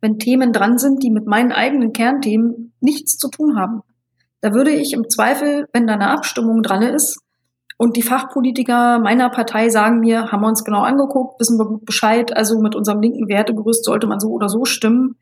wenn 0.00 0.18
Themen 0.18 0.52
dran 0.52 0.78
sind, 0.78 1.02
die 1.02 1.10
mit 1.10 1.26
meinen 1.26 1.52
eigenen 1.52 1.92
Kernthemen 1.92 2.72
nichts 2.80 3.16
zu 3.16 3.28
tun 3.28 3.56
haben. 3.56 3.82
Da 4.40 4.52
würde 4.52 4.72
ich 4.72 4.92
im 4.92 5.08
Zweifel, 5.08 5.68
wenn 5.72 5.86
da 5.86 5.94
eine 5.94 6.10
Abstimmung 6.10 6.62
dran 6.62 6.82
ist, 6.82 7.20
und 7.76 7.96
die 7.96 8.02
Fachpolitiker 8.02 9.00
meiner 9.00 9.30
Partei 9.30 9.68
sagen 9.68 9.98
mir, 10.00 10.30
haben 10.30 10.42
wir 10.42 10.48
uns 10.48 10.64
genau 10.64 10.82
angeguckt, 10.82 11.40
wissen 11.40 11.58
wir 11.58 11.66
gut 11.66 11.84
Bescheid. 11.84 12.36
Also 12.36 12.60
mit 12.60 12.76
unserem 12.76 13.00
linken 13.00 13.28
Wertegerüst 13.28 13.84
sollte 13.84 14.06
man 14.06 14.20
so 14.20 14.28
oder 14.28 14.48
so 14.48 14.64
stimmen. 14.64 15.16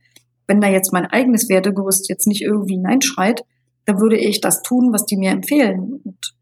Wenn 0.46 0.60
da 0.60 0.68
jetzt 0.68 0.92
mein 0.92 1.06
eigenes 1.06 1.48
Wertegerüst 1.48 2.08
jetzt 2.10 2.26
nicht 2.26 2.42
irgendwie 2.42 2.74
hineinschreit, 2.74 3.42
dann 3.86 4.00
würde 4.00 4.18
ich 4.18 4.40
das 4.40 4.62
tun, 4.62 4.92
was 4.92 5.06
die 5.06 5.16
mir 5.16 5.30
empfehlen. 5.30 6.02
Und 6.04 6.34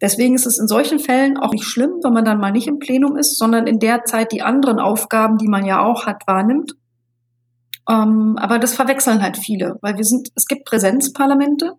deswegen 0.00 0.34
ist 0.34 0.46
es 0.46 0.58
in 0.58 0.68
solchen 0.68 0.98
Fällen 0.98 1.38
auch 1.38 1.52
nicht 1.52 1.64
schlimm, 1.64 2.00
wenn 2.02 2.12
man 2.12 2.24
dann 2.24 2.40
mal 2.40 2.52
nicht 2.52 2.68
im 2.68 2.78
Plenum 2.78 3.16
ist, 3.16 3.38
sondern 3.38 3.66
in 3.66 3.78
der 3.78 4.04
Zeit 4.04 4.32
die 4.32 4.42
anderen 4.42 4.78
Aufgaben, 4.78 5.38
die 5.38 5.48
man 5.48 5.64
ja 5.64 5.82
auch 5.82 6.06
hat, 6.06 6.26
wahrnimmt. 6.26 6.74
Ähm, 7.88 8.36
aber 8.38 8.58
das 8.58 8.74
verwechseln 8.74 9.22
halt 9.22 9.36
viele, 9.36 9.76
weil 9.80 9.96
wir 9.96 10.04
sind, 10.04 10.28
es 10.34 10.46
gibt 10.46 10.64
Präsenzparlamente, 10.64 11.76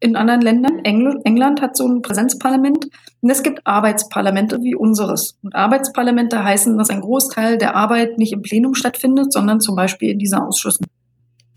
in 0.00 0.16
anderen 0.16 0.40
Ländern. 0.40 0.80
Engl 0.80 1.20
England 1.24 1.62
hat 1.62 1.76
so 1.76 1.86
ein 1.86 2.02
Präsenzparlament 2.02 2.88
und 3.20 3.30
es 3.30 3.42
gibt 3.42 3.66
Arbeitsparlamente 3.66 4.58
wie 4.62 4.74
unseres. 4.74 5.38
Und 5.42 5.54
Arbeitsparlamente 5.54 6.42
heißen, 6.42 6.76
dass 6.76 6.90
ein 6.90 7.00
Großteil 7.00 7.58
der 7.58 7.76
Arbeit 7.76 8.18
nicht 8.18 8.32
im 8.32 8.42
Plenum 8.42 8.74
stattfindet, 8.74 9.32
sondern 9.32 9.60
zum 9.60 9.74
Beispiel 9.74 10.10
in 10.10 10.18
diesen 10.18 10.38
Ausschüssen. 10.38 10.86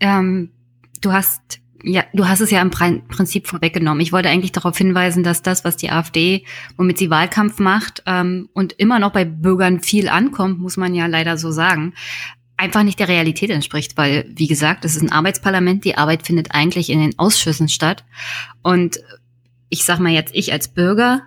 Ähm, 0.00 0.52
du 1.02 1.12
hast 1.12 1.60
ja, 1.82 2.04
du 2.12 2.28
hast 2.28 2.40
es 2.40 2.50
ja 2.50 2.60
im 2.60 2.70
Prinzip 2.70 3.46
vorweggenommen. 3.46 4.00
Ich 4.00 4.12
wollte 4.12 4.28
eigentlich 4.28 4.52
darauf 4.52 4.76
hinweisen, 4.76 5.22
dass 5.22 5.42
das, 5.42 5.64
was 5.64 5.76
die 5.76 5.90
AfD, 5.90 6.44
womit 6.76 6.98
sie 6.98 7.10
Wahlkampf 7.10 7.58
macht 7.58 8.02
ähm, 8.06 8.48
und 8.52 8.72
immer 8.74 8.98
noch 8.98 9.12
bei 9.12 9.24
Bürgern 9.24 9.80
viel 9.80 10.08
ankommt, 10.08 10.58
muss 10.58 10.76
man 10.76 10.94
ja 10.94 11.06
leider 11.06 11.36
so 11.36 11.50
sagen, 11.50 11.94
einfach 12.56 12.82
nicht 12.82 12.98
der 12.98 13.08
Realität 13.08 13.50
entspricht, 13.50 13.96
weil, 13.96 14.30
wie 14.34 14.46
gesagt, 14.46 14.84
es 14.84 14.94
ist 14.94 15.02
ein 15.02 15.12
Arbeitsparlament, 15.12 15.84
die 15.84 15.96
Arbeit 15.96 16.26
findet 16.26 16.54
eigentlich 16.54 16.90
in 16.90 17.00
den 17.00 17.18
Ausschüssen 17.18 17.68
statt. 17.68 18.04
Und 18.62 19.00
ich 19.70 19.84
sag 19.84 19.98
mal 19.98 20.12
jetzt, 20.12 20.34
ich 20.34 20.52
als 20.52 20.68
Bürger 20.68 21.22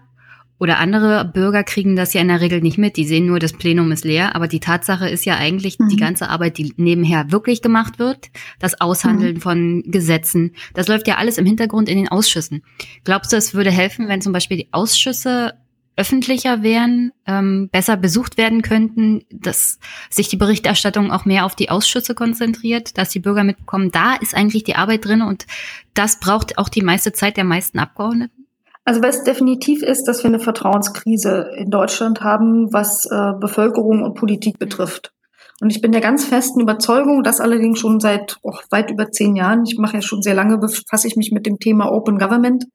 oder 0.63 0.79
andere 0.79 1.25
Bürger 1.25 1.63
kriegen 1.63 1.97
das 1.97 2.13
ja 2.13 2.21
in 2.21 2.29
der 2.29 2.39
Regel 2.39 2.61
nicht 2.61 2.77
mit. 2.77 2.95
Die 2.95 3.05
sehen 3.05 3.25
nur, 3.25 3.39
das 3.39 3.51
Plenum 3.51 3.91
ist 3.91 4.05
leer. 4.05 4.33
Aber 4.35 4.47
die 4.47 4.61
Tatsache 4.61 5.09
ist 5.09 5.25
ja 5.25 5.35
eigentlich 5.35 5.77
mhm. 5.77 5.89
die 5.89 5.97
ganze 5.97 6.29
Arbeit, 6.29 6.57
die 6.57 6.73
nebenher 6.77 7.31
wirklich 7.31 7.61
gemacht 7.61 7.99
wird. 7.99 8.29
Das 8.59 8.79
Aushandeln 8.79 9.35
mhm. 9.35 9.41
von 9.41 9.83
Gesetzen. 9.85 10.55
Das 10.73 10.87
läuft 10.87 11.07
ja 11.09 11.17
alles 11.17 11.37
im 11.37 11.45
Hintergrund 11.45 11.89
in 11.89 11.97
den 11.97 12.07
Ausschüssen. 12.07 12.63
Glaubst 13.03 13.33
du, 13.33 13.37
es 13.37 13.53
würde 13.53 13.71
helfen, 13.71 14.07
wenn 14.07 14.21
zum 14.21 14.31
Beispiel 14.31 14.55
die 14.55 14.69
Ausschüsse 14.71 15.53
öffentlicher 15.95 16.63
wären, 16.63 17.11
ähm, 17.27 17.69
besser 17.69 17.97
besucht 17.97 18.37
werden 18.37 18.61
könnten, 18.61 19.25
dass 19.29 19.79
sich 20.09 20.27
die 20.29 20.37
Berichterstattung 20.37 21.11
auch 21.11 21.25
mehr 21.25 21.45
auf 21.45 21.55
die 21.55 21.69
Ausschüsse 21.69 22.15
konzentriert, 22.15 22.97
dass 22.97 23.09
die 23.09 23.19
Bürger 23.19 23.43
mitbekommen, 23.43 23.91
da 23.91 24.15
ist 24.15 24.33
eigentlich 24.33 24.63
die 24.63 24.75
Arbeit 24.75 25.05
drin 25.05 25.21
und 25.21 25.45
das 25.93 26.19
braucht 26.19 26.57
auch 26.57 26.69
die 26.69 26.81
meiste 26.81 27.13
Zeit 27.13 27.37
der 27.37 27.43
meisten 27.43 27.77
Abgeordneten? 27.77 28.42
Also 28.85 29.01
was 29.01 29.23
definitiv 29.23 29.81
ist, 29.81 30.05
dass 30.05 30.23
wir 30.23 30.29
eine 30.29 30.39
Vertrauenskrise 30.39 31.51
in 31.55 31.69
Deutschland 31.69 32.21
haben, 32.21 32.73
was 32.73 33.05
äh, 33.05 33.33
Bevölkerung 33.39 34.03
und 34.03 34.15
Politik 34.15 34.59
betrifft. 34.59 35.13
Und 35.61 35.69
ich 35.69 35.81
bin 35.81 35.93
der 35.93 36.01
ganz 36.01 36.25
festen 36.25 36.59
Überzeugung, 36.59 37.23
das 37.23 37.39
allerdings 37.39 37.79
schon 37.79 38.01
seit 38.01 38.37
oh, 38.41 38.57
weit 38.69 38.91
über 38.91 39.11
zehn 39.11 39.35
Jahren, 39.35 39.63
ich 39.65 39.77
mache 39.77 39.95
ja 39.97 40.01
schon 40.01 40.21
sehr 40.21 40.33
lange, 40.33 40.57
befasse 40.57 41.07
ich 41.07 41.15
mich 41.15 41.31
mit 41.31 41.45
dem 41.45 41.59
Thema 41.59 41.89
Open 41.89 42.17
Government. 42.17 42.65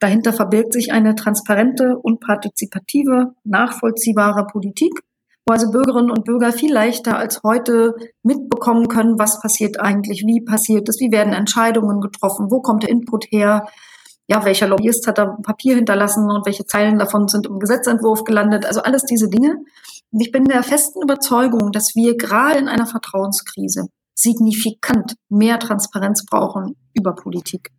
Dahinter 0.00 0.34
verbirgt 0.34 0.74
sich 0.74 0.92
eine 0.92 1.14
transparente 1.14 1.96
und 1.96 2.20
partizipative, 2.20 3.32
nachvollziehbare 3.44 4.46
Politik, 4.46 4.92
wo 5.46 5.54
also 5.54 5.70
Bürgerinnen 5.70 6.10
und 6.10 6.24
Bürger 6.24 6.52
viel 6.52 6.72
leichter 6.72 7.16
als 7.16 7.40
heute 7.42 7.94
mitbekommen 8.22 8.88
können, 8.88 9.18
was 9.18 9.40
passiert 9.40 9.80
eigentlich, 9.80 10.24
wie 10.26 10.44
passiert 10.44 10.88
es, 10.90 11.00
wie 11.00 11.12
werden 11.12 11.32
Entscheidungen 11.32 12.02
getroffen, 12.02 12.50
wo 12.50 12.60
kommt 12.60 12.82
der 12.82 12.90
Input 12.90 13.26
her, 13.30 13.66
ja, 14.28 14.44
welcher 14.44 14.66
Lobbyist 14.66 15.06
hat 15.06 15.18
da 15.18 15.36
Papier 15.42 15.76
hinterlassen 15.76 16.30
und 16.30 16.46
welche 16.46 16.66
Zeilen 16.66 16.98
davon 16.98 17.28
sind 17.28 17.46
im 17.46 17.60
Gesetzentwurf 17.60 18.24
gelandet. 18.24 18.66
Also 18.66 18.82
alles 18.82 19.04
diese 19.04 19.28
Dinge. 19.28 19.58
Und 20.10 20.20
ich 20.20 20.32
bin 20.32 20.44
der 20.44 20.62
festen 20.62 21.02
Überzeugung, 21.02 21.72
dass 21.72 21.94
wir 21.94 22.16
gerade 22.16 22.58
in 22.58 22.68
einer 22.68 22.86
Vertrauenskrise 22.86 23.88
signifikant 24.14 25.14
mehr 25.28 25.58
Transparenz 25.58 26.24
brauchen 26.24 26.74
über 26.94 27.14
Politik. 27.14 27.70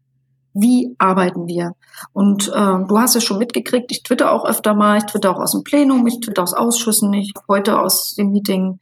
Wie 0.53 0.95
arbeiten 0.97 1.47
wir? 1.47 1.73
Und 2.13 2.47
äh, 2.47 2.51
du 2.51 2.97
hast 2.97 3.15
es 3.15 3.23
schon 3.23 3.37
mitgekriegt, 3.37 3.91
ich 3.91 4.03
twitter 4.03 4.31
auch 4.31 4.45
öfter 4.45 4.73
mal, 4.73 4.97
ich 4.97 5.03
twitter 5.03 5.31
auch 5.31 5.41
aus 5.41 5.51
dem 5.51 5.63
Plenum, 5.63 6.05
ich 6.07 6.19
twitter 6.19 6.43
aus 6.43 6.53
Ausschüssen, 6.53 7.13
ich 7.13 7.33
heute 7.47 7.79
aus 7.79 8.15
dem 8.15 8.31
Meeting 8.31 8.79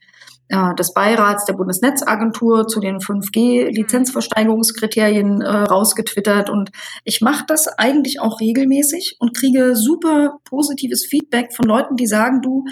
äh, 0.48 0.74
des 0.74 0.92
Beirats 0.94 1.44
der 1.44 1.54
Bundesnetzagentur 1.54 2.68
zu 2.68 2.78
den 2.80 2.98
5G-Lizenzversteigerungskriterien 2.98 5.42
äh, 5.42 5.48
rausgetwittert. 5.48 6.50
Und 6.50 6.70
ich 7.04 7.20
mache 7.20 7.44
das 7.46 7.68
eigentlich 7.68 8.20
auch 8.20 8.40
regelmäßig 8.40 9.16
und 9.18 9.36
kriege 9.36 9.76
super 9.76 10.38
positives 10.44 11.06
Feedback 11.06 11.54
von 11.54 11.66
Leuten, 11.66 11.96
die 11.96 12.06
sagen, 12.06 12.40
du, 12.42 12.64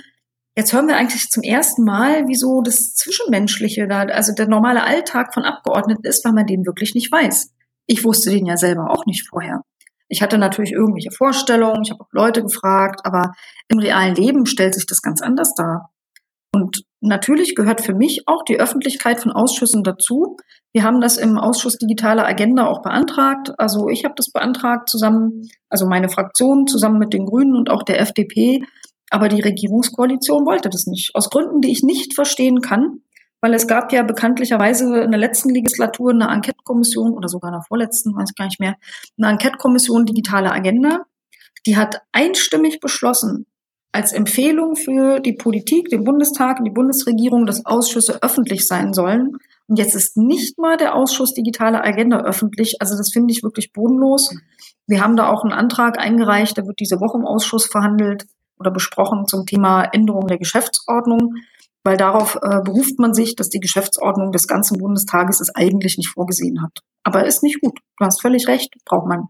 Jetzt 0.56 0.72
hören 0.72 0.86
wir 0.86 0.96
eigentlich 0.96 1.30
zum 1.30 1.42
ersten 1.42 1.82
Mal, 1.82 2.28
wieso 2.28 2.62
das 2.62 2.94
Zwischenmenschliche 2.94 3.88
da, 3.88 4.02
also 4.02 4.32
der 4.32 4.46
normale 4.46 4.84
Alltag 4.84 5.34
von 5.34 5.42
Abgeordneten 5.42 6.04
ist, 6.04 6.24
weil 6.24 6.32
man 6.32 6.46
den 6.46 6.64
wirklich 6.64 6.94
nicht 6.94 7.10
weiß. 7.10 7.50
Ich 7.86 8.04
wusste 8.04 8.30
den 8.30 8.46
ja 8.46 8.56
selber 8.56 8.92
auch 8.92 9.04
nicht 9.04 9.28
vorher. 9.28 9.62
Ich 10.08 10.22
hatte 10.22 10.38
natürlich 10.38 10.70
irgendwelche 10.70 11.10
Vorstellungen, 11.10 11.82
ich 11.82 11.90
habe 11.90 12.04
auch 12.04 12.12
Leute 12.12 12.40
gefragt, 12.42 13.00
aber 13.02 13.32
im 13.66 13.80
realen 13.80 14.14
Leben 14.14 14.46
stellt 14.46 14.74
sich 14.74 14.86
das 14.86 15.02
ganz 15.02 15.22
anders 15.22 15.54
dar. 15.54 15.90
Und 16.54 16.84
natürlich 17.00 17.56
gehört 17.56 17.80
für 17.80 17.94
mich 17.94 18.28
auch 18.28 18.44
die 18.44 18.60
Öffentlichkeit 18.60 19.20
von 19.20 19.32
Ausschüssen 19.32 19.82
dazu. 19.82 20.36
Wir 20.72 20.84
haben 20.84 21.00
das 21.00 21.16
im 21.16 21.36
Ausschuss 21.36 21.78
Digitale 21.78 22.24
Agenda 22.24 22.68
auch 22.68 22.80
beantragt. 22.80 23.52
Also 23.58 23.88
ich 23.88 24.04
habe 24.04 24.14
das 24.16 24.30
beantragt 24.30 24.88
zusammen, 24.88 25.48
also 25.68 25.84
meine 25.86 26.08
Fraktion 26.08 26.68
zusammen 26.68 27.00
mit 27.00 27.12
den 27.12 27.26
Grünen 27.26 27.56
und 27.56 27.70
auch 27.70 27.82
der 27.82 28.00
FDP. 28.00 28.62
Aber 29.10 29.28
die 29.28 29.40
Regierungskoalition 29.40 30.46
wollte 30.46 30.68
das 30.68 30.86
nicht. 30.86 31.10
Aus 31.14 31.28
Gründen, 31.28 31.60
die 31.60 31.72
ich 31.72 31.82
nicht 31.82 32.14
verstehen 32.14 32.60
kann. 32.60 33.00
Weil 33.40 33.52
es 33.52 33.66
gab 33.66 33.92
ja 33.92 34.04
bekanntlicherweise 34.04 35.02
in 35.02 35.10
der 35.10 35.20
letzten 35.20 35.50
Legislatur 35.50 36.12
eine 36.12 36.28
Enquete-Kommission 36.28 37.14
oder 37.14 37.28
sogar 37.28 37.50
in 37.50 37.54
der 37.58 37.62
vorletzten, 37.62 38.14
weiß 38.14 38.30
ich 38.30 38.36
gar 38.36 38.46
nicht 38.46 38.60
mehr, 38.60 38.76
eine 39.18 39.32
Enquete-Kommission 39.32 40.06
Digitale 40.06 40.52
Agenda. 40.52 41.00
Die 41.66 41.76
hat 41.76 42.00
einstimmig 42.12 42.78
beschlossen, 42.78 43.46
als 43.94 44.12
Empfehlung 44.12 44.74
für 44.74 45.20
die 45.20 45.34
Politik, 45.34 45.88
den 45.88 46.02
Bundestag 46.02 46.58
und 46.58 46.64
die 46.64 46.72
Bundesregierung, 46.72 47.46
dass 47.46 47.64
Ausschüsse 47.64 48.20
öffentlich 48.22 48.66
sein 48.66 48.92
sollen. 48.92 49.36
Und 49.68 49.78
jetzt 49.78 49.94
ist 49.94 50.16
nicht 50.16 50.58
mal 50.58 50.76
der 50.76 50.96
Ausschuss 50.96 51.32
Digitale 51.32 51.82
Agenda 51.82 52.22
öffentlich. 52.24 52.76
Also 52.80 52.96
das 52.96 53.12
finde 53.12 53.32
ich 53.32 53.44
wirklich 53.44 53.72
bodenlos. 53.72 54.34
Wir 54.88 55.00
haben 55.00 55.14
da 55.16 55.28
auch 55.28 55.44
einen 55.44 55.52
Antrag 55.52 55.98
eingereicht, 55.98 56.56
der 56.56 56.66
wird 56.66 56.80
diese 56.80 57.00
Woche 57.00 57.18
im 57.18 57.24
Ausschuss 57.24 57.66
verhandelt 57.66 58.26
oder 58.58 58.72
besprochen 58.72 59.28
zum 59.28 59.46
Thema 59.46 59.84
Änderung 59.84 60.26
der 60.26 60.38
Geschäftsordnung, 60.38 61.36
weil 61.84 61.96
darauf 61.96 62.34
äh, 62.42 62.62
beruft 62.62 62.98
man 62.98 63.14
sich, 63.14 63.36
dass 63.36 63.48
die 63.48 63.60
Geschäftsordnung 63.60 64.32
des 64.32 64.48
ganzen 64.48 64.76
Bundestages 64.78 65.40
es 65.40 65.54
eigentlich 65.54 65.98
nicht 65.98 66.10
vorgesehen 66.10 66.62
hat. 66.62 66.80
Aber 67.04 67.26
ist 67.26 67.44
nicht 67.44 67.60
gut. 67.60 67.78
Du 67.98 68.04
hast 68.04 68.20
völlig 68.20 68.48
recht, 68.48 68.74
braucht 68.84 69.06
man 69.06 69.28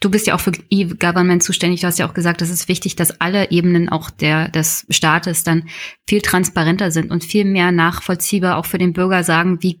du 0.00 0.10
bist 0.10 0.26
ja 0.26 0.34
auch 0.34 0.40
für 0.40 0.52
E-Government 0.70 1.42
zuständig. 1.42 1.80
Du 1.80 1.86
hast 1.86 1.98
ja 1.98 2.08
auch 2.08 2.14
gesagt, 2.14 2.42
es 2.42 2.50
ist 2.50 2.68
wichtig, 2.68 2.96
dass 2.96 3.20
alle 3.20 3.50
Ebenen 3.50 3.88
auch 3.88 4.10
der, 4.10 4.48
des 4.48 4.86
Staates 4.90 5.44
dann 5.44 5.68
viel 6.08 6.22
transparenter 6.22 6.90
sind 6.90 7.10
und 7.10 7.24
viel 7.24 7.44
mehr 7.44 7.72
nachvollziehbar 7.72 8.56
auch 8.56 8.66
für 8.66 8.78
den 8.78 8.92
Bürger 8.92 9.24
sagen, 9.24 9.62
wie, 9.62 9.78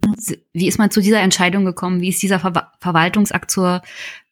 wie 0.52 0.68
ist 0.68 0.78
man 0.78 0.90
zu 0.90 1.00
dieser 1.00 1.20
Entscheidung 1.20 1.64
gekommen? 1.64 2.00
Wie 2.00 2.08
ist 2.08 2.22
dieser 2.22 2.40
Ver 2.40 2.72
Verwaltungsakt 2.80 3.50
zur, 3.50 3.82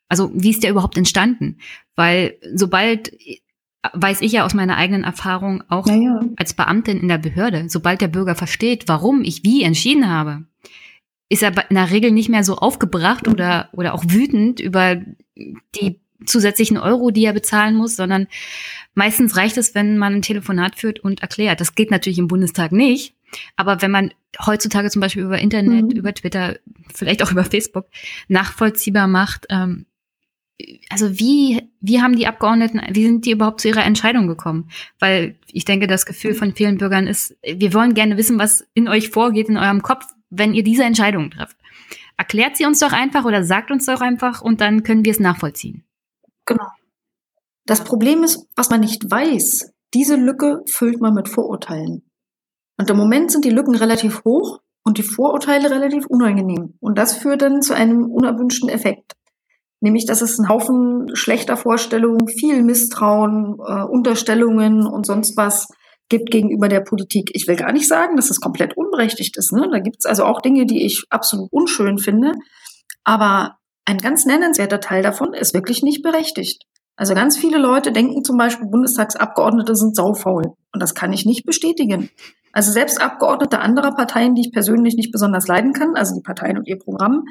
also 0.09 0.31
wie 0.35 0.51
ist 0.51 0.62
der 0.62 0.71
überhaupt 0.71 0.97
entstanden? 0.97 1.59
Weil 1.97 2.37
sobald 2.55 3.12
weiß 3.93 4.23
ich 4.23 4.33
ja 4.33 4.47
aus 4.47 4.55
meiner 4.55 4.77
eigenen 4.77 5.05
Erfahrung 5.05 5.62
auch 5.69 5.87
ja. 5.87 6.21
als 6.37 6.55
Beamtin 6.55 7.01
in 7.01 7.09
der 7.09 7.19
Behörde, 7.19 7.67
sobald 7.69 8.01
der 8.01 8.09
Bürger 8.09 8.35
versteht, 8.35 8.85
warum 8.87 9.23
ich 9.23 9.45
wie 9.45 9.62
entschieden 9.62 10.09
habe, 10.09 10.45
ist 11.35 11.43
er 11.43 11.53
in 11.68 11.76
der 11.76 11.91
Regel 11.91 12.11
nicht 12.11 12.28
mehr 12.28 12.45
so 12.45 12.57
aufgebracht 12.57 13.28
oder, 13.28 13.68
oder 13.72 13.95
auch 13.95 14.05
wütend 14.07 14.61
über 14.61 14.97
die 15.37 16.01
zusätzlichen 16.24 16.78
Euro, 16.78 17.11
die 17.11 17.24
er 17.24 17.32
bezahlen 17.32 17.74
muss, 17.74 17.97
sondern 17.97 18.28
meistens 18.95 19.37
reicht 19.37 19.59
es, 19.59 19.74
wenn 19.74 19.99
man 19.99 20.14
ein 20.14 20.22
Telefonat 20.22 20.76
führt 20.76 21.01
und 21.01 21.20
erklärt. 21.20 21.61
Das 21.61 21.74
geht 21.74 21.91
natürlich 21.91 22.18
im 22.18 22.28
Bundestag 22.28 22.72
nicht. 22.72 23.14
Aber 23.57 23.82
wenn 23.82 23.91
man 23.91 24.14
heutzutage 24.47 24.91
zum 24.91 25.01
Beispiel 25.01 25.24
über 25.24 25.39
Internet, 25.39 25.87
mhm. 25.87 25.91
über 25.91 26.14
Twitter, 26.14 26.57
vielleicht 26.95 27.22
auch 27.22 27.32
über 27.32 27.45
Facebook 27.45 27.87
nachvollziehbar 28.28 29.09
macht, 29.09 29.47
ähm, 29.51 29.87
also 30.89 31.18
wie, 31.18 31.62
wie 31.80 32.01
haben 32.01 32.14
die 32.14 32.28
Abgeordneten, 32.28 32.80
wie 32.93 33.05
sind 33.05 33.26
die 33.26 33.32
überhaupt 33.32 33.61
zu 33.61 33.68
ihrer 33.68 33.85
Entscheidung 33.85 34.28
gekommen? 34.28 34.70
Weil 35.01 35.35
ich 35.53 35.64
denke, 35.64 35.89
das 35.89 36.07
Gefühl 36.07 36.35
von 36.35 36.55
vielen 36.55 36.78
Bürgern 36.78 37.09
ist, 37.09 37.37
wir 37.43 37.74
wollen 37.74 37.95
gerne 37.95 38.16
wissen, 38.16 38.39
was 38.39 38.64
in 38.72 38.89
euch 38.89 39.11
vorgeht, 39.11 39.49
in 39.49 39.57
eurem 39.57 39.82
Kopf, 39.82 40.07
wenn 40.39 40.55
ihr 40.55 40.62
diese 40.62 40.85
Entscheidung 40.85 41.30
trefft. 41.30 41.57
Erklärt 42.16 42.57
sie 42.57 42.66
uns 42.66 42.78
doch 42.78 42.93
einfach 42.93 43.24
oder 43.24 43.43
sagt 43.45 43.70
uns 43.70 43.87
doch 43.87 44.01
einfach 44.01 44.41
und 44.41 44.61
dann 44.61 44.82
können 44.82 45.05
wir 45.05 45.12
es 45.12 45.20
nachvollziehen. 45.20 45.85
Genau. 46.47 46.68
Das 47.66 47.82
Problem 47.82 48.22
ist, 48.22 48.47
was 48.57 48.70
man 48.70 48.80
nicht 48.80 49.11
weiß, 49.11 49.72
diese 49.95 50.16
Lücke 50.16 50.62
füllt 50.66 51.01
man 51.01 51.14
mit 51.14 51.28
Vorurteilen. 51.28 52.03
Und 52.76 52.91
im 52.91 52.97
Moment 52.97 53.30
sind 53.30 53.45
die 53.45 53.51
Lücken 53.51 53.74
relativ 53.74 54.24
hoch 54.24 54.61
und 54.85 54.99
die 54.99 55.03
Vorurteile 55.03 55.70
relativ 55.70 56.07
unangenehm. 56.07 56.74
Und 56.80 56.99
das 56.99 57.16
führt 57.16 57.43
dann 57.43 57.62
zu 57.62 57.74
einem 57.74 58.11
unerwünschten 58.11 58.68
Effekt. 58.68 59.12
Nämlich, 59.80 60.07
dass 60.07 60.22
es 60.22 60.39
einen 60.39 60.49
Haufen 60.49 61.14
schlechter 61.14 61.57
Vorstellungen, 61.57 62.28
viel 62.28 62.62
Misstrauen, 62.62 63.59
äh, 63.66 63.82
Unterstellungen 63.85 64.87
und 64.87 65.07
sonst 65.07 65.37
was 65.37 65.68
gibt 66.09 66.31
gegenüber 66.31 66.69
der 66.69 66.81
Politik. 66.81 67.31
Ich 67.33 67.47
will 67.49 67.57
gar 67.57 67.73
nicht 67.73 67.89
sagen, 67.89 68.17
dass 68.17 68.31
es 68.31 68.41
komplett 68.41 68.77
unberechtigt 68.77 69.37
ist. 69.37 69.53
Ne? 69.53 69.69
Da 69.71 69.79
gibt 69.79 69.97
es 70.01 70.07
also 70.07 70.25
auch 70.25 70.41
Dinge, 70.41 70.67
die 70.67 70.85
ich 70.85 71.05
absolut 71.11 71.51
unschön 71.53 71.99
finde. 71.99 72.33
Aber 73.05 73.57
ein 73.85 73.99
ganz 73.99 74.25
nennenswerter 74.25 74.81
Teil 74.81 75.03
davon 75.03 75.35
ist 75.35 75.55
wirklich 75.55 75.83
nicht 75.83 76.03
berechtigt. 76.03 76.65
Also 76.97 77.15
ganz 77.15 77.37
viele 77.37 77.59
Leute 77.59 77.91
denken 77.93 78.25
zum 78.25 78.37
Beispiel, 78.37 78.69
Bundestagsabgeordnete 78.69 79.75
sind 79.75 79.97
saufaul. 79.97 80.55
Und 80.73 80.83
das 80.83 80.95
kann 80.95 81.13
ich 81.13 81.27
nicht 81.27 81.45
bestätigen. 81.45 82.11
Also 82.53 82.71
selbst 82.71 83.03
Abgeordnete 83.03 83.59
anderer 83.59 83.97
Parteien, 83.97 84.37
die 84.37 84.43
ich 84.43 84.53
persönlich 84.53 84.95
nicht 84.95 85.11
besonders 85.11 85.49
leiden 85.49 85.73
kann, 85.73 85.97
also 85.97 86.15
die 86.15 86.23
Parteien 86.23 86.57
und 86.57 86.69
ihr 86.69 86.79
Programm, 86.79 87.25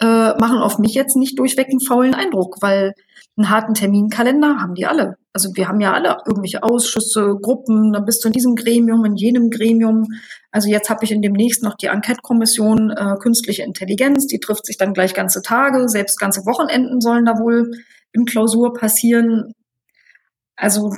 äh, 0.00 0.34
machen 0.38 0.58
auf 0.58 0.78
mich 0.78 0.94
jetzt 0.94 1.16
nicht 1.16 1.38
durchweg 1.38 1.68
einen 1.68 1.80
faulen 1.80 2.14
Eindruck, 2.14 2.56
weil 2.62 2.94
einen 3.36 3.50
harten 3.50 3.74
Terminkalender 3.74 4.56
haben 4.58 4.74
die 4.74 4.86
alle. 4.86 5.16
Also 5.32 5.50
wir 5.54 5.68
haben 5.68 5.80
ja 5.80 5.92
alle 5.92 6.18
irgendwelche 6.26 6.62
Ausschüsse, 6.62 7.36
Gruppen, 7.40 7.92
dann 7.92 8.04
bist 8.04 8.24
du 8.24 8.28
in 8.28 8.32
diesem 8.32 8.56
Gremium, 8.56 9.04
in 9.04 9.14
jenem 9.14 9.50
Gremium. 9.50 10.08
Also 10.50 10.68
jetzt 10.68 10.90
habe 10.90 11.04
ich 11.04 11.12
in 11.12 11.22
demnächst 11.22 11.62
noch 11.62 11.76
die 11.76 11.86
Enquete-Kommission 11.86 12.90
äh, 12.90 13.14
Künstliche 13.20 13.62
Intelligenz, 13.62 14.26
die 14.26 14.40
trifft 14.40 14.66
sich 14.66 14.76
dann 14.76 14.92
gleich 14.92 15.14
ganze 15.14 15.42
Tage, 15.42 15.88
selbst 15.88 16.18
ganze 16.18 16.44
Wochenenden 16.46 17.00
sollen 17.00 17.26
da 17.26 17.38
wohl 17.38 17.70
in 18.12 18.24
Klausur 18.24 18.74
passieren. 18.74 19.52
Also 20.56 20.94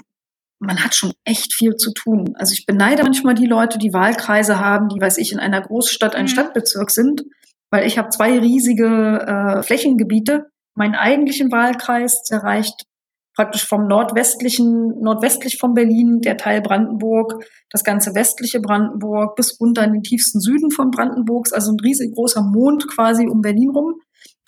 man 0.58 0.82
hat 0.82 0.94
schon 0.94 1.12
echt 1.24 1.52
viel 1.52 1.74
zu 1.76 1.92
tun. 1.92 2.34
Also 2.36 2.52
ich 2.52 2.64
beneide 2.64 3.02
manchmal 3.02 3.34
die 3.34 3.46
Leute, 3.46 3.78
die 3.78 3.92
Wahlkreise 3.92 4.58
haben, 4.58 4.88
die, 4.88 5.00
weiß 5.00 5.18
ich, 5.18 5.32
in 5.32 5.40
einer 5.40 5.60
Großstadt 5.60 6.14
ein 6.14 6.24
mhm. 6.24 6.28
Stadtbezirk 6.28 6.90
sind, 6.90 7.24
weil 7.70 7.86
ich 7.86 7.98
habe 7.98 8.10
zwei 8.10 8.38
riesige 8.38 9.26
äh, 9.26 9.62
Flächengebiete. 9.62 10.46
Meinen 10.74 10.94
eigentlichen 10.94 11.52
Wahlkreis, 11.52 12.22
der 12.30 12.44
reicht 12.44 12.86
praktisch 13.34 13.66
vom 13.66 13.86
nordwestlichen, 13.86 15.00
nordwestlich 15.00 15.58
von 15.58 15.74
Berlin, 15.74 16.20
der 16.20 16.36
Teil 16.36 16.60
Brandenburg, 16.60 17.44
das 17.70 17.84
ganze 17.84 18.14
westliche 18.14 18.60
Brandenburg 18.60 19.36
bis 19.36 19.58
runter 19.60 19.84
in 19.84 19.94
den 19.94 20.02
tiefsten 20.02 20.40
Süden 20.40 20.70
von 20.70 20.90
Brandenburgs, 20.90 21.52
also 21.52 21.72
ein 21.72 21.80
riesig 21.80 22.14
großer 22.14 22.42
Mond 22.42 22.88
quasi 22.88 23.26
um 23.26 23.40
Berlin 23.40 23.70
rum. 23.70 23.94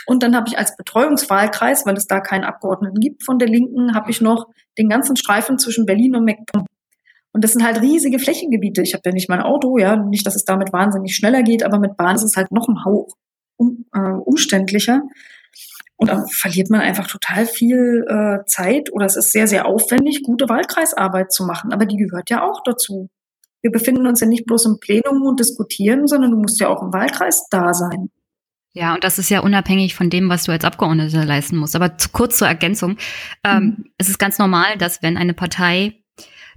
Und 0.06 0.22
dann 0.22 0.36
habe 0.36 0.48
ich 0.48 0.58
als 0.58 0.76
Betreuungswahlkreis, 0.76 1.86
weil 1.86 1.96
es 1.96 2.06
da 2.06 2.20
keinen 2.20 2.44
Abgeordneten 2.44 3.00
gibt 3.00 3.24
von 3.24 3.38
der 3.38 3.48
Linken, 3.48 3.94
habe 3.94 4.10
ich 4.10 4.20
noch 4.20 4.48
den 4.76 4.90
ganzen 4.90 5.16
Streifen 5.16 5.58
zwischen 5.58 5.86
Berlin 5.86 6.14
und 6.14 6.24
MacPom. 6.24 6.66
Und 7.32 7.42
das 7.42 7.52
sind 7.52 7.64
halt 7.64 7.80
riesige 7.80 8.18
Flächengebiete. 8.18 8.82
Ich 8.82 8.94
habe 8.94 9.02
ja 9.06 9.12
nicht 9.12 9.28
mein 9.28 9.40
Auto, 9.40 9.78
ja, 9.78 9.96
nicht, 9.96 10.26
dass 10.26 10.36
es 10.36 10.44
damit 10.44 10.72
wahnsinnig 10.72 11.16
schneller 11.16 11.42
geht, 11.42 11.64
aber 11.64 11.78
mit 11.78 11.96
Bahn 11.96 12.14
ist 12.14 12.22
es 12.22 12.36
halt 12.36 12.52
noch 12.52 12.68
ein 12.68 12.84
Hauch 12.84 13.16
um, 13.56 13.86
äh, 13.92 13.98
umständlicher. 13.98 15.02
Und 15.96 16.10
dann 16.10 16.26
verliert 16.26 16.70
man 16.70 16.80
einfach 16.80 17.06
total 17.06 17.46
viel 17.46 18.04
äh, 18.08 18.44
Zeit 18.46 18.92
oder 18.92 19.06
es 19.06 19.16
ist 19.16 19.32
sehr, 19.32 19.46
sehr 19.46 19.66
aufwendig, 19.66 20.22
gute 20.22 20.48
Wahlkreisarbeit 20.48 21.32
zu 21.32 21.44
machen. 21.44 21.72
Aber 21.72 21.86
die 21.86 21.96
gehört 21.96 22.30
ja 22.30 22.42
auch 22.42 22.62
dazu. 22.64 23.08
Wir 23.62 23.70
befinden 23.70 24.06
uns 24.06 24.20
ja 24.20 24.26
nicht 24.26 24.44
bloß 24.44 24.66
im 24.66 24.78
Plenum 24.80 25.22
und 25.22 25.40
diskutieren, 25.40 26.06
sondern 26.06 26.32
du 26.32 26.36
musst 26.38 26.60
ja 26.60 26.68
auch 26.68 26.82
im 26.82 26.92
Wahlkreis 26.92 27.46
da 27.48 27.72
sein. 27.72 28.10
Ja, 28.74 28.94
und 28.94 29.04
das 29.04 29.18
ist 29.18 29.30
ja 29.30 29.40
unabhängig 29.40 29.94
von 29.94 30.10
dem, 30.10 30.28
was 30.28 30.44
du 30.44 30.52
als 30.52 30.64
Abgeordneter 30.64 31.24
leisten 31.24 31.56
musst. 31.56 31.76
Aber 31.76 31.96
zu, 31.96 32.08
kurz 32.10 32.38
zur 32.38 32.48
Ergänzung. 32.48 32.98
Ähm, 33.44 33.62
mhm. 33.62 33.84
Es 33.98 34.08
ist 34.08 34.18
ganz 34.18 34.38
normal, 34.38 34.76
dass 34.78 35.00
wenn 35.00 35.16
eine 35.16 35.32
Partei 35.32 35.94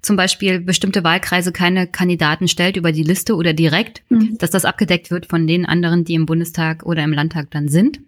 zum 0.01 0.15
Beispiel 0.15 0.59
bestimmte 0.59 1.03
Wahlkreise 1.03 1.51
keine 1.51 1.87
Kandidaten 1.87 2.47
stellt 2.47 2.75
über 2.75 2.91
die 2.91 3.03
Liste 3.03 3.35
oder 3.35 3.53
direkt, 3.53 4.03
mhm. 4.09 4.37
dass 4.39 4.49
das 4.49 4.65
abgedeckt 4.65 5.11
wird 5.11 5.27
von 5.27 5.47
den 5.47 5.65
anderen, 5.65 6.05
die 6.05 6.15
im 6.15 6.25
Bundestag 6.25 6.83
oder 6.85 7.03
im 7.03 7.13
Landtag 7.13 7.51
dann 7.51 7.67
sind. 7.67 7.99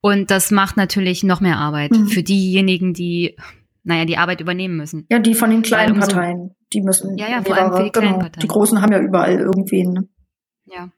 Und 0.00 0.30
das 0.30 0.50
macht 0.50 0.76
natürlich 0.76 1.22
noch 1.22 1.40
mehr 1.40 1.58
Arbeit 1.58 1.92
mhm. 1.92 2.08
für 2.08 2.22
diejenigen, 2.22 2.92
die, 2.92 3.36
naja, 3.82 4.04
die 4.04 4.18
Arbeit 4.18 4.40
übernehmen 4.40 4.76
müssen. 4.76 5.06
Ja, 5.10 5.18
die 5.18 5.34
von 5.34 5.50
den 5.50 5.62
kleinen 5.62 5.98
Parteien, 5.98 6.54
die 6.72 6.82
müssen. 6.82 7.16
Ja, 7.16 7.28
ja, 7.28 7.42
vor 7.42 7.56
allem 7.56 7.72
für 7.72 7.84
die 7.84 7.90
kleinen 7.90 8.08
genau. 8.08 8.18
Parteien. 8.20 8.40
Die 8.40 8.48
Großen 8.48 8.82
haben 8.82 8.92
ja 8.92 9.00
überall 9.00 9.38
irgendwen. 9.38 9.92
Ne? 9.92 10.08
Ja. 10.66 10.90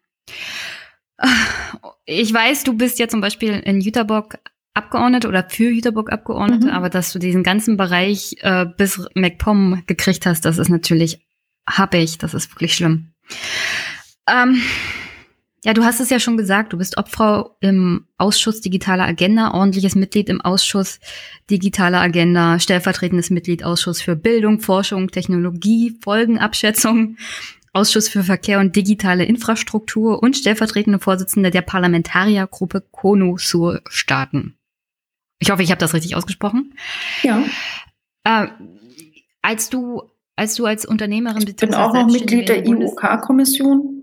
Ich 2.05 2.33
weiß, 2.33 2.65
du 2.65 2.77
bist 2.77 2.99
ja 2.99 3.09
zum 3.09 3.21
Beispiel 3.21 3.53
in 3.53 3.81
Jüterbock 3.81 4.39
Abgeordnete 4.75 5.29
oder 5.29 5.49
für 5.49 5.71
Jüterbock 5.71 6.13
Abgeordnete, 6.13 6.67
mhm. 6.67 6.73
aber 6.73 6.91
dass 6.91 7.13
du 7.13 7.19
diesen 7.19 7.43
ganzen 7.43 7.79
Bereich 7.79 8.37
äh, 8.41 8.67
bis 8.67 9.07
MacPom 9.15 9.85
gekriegt 9.87 10.27
hast, 10.27 10.45
das 10.45 10.59
ist 10.59 10.69
natürlich 10.69 11.27
happig, 11.67 12.19
das 12.19 12.35
ist 12.35 12.55
wirklich 12.55 12.75
schlimm. 12.75 13.13
Ähm, 14.29 14.61
ja, 15.67 15.75
du 15.75 15.83
hast 15.83 15.99
es 15.99 16.11
ja 16.11 16.21
schon 16.21 16.37
gesagt, 16.37 16.73
du 16.73 16.79
bist 16.79 16.97
Obfrau 16.97 17.57
im 17.59 18.07
Ausschuss 18.19 18.61
Digitale 18.61 19.03
Agenda, 19.03 19.53
ordentliches 19.53 19.97
Mitglied 19.97 20.29
im 20.29 20.41
Ausschuss 20.41 21.01
Digitale 21.51 21.99
Agenda, 21.99 22.61
stellvertretendes 22.61 23.31
Mitglied 23.31 23.65
Ausschuss 23.65 24.01
für 24.01 24.15
Bildung, 24.15 24.61
Forschung, 24.61 25.11
Technologie, 25.11 25.99
Folgenabschätzung, 26.05 27.17
Ausschuss 27.73 28.09
für 28.09 28.23
Verkehr 28.23 28.61
und 28.61 28.77
digitale 28.77 29.25
Infrastruktur 29.25 30.23
und 30.23 30.37
stellvertretende 30.37 31.01
Vorsitzende 31.01 31.51
der 31.51 31.63
Parlamentariergruppe 31.63 32.85
CONUSUR-Staaten. 32.93 34.57
Ich 35.41 35.51
hoffe, 35.51 35.65
ich 35.65 35.73
habe 35.73 35.81
das 35.81 35.95
richtig 35.95 36.15
ausgesprochen. 36.15 36.75
Ja. 37.25 37.43
Äh, 38.23 38.47
als 39.43 39.69
du 39.69 40.03
als 40.37 40.55
du 40.55 40.67
als 40.67 40.87
Unternehmerin 40.87 41.43
Ich 41.45 41.57
bin 41.57 41.75
auch 41.75 41.93
noch 41.93 42.07
Mitglied 42.07 42.49
der 42.49 42.65
IOK-Kommission. 42.65 43.96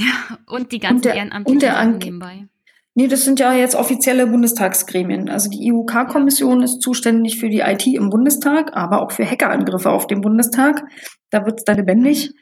Ja, 0.00 0.38
und 0.46 0.72
die 0.72 0.78
ganzen 0.78 0.96
und 0.96 1.04
der, 1.04 1.14
Ehrenamtlichen 1.14 1.60
der 1.60 1.84
nebenbei. 1.84 2.48
Nee, 2.94 3.06
das 3.06 3.24
sind 3.24 3.38
ja 3.38 3.52
jetzt 3.52 3.76
offizielle 3.76 4.26
Bundestagsgremien. 4.26 5.28
Also 5.28 5.48
die 5.48 5.66
IUK-Kommission 5.68 6.62
ist 6.62 6.80
zuständig 6.80 7.38
für 7.38 7.48
die 7.48 7.60
IT 7.60 7.86
im 7.86 8.10
Bundestag, 8.10 8.76
aber 8.76 9.02
auch 9.02 9.12
für 9.12 9.24
Hackerangriffe 9.24 9.90
auf 9.90 10.06
den 10.06 10.22
Bundestag. 10.22 10.82
Da 11.30 11.44
wird 11.46 11.60
es 11.60 11.64
dann 11.64 11.76
lebendig. 11.76 12.32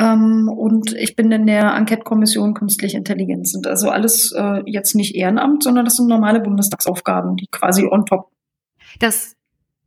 Ähm, 0.00 0.48
und 0.48 0.92
ich 0.94 1.14
bin 1.14 1.30
in 1.30 1.46
der 1.46 1.74
Enquete-Kommission 1.74 2.54
Künstliche 2.54 2.96
Intelligenz. 2.96 3.52
Sind 3.52 3.66
also 3.66 3.90
alles 3.90 4.32
äh, 4.32 4.62
jetzt 4.66 4.94
nicht 4.94 5.14
Ehrenamt, 5.14 5.62
sondern 5.62 5.84
das 5.84 5.96
sind 5.96 6.08
normale 6.08 6.40
Bundestagsaufgaben, 6.40 7.36
die 7.36 7.46
quasi 7.50 7.84
on 7.84 8.04
top. 8.04 8.30
Das, 8.98 9.36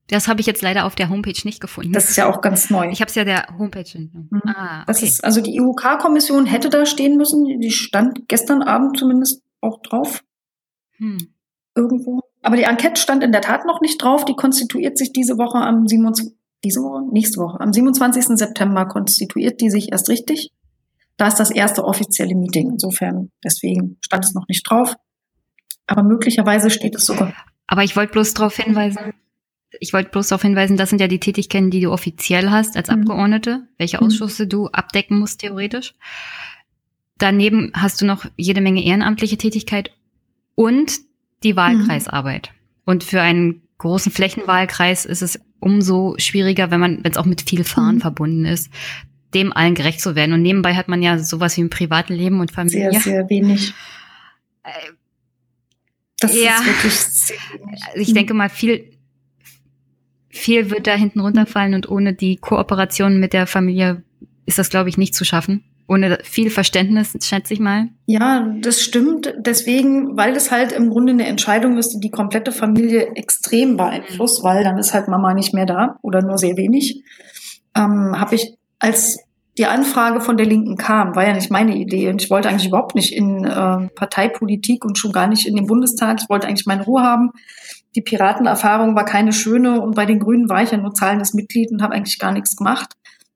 das 0.07 0.27
habe 0.27 0.39
ich 0.39 0.47
jetzt 0.47 0.61
leider 0.61 0.85
auf 0.85 0.95
der 0.95 1.09
Homepage 1.09 1.39
nicht 1.43 1.59
gefunden. 1.59 1.91
Das 1.91 2.09
ist 2.09 2.15
ja 2.15 2.27
auch 2.27 2.41
ganz 2.41 2.69
neu. 2.69 2.89
Ich 2.89 3.01
habe 3.01 3.09
es 3.09 3.15
ja 3.15 3.25
der 3.25 3.47
Homepage. 3.57 3.97
Mhm. 3.97 4.41
Ah, 4.45 4.77
okay. 4.77 4.83
Das 4.87 5.03
ist, 5.03 5.23
also 5.23 5.41
die 5.41 5.55
IUK-Kommission 5.55 6.45
hätte 6.45 6.69
da 6.69 6.85
stehen 6.85 7.17
müssen. 7.17 7.59
Die 7.59 7.71
stand 7.71 8.27
gestern 8.27 8.61
Abend 8.61 8.97
zumindest 8.97 9.43
auch 9.59 9.81
drauf. 9.81 10.23
Hm. 10.97 11.17
Irgendwo. 11.75 12.21
Aber 12.41 12.55
die 12.55 12.63
Enquete 12.63 12.99
stand 12.99 13.23
in 13.23 13.31
der 13.31 13.41
Tat 13.41 13.65
noch 13.65 13.81
nicht 13.81 14.01
drauf. 14.01 14.23
Die 14.23 14.35
konstituiert 14.35 14.97
sich 14.97 15.11
diese 15.11 15.37
Woche 15.37 15.57
am 15.57 15.85
27. 15.87 16.33
Diese 16.63 16.81
Woche? 16.81 17.03
Nächste 17.11 17.39
Woche. 17.39 17.59
Am 17.59 17.71
27. 17.71 18.37
September 18.37 18.87
konstituiert 18.87 19.61
die 19.61 19.69
sich 19.69 19.91
erst 19.91 20.09
richtig. 20.09 20.51
Da 21.17 21.27
ist 21.27 21.39
das 21.39 21.51
erste 21.51 21.83
offizielle 21.83 22.35
Meeting. 22.35 22.71
Insofern, 22.71 23.31
deswegen 23.43 23.97
stand 24.01 24.25
es 24.25 24.33
noch 24.33 24.47
nicht 24.47 24.63
drauf. 24.69 24.95
Aber 25.85 26.03
möglicherweise 26.03 26.69
steht 26.69 26.95
es 26.95 27.05
sogar. 27.05 27.33
Aber 27.67 27.83
ich 27.83 27.95
wollte 27.95 28.13
bloß 28.13 28.33
darauf 28.33 28.55
hinweisen, 28.55 29.13
ich 29.79 29.93
wollte 29.93 30.11
bloß 30.11 30.29
darauf 30.29 30.41
hinweisen, 30.41 30.77
das 30.77 30.89
sind 30.89 31.01
ja 31.01 31.07
die 31.07 31.19
Tätigkeiten, 31.19 31.71
die 31.71 31.81
du 31.81 31.91
offiziell 31.91 32.49
hast 32.49 32.77
als 32.77 32.89
mhm. 32.89 33.01
Abgeordnete, 33.01 33.67
welche 33.77 33.97
mhm. 33.97 34.07
Ausschüsse 34.07 34.45
mhm. 34.45 34.49
du 34.49 34.67
abdecken 34.67 35.19
musst, 35.19 35.41
theoretisch. 35.41 35.93
Daneben 37.17 37.71
hast 37.73 38.01
du 38.01 38.05
noch 38.05 38.25
jede 38.37 38.61
Menge 38.61 38.83
ehrenamtliche 38.83 39.37
Tätigkeit 39.37 39.91
und 40.55 40.99
die 41.43 41.55
Wahlkreisarbeit. 41.55 42.51
Mhm. 42.51 42.81
Und 42.85 43.03
für 43.03 43.21
einen 43.21 43.61
großen 43.79 44.11
Flächenwahlkreis 44.11 45.05
ist 45.05 45.21
es 45.21 45.39
umso 45.59 46.15
schwieriger, 46.17 46.71
wenn 46.71 46.79
man, 46.79 47.03
wenn 47.03 47.11
es 47.11 47.17
auch 47.17 47.25
mit 47.25 47.41
viel 47.41 47.63
Fahren 47.63 47.95
mhm. 47.95 48.01
verbunden 48.01 48.45
ist, 48.45 48.71
dem 49.33 49.51
allen 49.51 49.75
gerecht 49.75 50.01
zu 50.01 50.15
werden. 50.15 50.33
Und 50.33 50.41
nebenbei 50.41 50.75
hat 50.75 50.87
man 50.87 51.01
ja 51.01 51.19
sowas 51.19 51.57
wie 51.57 51.61
ein 51.61 51.69
Privatleben 51.69 52.39
und 52.39 52.51
Familie. 52.51 52.91
Sehr, 52.91 53.01
sehr 53.01 53.29
wenig. 53.29 53.73
Äh, 54.63 54.69
das 56.19 56.33
ja, 56.33 56.57
ist 56.57 56.65
wirklich 56.65 56.93
sehr 56.93 57.37
wenig. 57.59 57.83
Ich 57.95 58.13
denke 58.13 58.33
mal, 58.33 58.49
viel, 58.49 58.96
viel 60.37 60.71
wird 60.71 60.87
da 60.87 60.93
hinten 60.93 61.19
runterfallen 61.19 61.73
und 61.73 61.89
ohne 61.89 62.13
die 62.13 62.37
Kooperation 62.37 63.19
mit 63.19 63.33
der 63.33 63.47
Familie 63.47 64.03
ist 64.45 64.57
das, 64.57 64.69
glaube 64.69 64.89
ich, 64.89 64.97
nicht 64.97 65.15
zu 65.15 65.25
schaffen 65.25 65.63
ohne 65.87 66.19
viel 66.23 66.49
Verständnis, 66.49 67.17
schätze 67.21 67.53
ich 67.53 67.59
mal. 67.59 67.87
Ja, 68.05 68.53
das 68.59 68.81
stimmt. 68.81 69.33
Deswegen, 69.37 70.17
weil 70.17 70.33
das 70.33 70.51
halt 70.51 70.73
im 70.73 70.89
Grunde 70.89 71.13
eine 71.13 71.25
Entscheidung 71.25 71.77
ist, 71.77 71.93
die 71.93 71.99
die 71.99 72.11
komplette 72.11 72.51
Familie 72.51 73.15
extrem 73.15 73.77
beeinflusst, 73.77 74.43
weil 74.43 74.63
dann 74.63 74.77
ist 74.77 74.93
halt 74.93 75.07
Mama 75.07 75.33
nicht 75.33 75.53
mehr 75.53 75.65
da 75.65 75.97
oder 76.01 76.21
nur 76.21 76.37
sehr 76.37 76.57
wenig, 76.57 77.03
ähm, 77.75 78.19
habe 78.19 78.35
ich 78.35 78.55
als 78.79 79.19
die 79.57 79.65
Anfrage 79.65 80.21
von 80.21 80.37
der 80.37 80.45
Linken 80.45 80.77
kam, 80.77 81.15
war 81.15 81.25
ja 81.25 81.33
nicht 81.33 81.49
meine 81.49 81.75
Idee 81.75 82.09
und 82.09 82.21
ich 82.21 82.29
wollte 82.29 82.47
eigentlich 82.47 82.67
überhaupt 82.67 82.93
nicht 82.93 83.11
in 83.11 83.43
äh, 83.43 83.87
Parteipolitik 83.95 84.85
und 84.85 84.99
schon 84.99 85.11
gar 85.11 85.27
nicht 85.27 85.47
in 85.47 85.55
den 85.55 85.65
Bundestag. 85.65 86.19
Ich 86.21 86.29
wollte 86.29 86.47
eigentlich 86.47 86.67
meine 86.67 86.83
Ruhe 86.83 87.01
haben. 87.01 87.31
Die 87.95 88.01
Piratenerfahrung 88.01 88.95
war 88.95 89.05
keine 89.05 89.33
schöne 89.33 89.81
und 89.81 89.95
bei 89.95 90.05
den 90.05 90.19
Grünen 90.19 90.49
war 90.49 90.63
ich 90.63 90.71
ja 90.71 90.77
nur 90.77 90.93
zahlendes 90.93 91.33
Mitglied 91.33 91.71
und 91.71 91.81
habe 91.81 91.93
eigentlich 91.93 92.19
gar 92.19 92.31
nichts 92.31 92.55
gemacht. 92.55 92.93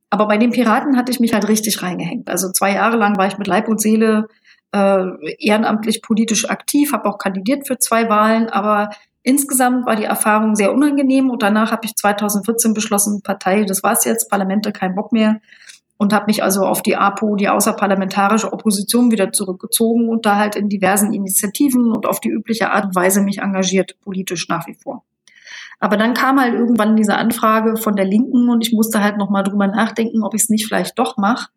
Aber 0.09 0.27
bei 0.27 0.37
den 0.37 0.51
Piraten 0.51 0.97
hatte 0.97 1.11
ich 1.11 1.19
mich 1.19 1.33
halt 1.33 1.47
richtig 1.47 1.81
reingehängt. 1.81 2.29
Also 2.29 2.51
zwei 2.51 2.73
Jahre 2.73 2.97
lang 2.97 3.17
war 3.17 3.27
ich 3.27 3.37
mit 3.37 3.47
Leib 3.47 3.69
und 3.69 3.81
Seele 3.81 4.27
äh, 4.73 5.05
ehrenamtlich 5.39 6.01
politisch 6.01 6.49
aktiv, 6.49 6.91
habe 6.93 7.09
auch 7.09 7.17
kandidiert 7.17 7.67
für 7.67 7.77
zwei 7.77 8.09
Wahlen, 8.09 8.49
aber 8.49 8.89
insgesamt 9.23 9.85
war 9.85 9.95
die 9.95 10.05
Erfahrung 10.05 10.55
sehr 10.55 10.73
unangenehm 10.73 11.29
und 11.29 11.43
danach 11.43 11.71
habe 11.71 11.85
ich 11.85 11.95
2014 11.95 12.73
beschlossen, 12.73 13.21
Partei, 13.21 13.63
das 13.63 13.83
war's 13.83 14.05
jetzt, 14.05 14.29
Parlamente, 14.29 14.71
kein 14.71 14.95
Bock 14.95 15.11
mehr 15.11 15.39
und 16.01 16.13
habe 16.13 16.25
mich 16.25 16.41
also 16.41 16.65
auf 16.65 16.81
die 16.81 16.95
APO, 16.95 17.35
die 17.35 17.47
außerparlamentarische 17.47 18.51
Opposition, 18.51 19.11
wieder 19.11 19.31
zurückgezogen 19.31 20.09
und 20.09 20.25
da 20.25 20.35
halt 20.35 20.55
in 20.55 20.67
diversen 20.67 21.13
Initiativen 21.13 21.91
und 21.91 22.07
auf 22.07 22.19
die 22.19 22.29
übliche 22.29 22.71
Art 22.71 22.85
und 22.85 22.95
Weise 22.95 23.21
mich 23.21 23.37
engagiert, 23.37 23.99
politisch 24.01 24.47
nach 24.49 24.65
wie 24.65 24.73
vor. 24.73 25.03
Aber 25.79 25.97
dann 25.97 26.15
kam 26.15 26.41
halt 26.41 26.55
irgendwann 26.55 26.95
diese 26.95 27.13
Anfrage 27.13 27.77
von 27.77 27.95
der 27.95 28.05
Linken 28.05 28.49
und 28.49 28.65
ich 28.65 28.73
musste 28.73 29.03
halt 29.03 29.17
nochmal 29.17 29.43
drüber 29.43 29.67
nachdenken, 29.67 30.23
ob 30.23 30.33
ich 30.33 30.41
es 30.41 30.49
nicht 30.49 30.65
vielleicht 30.65 30.97
doch 30.97 31.17
mache. 31.17 31.49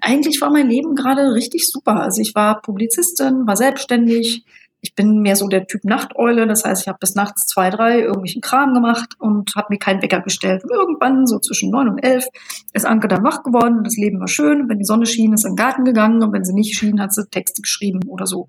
Eigentlich 0.00 0.40
war 0.40 0.50
mein 0.50 0.68
Leben 0.68 0.96
gerade 0.96 1.32
richtig 1.32 1.68
super. 1.68 2.00
Also 2.00 2.20
ich 2.20 2.34
war 2.34 2.60
Publizistin, 2.60 3.46
war 3.46 3.56
selbstständig. 3.56 4.44
Ich 4.80 4.94
bin 4.94 5.22
mehr 5.22 5.34
so 5.34 5.48
der 5.48 5.66
Typ 5.66 5.84
Nachteule. 5.84 6.46
Das 6.46 6.64
heißt, 6.64 6.82
ich 6.82 6.88
habe 6.88 6.98
bis 7.00 7.14
nachts 7.14 7.46
zwei, 7.46 7.70
drei 7.70 8.00
irgendwelchen 8.00 8.40
Kram 8.40 8.74
gemacht 8.74 9.14
und 9.18 9.54
habe 9.56 9.68
mir 9.70 9.78
keinen 9.78 10.02
Wecker 10.02 10.20
gestellt. 10.20 10.62
Und 10.62 10.70
irgendwann, 10.70 11.26
so 11.26 11.38
zwischen 11.40 11.70
neun 11.70 11.88
und 11.88 11.98
elf, 11.98 12.26
ist 12.72 12.86
Anke 12.86 13.08
dann 13.08 13.24
wach 13.24 13.42
geworden. 13.42 13.82
Das 13.82 13.96
Leben 13.96 14.20
war 14.20 14.28
schön. 14.28 14.68
Wenn 14.68 14.78
die 14.78 14.84
Sonne 14.84 15.06
schien, 15.06 15.32
ist 15.32 15.44
in 15.44 15.52
den 15.52 15.56
Garten 15.56 15.84
gegangen. 15.84 16.22
Und 16.22 16.32
wenn 16.32 16.44
sie 16.44 16.54
nicht 16.54 16.78
schien, 16.78 17.00
hat 17.00 17.12
sie 17.12 17.26
Texte 17.28 17.62
geschrieben 17.62 18.00
oder 18.06 18.26
so. 18.26 18.48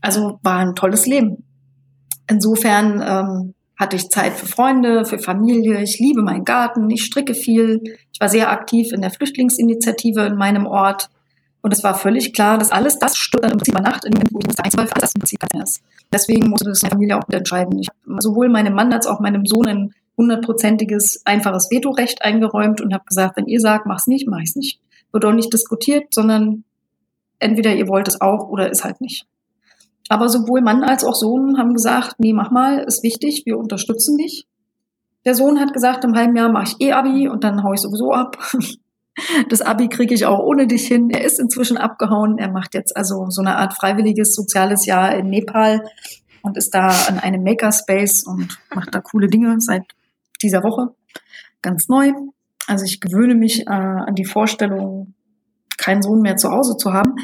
Also 0.00 0.38
war 0.42 0.58
ein 0.58 0.74
tolles 0.74 1.06
Leben. 1.06 1.44
Insofern 2.28 3.02
ähm, 3.02 3.54
hatte 3.76 3.96
ich 3.96 4.08
Zeit 4.08 4.34
für 4.34 4.46
Freunde, 4.46 5.04
für 5.04 5.18
Familie. 5.18 5.82
Ich 5.82 5.98
liebe 5.98 6.22
meinen 6.22 6.44
Garten, 6.44 6.90
ich 6.90 7.04
stricke 7.04 7.34
viel. 7.34 7.80
Ich 8.12 8.20
war 8.20 8.28
sehr 8.28 8.50
aktiv 8.50 8.92
in 8.92 9.00
der 9.00 9.10
Flüchtlingsinitiative 9.10 10.22
in 10.26 10.36
meinem 10.36 10.66
Ort. 10.66 11.08
Und 11.64 11.72
es 11.72 11.82
war 11.82 11.94
völlig 11.94 12.34
klar, 12.34 12.58
dass 12.58 12.70
alles 12.70 12.98
das 12.98 13.16
stimmt 13.16 13.44
dann 13.44 13.52
im 13.52 13.56
Prinzip 13.56 13.74
über 13.74 13.82
Nacht, 13.82 14.04
in 14.04 14.10
dem 14.10 14.18
Moment, 14.18 14.34
wo 14.34 14.38
ich 14.52 14.60
einzeln, 14.62 14.86
für 14.86 14.96
alles 14.96 15.14
im 15.14 15.20
Prinzip 15.20 15.40
ist. 15.62 15.82
Deswegen 16.12 16.50
musste 16.50 16.68
das 16.68 16.82
meine 16.82 16.92
Familie 16.92 17.16
auch 17.16 17.26
entscheiden. 17.30 17.78
Ich 17.78 17.88
habe 17.88 18.20
sowohl 18.20 18.50
meinem 18.50 18.74
Mann 18.74 18.92
als 18.92 19.06
auch 19.06 19.18
meinem 19.18 19.46
Sohn 19.46 19.66
ein 19.66 19.94
hundertprozentiges, 20.18 21.22
einfaches 21.24 21.70
Vetorecht 21.70 22.22
eingeräumt 22.22 22.82
und 22.82 22.92
habe 22.92 23.06
gesagt, 23.06 23.38
wenn 23.38 23.46
ihr 23.46 23.60
sagt, 23.60 23.86
mach's 23.86 24.06
nicht, 24.06 24.28
mach 24.28 24.40
ich's 24.40 24.56
nicht. 24.56 24.78
Wird 25.10 25.24
auch 25.24 25.32
nicht 25.32 25.54
diskutiert, 25.54 26.12
sondern 26.12 26.64
entweder 27.38 27.74
ihr 27.74 27.88
wollt 27.88 28.08
es 28.08 28.20
auch 28.20 28.46
oder 28.50 28.70
ist 28.70 28.84
halt 28.84 29.00
nicht. 29.00 29.26
Aber 30.10 30.28
sowohl 30.28 30.60
Mann 30.60 30.84
als 30.84 31.02
auch 31.02 31.14
Sohn 31.14 31.56
haben 31.56 31.72
gesagt, 31.72 32.16
nee, 32.18 32.34
mach 32.34 32.50
mal, 32.50 32.80
ist 32.80 33.02
wichtig, 33.02 33.44
wir 33.46 33.56
unterstützen 33.56 34.18
dich. 34.18 34.46
Der 35.24 35.34
Sohn 35.34 35.58
hat 35.58 35.72
gesagt, 35.72 36.04
im 36.04 36.14
halben 36.14 36.36
Jahr 36.36 36.52
mache 36.52 36.74
ich 36.78 36.86
eh 36.86 36.92
Abi 36.92 37.26
und 37.26 37.42
dann 37.42 37.62
hau 37.62 37.72
ich 37.72 37.80
sowieso 37.80 38.12
ab. 38.12 38.36
Das 39.48 39.62
Abi 39.62 39.88
kriege 39.88 40.14
ich 40.14 40.26
auch 40.26 40.40
ohne 40.40 40.66
dich 40.66 40.86
hin. 40.86 41.10
Er 41.10 41.24
ist 41.24 41.38
inzwischen 41.38 41.76
abgehauen. 41.76 42.38
Er 42.38 42.50
macht 42.50 42.74
jetzt 42.74 42.96
also 42.96 43.30
so 43.30 43.42
eine 43.42 43.56
Art 43.56 43.74
freiwilliges 43.74 44.34
soziales 44.34 44.86
Jahr 44.86 45.14
in 45.14 45.28
Nepal 45.28 45.84
und 46.42 46.56
ist 46.56 46.74
da 46.74 46.88
an 47.08 47.18
einem 47.18 47.42
Makerspace 47.42 48.24
und 48.24 48.58
macht 48.74 48.94
da 48.94 49.00
coole 49.00 49.28
Dinge 49.28 49.60
seit 49.60 49.84
dieser 50.42 50.62
Woche. 50.62 50.94
Ganz 51.62 51.88
neu. 51.88 52.12
Also 52.66 52.84
ich 52.84 53.00
gewöhne 53.00 53.34
mich 53.34 53.66
äh, 53.66 53.70
an 53.70 54.14
die 54.14 54.24
Vorstellung, 54.24 55.14
keinen 55.78 56.02
Sohn 56.02 56.20
mehr 56.20 56.36
zu 56.36 56.50
Hause 56.50 56.76
zu 56.76 56.92
haben. 56.92 57.14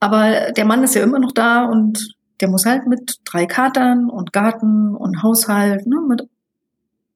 Aber 0.00 0.52
der 0.52 0.64
Mann 0.64 0.82
ist 0.82 0.94
ja 0.94 1.02
immer 1.02 1.18
noch 1.18 1.32
da 1.32 1.64
und 1.64 2.16
der 2.40 2.48
muss 2.48 2.66
halt 2.66 2.86
mit 2.86 3.20
drei 3.24 3.46
Katern 3.46 4.10
und 4.10 4.32
Garten 4.32 4.94
und 4.96 5.22
Haushalt, 5.22 5.86
ne, 5.86 6.00
mit 6.08 6.28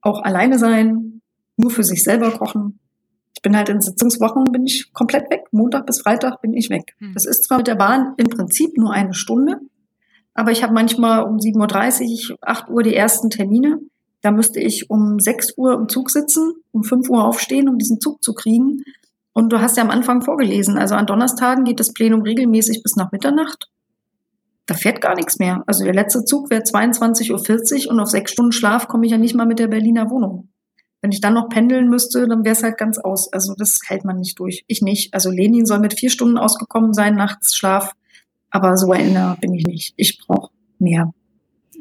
auch 0.01 0.23
alleine 0.23 0.59
sein, 0.59 1.21
nur 1.57 1.71
für 1.71 1.83
sich 1.83 2.05
selber 2.05 2.31
kochen. 2.31 2.79
Ich 3.37 3.43
bin 3.43 3.55
halt 3.55 3.69
in 3.69 3.83
Sitzungswochen 3.83 4.51
bin 4.51 4.65
ich 4.65 4.93
komplett 4.95 5.31
weg. 5.31 5.45
Montag 5.53 5.85
bis 5.85 6.01
Freitag 6.01 6.41
bin 6.41 6.55
ich 6.55 6.71
weg. 6.71 6.97
Hm. 6.99 7.13
Das 7.13 7.27
ist 7.27 7.45
zwar 7.45 7.59
mit 7.59 7.67
der 7.67 7.75
Bahn 7.75 8.15
im 8.17 8.29
Prinzip 8.29 8.79
nur 8.79 8.93
eine 8.93 9.13
Stunde, 9.13 9.61
aber 10.33 10.53
ich 10.53 10.63
habe 10.63 10.73
manchmal 10.73 11.25
um 11.25 11.37
7.30 11.37 12.33
Uhr, 12.33 12.39
8 12.41 12.71
Uhr 12.71 12.83
die 12.83 12.95
ersten 12.95 13.29
Termine. 13.29 13.79
Da 14.23 14.31
müsste 14.31 14.59
ich 14.59 14.91
um 14.91 15.21
6 15.21 15.59
Uhr 15.59 15.75
im 15.75 15.89
Zug 15.89 16.11
sitzen, 16.11 16.55
um 16.73 16.83
5 16.83 17.11
Uhr 17.11 17.25
aufstehen, 17.25 17.69
um 17.69 17.77
diesen 17.79 18.01
Zug 18.01 18.23
zu 18.23 18.33
kriegen. 18.33 18.83
Und 19.35 19.53
du 19.53 19.61
hast 19.61 19.77
ja 19.77 19.83
am 19.83 19.91
Anfang 19.91 20.23
vorgelesen, 20.23 20.79
also 20.79 20.95
an 20.95 21.07
Donnerstagen 21.07 21.65
geht 21.65 21.79
das 21.79 21.93
Plenum 21.93 22.23
regelmäßig 22.23 22.83
bis 22.83 22.97
nach 22.97 23.13
Mitternacht 23.13 23.69
da 24.67 24.75
fährt 24.75 25.01
gar 25.01 25.15
nichts 25.15 25.39
mehr. 25.39 25.63
Also 25.67 25.85
der 25.85 25.95
letzte 25.95 26.25
Zug 26.25 26.51
wäre 26.51 26.63
22.40 26.63 27.87
Uhr 27.87 27.93
und 27.93 28.01
auf 28.01 28.11
sechs 28.11 28.33
Stunden 28.33 28.53
Schlaf 28.53 28.89
komme 28.89 29.07
ich 29.07 29.13
ja 29.13 29.19
nicht 29.19 29.35
mal 29.35 29.47
mit 29.47 29.61
der 29.61 29.69
Berliner 29.69 30.11
Wohnung. 30.11 30.49
Wenn 31.07 31.13
ich 31.13 31.21
dann 31.21 31.35
noch 31.35 31.49
pendeln 31.49 31.89
müsste, 31.89 32.27
dann 32.27 32.45
wäre 32.45 32.55
es 32.55 32.65
halt 32.65 32.79
ganz 32.79 32.99
aus. 32.99 33.33
Also 33.33 33.55
das 33.57 33.79
hält 33.87 34.05
man 34.05 34.19
nicht 34.19 34.41
durch. 34.41 34.65
Ich 34.67 34.83
nicht. 34.83 35.15
Also 35.15 35.31
Lenin 35.31 35.65
soll 35.65 35.79
mit 35.79 35.97
vier 35.97 36.11
Stunden 36.11 36.37
ausgekommen 36.37 36.95
sein, 36.95 37.15
nachts 37.15 37.55
Schlaf. 37.55 37.93
Aber 38.51 38.77
so 38.77 38.93
erinnert 38.93 39.41
bin 39.41 39.55
ich 39.55 39.65
nicht. 39.65 39.95
Ich 39.97 40.19
brauche 40.19 40.51
mehr. 40.81 41.15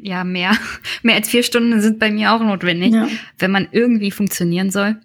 Ja, 0.00 0.22
mehr. 0.22 0.52
Mehr 1.02 1.16
als 1.16 1.28
vier 1.28 1.42
Stunden 1.42 1.80
sind 1.80 1.98
bei 1.98 2.12
mir 2.12 2.34
auch 2.34 2.40
notwendig, 2.40 2.94
ja. 2.94 3.08
wenn 3.36 3.50
man 3.50 3.66
irgendwie 3.72 4.12
funktionieren 4.12 4.70
soll. 4.70 5.00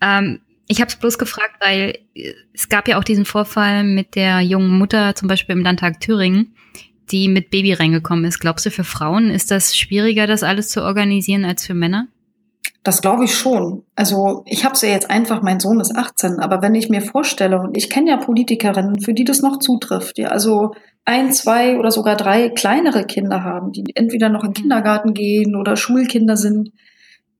Ähm, 0.00 0.40
ich 0.66 0.80
habe 0.80 0.88
es 0.88 0.96
bloß 0.96 1.18
gefragt, 1.18 1.56
weil 1.60 1.98
es 2.54 2.70
gab 2.70 2.88
ja 2.88 2.98
auch 2.98 3.04
diesen 3.04 3.26
Vorfall 3.26 3.84
mit 3.84 4.14
der 4.14 4.40
jungen 4.40 4.78
Mutter, 4.78 5.14
zum 5.14 5.28
Beispiel 5.28 5.56
im 5.56 5.62
Landtag 5.62 6.00
Thüringen, 6.00 6.54
die 7.10 7.28
mit 7.28 7.50
Baby 7.50 7.74
reingekommen 7.74 8.24
ist. 8.24 8.38
Glaubst 8.38 8.64
du, 8.64 8.70
für 8.70 8.84
Frauen 8.84 9.28
ist 9.28 9.50
das 9.50 9.76
schwieriger, 9.76 10.26
das 10.26 10.42
alles 10.42 10.70
zu 10.70 10.82
organisieren 10.82 11.44
als 11.44 11.66
für 11.66 11.74
Männer? 11.74 12.08
Das 12.86 13.02
glaube 13.02 13.24
ich 13.24 13.34
schon. 13.34 13.82
Also 13.96 14.44
ich 14.46 14.64
habe 14.64 14.76
es 14.76 14.82
ja 14.82 14.90
jetzt 14.90 15.10
einfach, 15.10 15.42
mein 15.42 15.58
Sohn 15.58 15.80
ist 15.80 15.96
18, 15.96 16.38
aber 16.38 16.62
wenn 16.62 16.76
ich 16.76 16.88
mir 16.88 17.02
vorstelle, 17.02 17.58
und 17.58 17.76
ich 17.76 17.90
kenne 17.90 18.10
ja 18.10 18.16
Politikerinnen, 18.16 19.00
für 19.00 19.12
die 19.12 19.24
das 19.24 19.42
noch 19.42 19.58
zutrifft, 19.58 20.18
die 20.18 20.26
also 20.26 20.72
ein, 21.04 21.32
zwei 21.32 21.80
oder 21.80 21.90
sogar 21.90 22.14
drei 22.14 22.48
kleinere 22.48 23.04
Kinder 23.04 23.42
haben, 23.42 23.72
die 23.72 23.82
entweder 23.96 24.28
noch 24.28 24.44
in 24.44 24.50
den 24.52 24.62
Kindergarten 24.62 25.14
gehen 25.14 25.56
oder 25.56 25.74
Schulkinder 25.74 26.36
sind, 26.36 26.70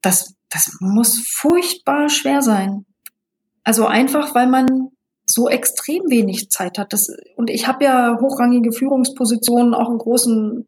das, 0.02 0.34
das 0.50 0.78
muss 0.80 1.24
furchtbar 1.28 2.08
schwer 2.08 2.42
sein. 2.42 2.84
Also 3.62 3.86
einfach, 3.86 4.34
weil 4.34 4.48
man 4.48 4.66
so 5.26 5.48
extrem 5.48 6.10
wenig 6.10 6.50
Zeit 6.50 6.76
hat. 6.76 6.92
Das, 6.92 7.06
und 7.36 7.50
ich 7.50 7.68
habe 7.68 7.84
ja 7.84 8.18
hochrangige 8.20 8.72
Führungspositionen 8.72 9.74
auch 9.74 9.92
in 9.92 9.98
großen 9.98 10.66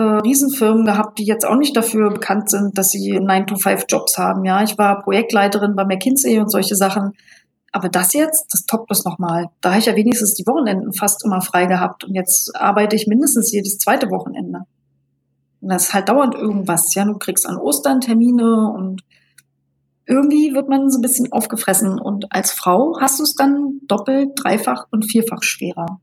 äh, 0.00 0.20
Riesenfirmen 0.20 0.86
gehabt, 0.86 1.18
die 1.18 1.24
jetzt 1.24 1.46
auch 1.46 1.56
nicht 1.56 1.76
dafür 1.76 2.10
bekannt 2.10 2.48
sind, 2.48 2.78
dass 2.78 2.88
sie 2.88 3.18
9-to-5-Jobs 3.18 4.16
haben. 4.16 4.46
Ja, 4.46 4.62
ich 4.62 4.78
war 4.78 5.02
Projektleiterin 5.02 5.76
bei 5.76 5.84
McKinsey 5.84 6.38
und 6.38 6.50
solche 6.50 6.74
Sachen. 6.74 7.12
Aber 7.70 7.90
das 7.90 8.14
jetzt, 8.14 8.46
das 8.50 8.64
toppt 8.64 8.90
das 8.90 9.04
nochmal. 9.04 9.48
Da 9.60 9.70
habe 9.70 9.78
ich 9.78 9.86
ja 9.86 9.94
wenigstens 9.94 10.34
die 10.34 10.46
Wochenenden 10.46 10.94
fast 10.94 11.22
immer 11.24 11.42
frei 11.42 11.66
gehabt. 11.66 12.04
Und 12.04 12.14
jetzt 12.14 12.56
arbeite 12.56 12.96
ich 12.96 13.06
mindestens 13.08 13.52
jedes 13.52 13.76
zweite 13.76 14.06
Wochenende. 14.10 14.60
Und 15.60 15.68
das 15.68 15.88
ist 15.88 15.94
halt 15.94 16.08
dauernd 16.08 16.34
irgendwas. 16.34 16.94
Ja, 16.94 17.04
du 17.04 17.18
kriegst 17.18 17.46
an 17.46 17.58
Ostern 17.58 18.00
Termine 18.00 18.72
und 18.74 19.02
irgendwie 20.06 20.54
wird 20.54 20.70
man 20.70 20.90
so 20.90 20.98
ein 20.98 21.02
bisschen 21.02 21.30
aufgefressen. 21.30 22.00
Und 22.00 22.32
als 22.32 22.52
Frau 22.52 22.96
hast 22.98 23.18
du 23.18 23.22
es 23.24 23.34
dann 23.34 23.80
doppelt, 23.86 24.30
dreifach 24.34 24.86
und 24.90 25.04
vierfach 25.04 25.42
schwerer. 25.42 26.00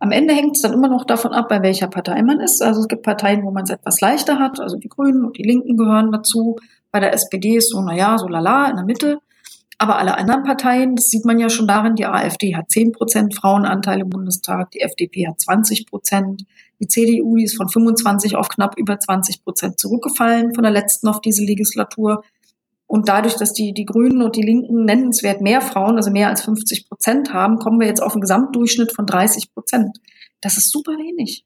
Am 0.00 0.12
Ende 0.12 0.34
hängt 0.34 0.56
es 0.56 0.62
dann 0.62 0.72
immer 0.72 0.88
noch 0.88 1.04
davon 1.04 1.32
ab, 1.32 1.48
bei 1.50 1.62
welcher 1.62 1.86
Partei 1.86 2.22
man 2.22 2.40
ist. 2.40 2.62
Also 2.62 2.80
es 2.80 2.88
gibt 2.88 3.02
Parteien, 3.02 3.44
wo 3.44 3.50
man 3.50 3.64
es 3.64 3.70
etwas 3.70 4.00
leichter 4.00 4.38
hat. 4.38 4.58
Also 4.58 4.78
die 4.78 4.88
Grünen 4.88 5.24
und 5.24 5.36
die 5.36 5.42
Linken 5.42 5.76
gehören 5.76 6.10
dazu. 6.10 6.56
Bei 6.90 7.00
der 7.00 7.12
SPD 7.12 7.56
ist 7.56 7.70
so, 7.70 7.82
naja, 7.82 8.16
so 8.16 8.26
lala 8.26 8.70
in 8.70 8.76
der 8.76 8.84
Mitte. 8.86 9.18
Aber 9.76 9.98
alle 9.98 10.16
anderen 10.16 10.42
Parteien, 10.42 10.96
das 10.96 11.06
sieht 11.06 11.24
man 11.24 11.38
ja 11.38 11.48
schon 11.48 11.66
darin, 11.66 11.94
die 11.94 12.06
AfD 12.06 12.54
hat 12.54 12.70
10 12.70 12.92
Prozent 12.92 13.34
Frauenanteil 13.34 14.00
im 14.00 14.10
Bundestag, 14.10 14.70
die 14.72 14.80
FDP 14.80 15.26
hat 15.26 15.40
20 15.40 15.86
Prozent, 15.86 16.44
die 16.80 16.86
CDU, 16.86 17.36
die 17.36 17.44
ist 17.44 17.56
von 17.56 17.68
25 17.68 18.36
auf 18.36 18.48
knapp 18.48 18.78
über 18.78 18.98
20 18.98 19.42
Prozent 19.42 19.78
zurückgefallen 19.78 20.54
von 20.54 20.64
der 20.64 20.72
letzten 20.72 21.08
auf 21.08 21.22
diese 21.22 21.44
Legislatur. 21.44 22.22
Und 22.90 23.08
dadurch, 23.08 23.36
dass 23.36 23.52
die, 23.52 23.72
die 23.72 23.84
Grünen 23.84 24.20
und 24.20 24.34
die 24.34 24.42
Linken 24.42 24.84
nennenswert 24.84 25.40
mehr 25.40 25.60
Frauen, 25.60 25.94
also 25.94 26.10
mehr 26.10 26.26
als 26.28 26.42
50 26.42 26.88
Prozent 26.88 27.32
haben, 27.32 27.58
kommen 27.58 27.78
wir 27.78 27.86
jetzt 27.86 28.02
auf 28.02 28.14
einen 28.14 28.20
Gesamtdurchschnitt 28.20 28.92
von 28.92 29.06
30 29.06 29.54
Prozent. 29.54 29.98
Das 30.40 30.56
ist 30.56 30.72
super 30.72 30.90
wenig. 30.94 31.44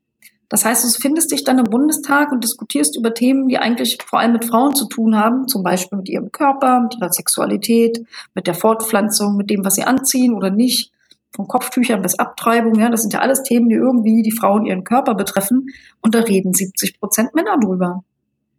Das 0.48 0.64
heißt, 0.64 0.82
du 0.82 0.88
findest 0.98 1.32
dich 1.32 1.44
dann 1.44 1.58
im 1.58 1.66
Bundestag 1.66 2.32
und 2.32 2.42
diskutierst 2.42 2.96
über 2.96 3.12
Themen, 3.12 3.48
die 3.48 3.58
eigentlich 3.58 3.98
vor 4.06 4.20
allem 4.20 4.32
mit 4.32 4.46
Frauen 4.46 4.74
zu 4.74 4.88
tun 4.88 5.16
haben, 5.16 5.46
zum 5.46 5.62
Beispiel 5.62 5.98
mit 5.98 6.08
ihrem 6.08 6.32
Körper, 6.32 6.80
mit 6.80 6.96
ihrer 6.96 7.12
Sexualität, 7.12 8.06
mit 8.34 8.46
der 8.46 8.54
Fortpflanzung, 8.54 9.36
mit 9.36 9.50
dem, 9.50 9.66
was 9.66 9.74
sie 9.74 9.84
anziehen 9.84 10.32
oder 10.32 10.48
nicht, 10.48 10.92
von 11.30 11.46
Kopftüchern 11.46 12.00
bis 12.00 12.18
Abtreibung. 12.18 12.74
Ja, 12.76 12.88
das 12.88 13.02
sind 13.02 13.12
ja 13.12 13.20
alles 13.20 13.42
Themen, 13.42 13.68
die 13.68 13.74
irgendwie 13.74 14.22
die 14.22 14.32
Frauen 14.32 14.64
ihren 14.64 14.84
Körper 14.84 15.14
betreffen. 15.14 15.66
Und 16.00 16.14
da 16.14 16.20
reden 16.20 16.54
70 16.54 16.98
Prozent 16.98 17.34
Männer 17.34 17.58
drüber. 17.60 18.02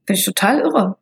Finde 0.05 0.19
ich 0.19 0.25
total 0.25 0.59
irre. 0.59 0.97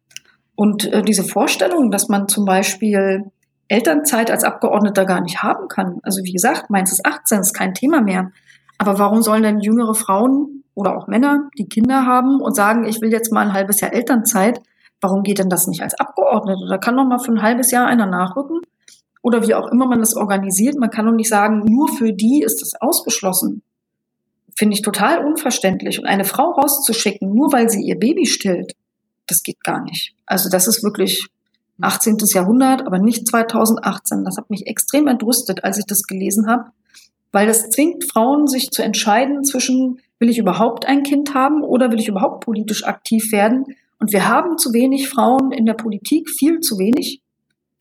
Und 0.55 0.91
äh, 0.91 1.01
diese 1.01 1.23
Vorstellung, 1.23 1.91
dass 1.91 2.09
man 2.09 2.27
zum 2.27 2.45
Beispiel 2.45 3.31
Elternzeit 3.67 4.29
als 4.29 4.43
Abgeordneter 4.43 5.05
gar 5.05 5.21
nicht 5.21 5.41
haben 5.41 5.67
kann. 5.67 5.99
Also 6.03 6.23
wie 6.23 6.31
gesagt, 6.31 6.69
meins 6.69 6.91
ist 6.91 7.05
18, 7.05 7.39
ist 7.39 7.53
kein 7.53 7.73
Thema 7.73 8.01
mehr. 8.01 8.31
Aber 8.77 8.99
warum 8.99 9.21
sollen 9.21 9.43
denn 9.43 9.59
jüngere 9.59 9.95
Frauen 9.95 10.63
oder 10.75 10.97
auch 10.97 11.07
Männer, 11.07 11.49
die 11.57 11.67
Kinder 11.67 12.05
haben 12.05 12.41
und 12.41 12.55
sagen, 12.55 12.85
ich 12.85 13.01
will 13.01 13.11
jetzt 13.11 13.31
mal 13.31 13.47
ein 13.47 13.53
halbes 13.53 13.79
Jahr 13.81 13.93
Elternzeit, 13.93 14.61
warum 15.01 15.23
geht 15.23 15.39
denn 15.39 15.49
das 15.49 15.67
nicht 15.67 15.81
als 15.81 15.99
Abgeordneter? 15.99 16.67
Da 16.67 16.77
kann 16.77 16.97
doch 16.97 17.05
mal 17.05 17.19
für 17.19 17.31
ein 17.31 17.41
halbes 17.41 17.71
Jahr 17.71 17.87
einer 17.87 18.05
nachrücken. 18.05 18.61
Oder 19.21 19.47
wie 19.47 19.55
auch 19.55 19.67
immer 19.67 19.87
man 19.87 19.99
das 19.99 20.15
organisiert. 20.15 20.77
Man 20.77 20.89
kann 20.89 21.05
doch 21.05 21.13
nicht 21.13 21.29
sagen, 21.29 21.63
nur 21.65 21.87
für 21.87 22.11
die 22.11 22.41
ist 22.41 22.61
das 22.61 22.79
ausgeschlossen. 22.79 23.61
Finde 24.57 24.75
ich 24.75 24.81
total 24.81 25.25
unverständlich. 25.25 25.99
Und 25.99 26.05
eine 26.05 26.25
Frau 26.25 26.51
rauszuschicken, 26.51 27.33
nur 27.33 27.53
weil 27.53 27.69
sie 27.69 27.81
ihr 27.81 27.97
Baby 27.97 28.25
stillt, 28.25 28.73
das 29.27 29.43
geht 29.43 29.63
gar 29.63 29.83
nicht. 29.83 30.13
Also 30.25 30.49
das 30.49 30.67
ist 30.67 30.83
wirklich 30.83 31.27
18. 31.81 32.17
Jahrhundert, 32.33 32.85
aber 32.85 32.99
nicht 32.99 33.27
2018. 33.27 34.23
Das 34.23 34.37
hat 34.37 34.49
mich 34.49 34.67
extrem 34.67 35.07
entrüstet, 35.07 35.63
als 35.63 35.77
ich 35.77 35.85
das 35.85 36.03
gelesen 36.03 36.47
habe, 36.47 36.71
weil 37.31 37.47
das 37.47 37.69
zwingt 37.69 38.09
Frauen, 38.11 38.47
sich 38.47 38.71
zu 38.71 38.83
entscheiden 38.83 39.43
zwischen, 39.43 39.99
will 40.19 40.29
ich 40.29 40.37
überhaupt 40.37 40.85
ein 40.85 41.03
Kind 41.03 41.33
haben 41.33 41.63
oder 41.63 41.91
will 41.91 41.99
ich 41.99 42.07
überhaupt 42.07 42.45
politisch 42.45 42.85
aktiv 42.85 43.31
werden? 43.31 43.65
Und 43.99 44.13
wir 44.13 44.27
haben 44.27 44.57
zu 44.57 44.73
wenig 44.73 45.09
Frauen 45.09 45.51
in 45.51 45.65
der 45.65 45.73
Politik, 45.73 46.29
viel 46.29 46.59
zu 46.59 46.77
wenig. 46.77 47.21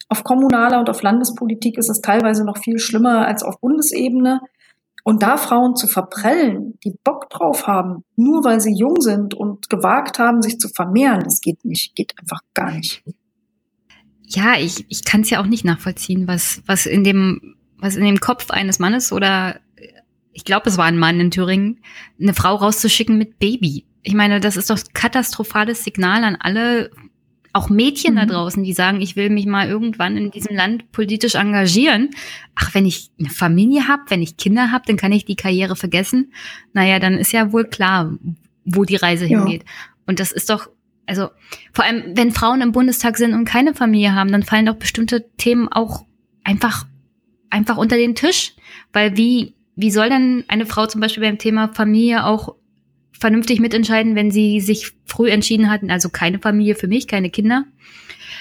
Auf 0.08 0.24
kommunaler 0.24 0.78
und 0.78 0.90
auf 0.90 1.02
Landespolitik 1.02 1.78
ist 1.78 1.90
es 1.90 2.00
teilweise 2.00 2.44
noch 2.44 2.58
viel 2.58 2.78
schlimmer 2.78 3.26
als 3.26 3.42
auf 3.42 3.60
Bundesebene. 3.60 4.40
Und 5.04 5.22
da 5.22 5.36
Frauen 5.36 5.74
zu 5.74 5.88
verprellen, 5.88 6.78
die 6.84 6.94
Bock 7.02 7.28
drauf 7.28 7.66
haben, 7.66 8.04
nur 8.16 8.44
weil 8.44 8.60
sie 8.60 8.74
jung 8.74 9.00
sind 9.00 9.34
und 9.34 9.68
gewagt 9.68 10.18
haben, 10.18 10.42
sich 10.42 10.58
zu 10.58 10.68
vermehren, 10.68 11.22
das 11.24 11.40
geht 11.40 11.64
nicht, 11.64 11.96
geht 11.96 12.14
einfach 12.20 12.40
gar 12.54 12.70
nicht. 12.70 13.02
Ja, 14.26 14.54
ich, 14.58 14.86
ich 14.88 15.04
kann 15.04 15.22
es 15.22 15.30
ja 15.30 15.40
auch 15.40 15.46
nicht 15.46 15.64
nachvollziehen, 15.64 16.28
was, 16.28 16.62
was 16.66 16.86
in 16.86 17.02
dem, 17.02 17.56
was 17.78 17.96
in 17.96 18.04
dem 18.04 18.20
Kopf 18.20 18.50
eines 18.50 18.78
Mannes 18.78 19.12
oder 19.12 19.56
ich 20.32 20.44
glaube, 20.44 20.68
es 20.68 20.78
war 20.78 20.86
ein 20.86 20.98
Mann 20.98 21.20
in 21.20 21.30
Thüringen, 21.30 21.80
eine 22.20 22.34
Frau 22.34 22.54
rauszuschicken 22.54 23.18
mit 23.18 23.38
Baby. 23.38 23.86
Ich 24.02 24.14
meine, 24.14 24.40
das 24.40 24.56
ist 24.56 24.70
doch 24.70 24.78
katastrophales 24.94 25.84
Signal 25.84 26.24
an 26.24 26.36
alle 26.40 26.90
auch 27.52 27.68
Mädchen 27.68 28.14
mhm. 28.14 28.18
da 28.18 28.26
draußen, 28.26 28.62
die 28.62 28.72
sagen, 28.72 29.00
ich 29.00 29.16
will 29.16 29.30
mich 29.30 29.46
mal 29.46 29.68
irgendwann 29.68 30.16
in 30.16 30.30
diesem 30.30 30.56
Land 30.56 30.90
politisch 30.92 31.34
engagieren. 31.34 32.10
Ach, 32.54 32.74
wenn 32.74 32.86
ich 32.86 33.10
eine 33.18 33.30
Familie 33.30 33.88
habe, 33.88 34.02
wenn 34.08 34.22
ich 34.22 34.36
Kinder 34.36 34.70
habe, 34.70 34.84
dann 34.86 34.96
kann 34.96 35.12
ich 35.12 35.24
die 35.24 35.36
Karriere 35.36 35.76
vergessen. 35.76 36.32
Naja, 36.72 36.98
dann 36.98 37.14
ist 37.14 37.32
ja 37.32 37.52
wohl 37.52 37.64
klar, 37.64 38.16
wo 38.64 38.84
die 38.84 38.96
Reise 38.96 39.26
ja. 39.26 39.38
hingeht. 39.38 39.64
Und 40.06 40.18
das 40.20 40.32
ist 40.32 40.48
doch, 40.48 40.68
also 41.06 41.28
vor 41.72 41.84
allem, 41.84 42.16
wenn 42.16 42.32
Frauen 42.32 42.62
im 42.62 42.72
Bundestag 42.72 43.18
sind 43.18 43.34
und 43.34 43.44
keine 43.44 43.74
Familie 43.74 44.14
haben, 44.14 44.32
dann 44.32 44.42
fallen 44.42 44.66
doch 44.66 44.76
bestimmte 44.76 45.28
Themen 45.36 45.68
auch 45.68 46.04
einfach, 46.44 46.86
einfach 47.50 47.76
unter 47.76 47.96
den 47.96 48.14
Tisch. 48.14 48.54
Weil 48.92 49.16
wie, 49.16 49.54
wie 49.76 49.90
soll 49.90 50.08
denn 50.08 50.44
eine 50.48 50.64
Frau 50.64 50.86
zum 50.86 51.00
Beispiel 51.00 51.22
beim 51.22 51.38
Thema 51.38 51.68
Familie 51.68 52.24
auch 52.24 52.54
vernünftig 53.22 53.60
mitentscheiden, 53.60 54.14
wenn 54.14 54.30
sie 54.30 54.60
sich 54.60 54.92
früh 55.06 55.30
entschieden 55.30 55.70
hatten, 55.70 55.90
also 55.90 56.10
keine 56.10 56.38
Familie 56.38 56.74
für 56.74 56.88
mich, 56.88 57.06
keine 57.06 57.30
Kinder. 57.30 57.64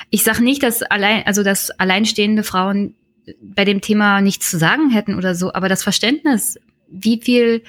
Ich 0.10 0.24
sage 0.24 0.44
nicht, 0.44 0.64
dass 0.64 0.82
allein, 0.82 1.26
also 1.26 1.44
dass 1.44 1.72
alleinstehende 1.72 2.44
Frauen 2.44 2.96
bei 3.42 3.64
dem 3.64 3.80
Thema 3.80 4.20
nichts 4.22 4.50
zu 4.50 4.58
sagen 4.58 4.90
hätten 4.90 5.16
oder 5.16 5.36
so, 5.36 5.54
aber 5.54 5.70
das 5.70 5.84
Verständnis, 5.84 6.60
wie 6.90 7.22
viel 7.22 7.64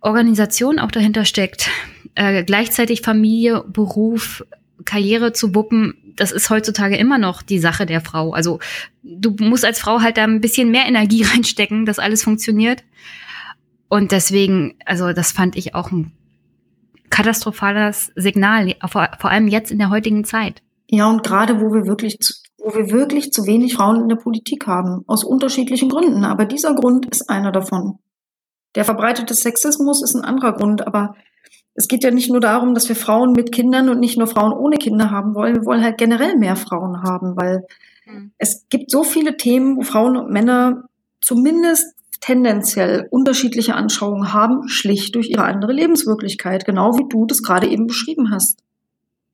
Organisation 0.00 0.78
auch 0.78 0.90
dahinter 0.90 1.24
steckt, 1.24 1.70
äh, 2.14 2.44
gleichzeitig 2.44 3.00
Familie, 3.00 3.64
Beruf, 3.66 4.44
Karriere 4.84 5.32
zu 5.32 5.54
wuppen, 5.54 5.94
das 6.16 6.30
ist 6.32 6.50
heutzutage 6.50 6.96
immer 6.96 7.16
noch 7.16 7.40
die 7.40 7.58
Sache 7.58 7.86
der 7.86 8.02
Frau. 8.02 8.34
Also 8.34 8.60
du 9.02 9.34
musst 9.40 9.64
als 9.64 9.80
Frau 9.80 10.02
halt 10.02 10.18
da 10.18 10.24
ein 10.24 10.42
bisschen 10.42 10.70
mehr 10.70 10.86
Energie 10.86 11.22
reinstecken, 11.32 11.86
dass 11.86 11.98
alles 11.98 12.22
funktioniert. 12.22 12.84
Und 13.88 14.12
deswegen, 14.12 14.76
also 14.84 15.12
das 15.12 15.32
fand 15.32 15.56
ich 15.56 15.74
auch 15.74 15.90
ein 15.90 16.12
katastrophales 17.10 18.12
Signal, 18.16 18.74
vor, 18.88 19.08
vor 19.20 19.30
allem 19.30 19.48
jetzt 19.48 19.70
in 19.70 19.78
der 19.78 19.90
heutigen 19.90 20.24
Zeit. 20.24 20.62
Ja, 20.90 21.08
und 21.08 21.22
gerade 21.22 21.60
wo 21.60 21.72
wir 21.72 21.86
wirklich 21.86 22.18
zu, 22.18 22.34
wo 22.58 22.74
wir 22.74 22.90
wirklich 22.90 23.32
zu 23.32 23.46
wenig 23.46 23.74
Frauen 23.74 24.00
in 24.00 24.08
der 24.08 24.16
Politik 24.16 24.66
haben, 24.66 25.04
aus 25.06 25.22
unterschiedlichen 25.22 25.88
Gründen. 25.88 26.24
Aber 26.24 26.44
dieser 26.44 26.74
Grund 26.74 27.06
ist 27.06 27.30
einer 27.30 27.52
davon. 27.52 27.98
Der 28.74 28.84
verbreitete 28.84 29.34
Sexismus 29.34 30.02
ist 30.02 30.14
ein 30.14 30.24
anderer 30.24 30.54
Grund, 30.54 30.86
aber 30.86 31.14
es 31.74 31.88
geht 31.88 32.04
ja 32.04 32.10
nicht 32.10 32.30
nur 32.30 32.40
darum, 32.40 32.74
dass 32.74 32.88
wir 32.88 32.96
Frauen 32.96 33.32
mit 33.32 33.52
Kindern 33.52 33.88
und 33.88 34.00
nicht 34.00 34.16
nur 34.16 34.26
Frauen 34.26 34.52
ohne 34.52 34.76
Kinder 34.76 35.10
haben 35.10 35.34
wollen. 35.34 35.56
Wir 35.56 35.66
wollen 35.66 35.82
halt 35.82 35.98
generell 35.98 36.36
mehr 36.36 36.56
Frauen 36.56 37.02
haben, 37.02 37.36
weil 37.36 37.66
mhm. 38.06 38.32
es 38.38 38.66
gibt 38.68 38.90
so 38.90 39.02
viele 39.02 39.36
Themen, 39.36 39.76
wo 39.76 39.82
Frauen 39.82 40.16
und 40.16 40.30
Männer 40.30 40.84
zumindest 41.20 41.93
tendenziell 42.24 43.06
unterschiedliche 43.10 43.74
Anschauungen 43.74 44.32
haben, 44.32 44.66
schlicht 44.66 45.14
durch 45.14 45.28
ihre 45.28 45.44
andere 45.44 45.74
Lebenswirklichkeit, 45.74 46.64
genau 46.64 46.96
wie 46.96 47.06
du 47.06 47.26
das 47.26 47.42
gerade 47.42 47.68
eben 47.68 47.86
beschrieben 47.86 48.30
hast. 48.30 48.60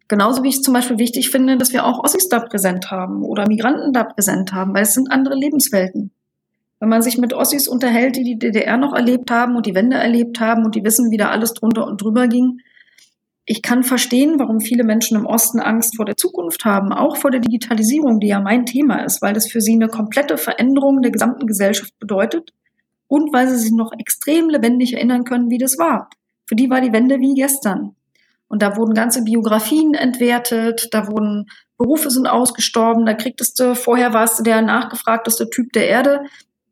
Genauso 0.09 0.43
wie 0.43 0.49
ich 0.49 0.65
zum 0.65 0.75
Beispiel 0.75 0.99
wichtig 0.99 1.31
finde, 1.31 1.57
dass 1.57 1.73
wir 1.73 1.87
auch 1.87 2.03
Ossis 2.03 2.29
da 2.29 2.41
präsent 2.41 2.91
haben 2.91 3.23
oder 3.23 3.47
Migranten 3.47 3.93
da 3.93 4.03
präsent 4.03 4.53
haben, 4.53 4.75
weil 4.75 4.83
es 4.83 4.95
sind 4.95 5.13
andere 5.13 5.37
Lebenswelten. 5.37 6.11
Wenn 6.81 6.89
man 6.89 7.01
sich 7.01 7.17
mit 7.17 7.33
Ossis 7.33 7.69
unterhält, 7.69 8.17
die 8.17 8.25
die 8.25 8.39
DDR 8.41 8.77
noch 8.77 8.93
erlebt 8.93 9.31
haben 9.31 9.55
und 9.55 9.67
die 9.67 9.75
Wende 9.77 9.97
erlebt 9.97 10.41
haben 10.41 10.65
und 10.65 10.75
die 10.75 10.83
wissen, 10.83 11.13
wie 11.13 11.17
da 11.17 11.31
alles 11.31 11.55
drunter 11.55 11.87
und 11.87 12.03
drüber 12.03 12.27
ging, 12.27 12.59
ich 13.47 13.63
kann 13.63 13.85
verstehen, 13.85 14.41
warum 14.41 14.59
viele 14.59 14.83
Menschen 14.83 15.17
im 15.17 15.27
Osten 15.27 15.61
Angst 15.61 15.95
vor 15.95 16.07
der 16.07 16.17
Zukunft 16.17 16.65
haben, 16.65 16.93
auch 16.93 17.17
vor 17.17 17.31
der 17.31 17.41
Digitalisierung, 17.41 18.19
die 18.19 18.29
ja 18.29 18.41
mein 18.41 18.67
Thema 18.67 19.05
ist, 19.05 19.23
weil 19.23 19.33
das 19.33 19.49
für 19.49 19.61
sie 19.61 19.75
eine 19.75 19.89
komplette 19.89 20.39
Veränderung 20.39 21.03
der 21.03 21.13
gesamten 21.13 21.47
Gesellschaft 21.47 21.97
bedeutet 22.01 22.51
und 23.11 23.33
weil 23.33 23.49
sie 23.49 23.57
sich 23.57 23.73
noch 23.73 23.93
extrem 23.99 24.49
lebendig 24.49 24.95
erinnern 24.95 25.25
können, 25.25 25.51
wie 25.51 25.59
das 25.59 25.79
war. 25.79 26.09
Für 26.47 26.55
die 26.55 26.71
war 26.71 26.81
die 26.81 26.93
Wende 26.93 27.19
wie 27.19 27.35
gestern. 27.35 27.97
Und 28.47 28.63
da 28.63 28.77
wurden 28.77 28.95
ganze 28.95 29.25
Biografien 29.25 29.95
entwertet, 29.95 30.89
da 30.93 31.09
wurden 31.09 31.47
Berufe 31.77 32.11
sind 32.11 32.29
ausgestorben, 32.29 33.07
da 33.07 33.15
kriegtest 33.15 33.59
du, 33.59 33.75
vorher 33.75 34.13
warst 34.13 34.39
du 34.39 34.43
der 34.45 34.63
nachgefragteste 34.63 35.51
Typ 35.51 35.73
der 35.73 35.89
Erde, 35.89 36.23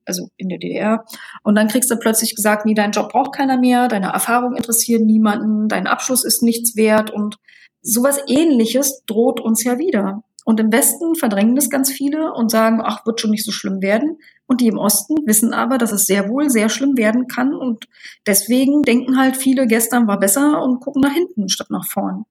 also 0.05 0.29
in 0.37 0.49
der 0.49 0.59
DDR. 0.59 1.05
Und 1.43 1.57
dann 1.57 1.67
kriegst 1.67 1.91
du 1.91 1.97
plötzlich 1.97 2.37
gesagt, 2.37 2.67
nee, 2.67 2.75
dein 2.75 2.93
Job 2.93 3.11
braucht 3.11 3.35
keiner 3.35 3.59
mehr, 3.59 3.89
deine 3.89 4.13
Erfahrungen 4.13 4.57
interessieren 4.57 5.07
niemanden, 5.07 5.69
dein 5.69 5.89
Abschluss 5.89 6.25
ist 6.25 6.43
nichts 6.43 6.77
wert 6.77 7.11
und 7.11 7.39
sowas 7.83 8.21
ähnliches 8.29 9.03
droht 9.07 9.41
uns 9.41 9.65
ja 9.65 9.79
wieder. 9.79 10.23
Und 10.45 10.61
im 10.61 10.73
Westen 10.73 11.17
verdrängen 11.17 11.57
das 11.57 11.69
ganz 11.69 11.91
viele 11.91 12.33
und 12.33 12.51
sagen, 12.51 12.81
ach, 12.83 13.05
wird 13.07 13.21
schon 13.21 13.31
nicht 13.31 13.45
so 13.45 13.51
schlimm 13.51 13.83
werden. 13.83 14.19
Und 14.49 14.63
die 14.63 14.67
im 14.67 14.79
Osten 14.79 15.15
wissen 15.27 15.53
aber, 15.53 15.77
dass 15.77 15.93
es 15.93 16.07
sehr 16.07 16.31
wohl 16.31 16.49
sehr 16.49 16.71
schlimm 16.71 16.97
werden 16.97 17.29
kann. 17.29 17.55
Und 17.55 17.87
deswegen 18.27 18.83
denken 18.83 19.19
halt 19.19 19.37
viele, 19.37 19.67
gestern 19.67 20.07
war 20.09 20.19
besser 20.19 20.63
und 20.63 20.81
gucken 20.81 21.03
nach 21.03 21.13
hinten 21.13 21.51
statt 21.51 21.69
nach 21.71 21.87
vorn. 21.87 22.25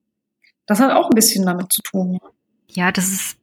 Das 0.66 0.80
hat 0.80 0.90
auch 0.90 1.10
ein 1.10 1.14
bisschen 1.14 1.46
damit 1.46 1.72
zu 1.72 1.80
tun. 1.80 2.18
Ja, 2.66 2.90
das 2.90 3.08
ist, 3.08 3.36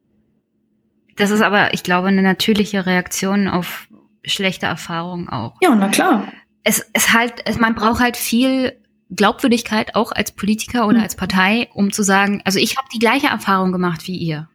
das 1.16 1.30
ist 1.30 1.40
aber, 1.40 1.72
ich 1.72 1.82
glaube, 1.84 2.08
eine 2.08 2.20
natürliche 2.20 2.84
Reaktion 2.84 3.48
auf 3.48 3.88
schlechte 4.24 4.66
Erfahrungen 4.66 5.30
auch. 5.30 5.54
Ja, 5.62 5.74
na 5.74 5.88
klar. 5.88 6.30
Es, 6.62 6.86
es 6.92 7.14
halt, 7.14 7.32
es, 7.46 7.58
man 7.58 7.74
braucht 7.74 8.00
halt 8.00 8.18
viel 8.18 8.78
Glaubwürdigkeit 9.08 9.94
auch 9.94 10.12
als 10.12 10.32
Politiker 10.32 10.86
oder 10.86 10.98
mhm. 10.98 11.04
als 11.04 11.16
Partei, 11.16 11.70
um 11.72 11.92
zu 11.92 12.02
sagen, 12.02 12.42
also 12.44 12.58
ich 12.58 12.76
habe 12.76 12.88
die 12.92 12.98
gleiche 12.98 13.28
Erfahrung 13.28 13.72
gemacht 13.72 14.06
wie 14.06 14.16
ihr. 14.18 14.50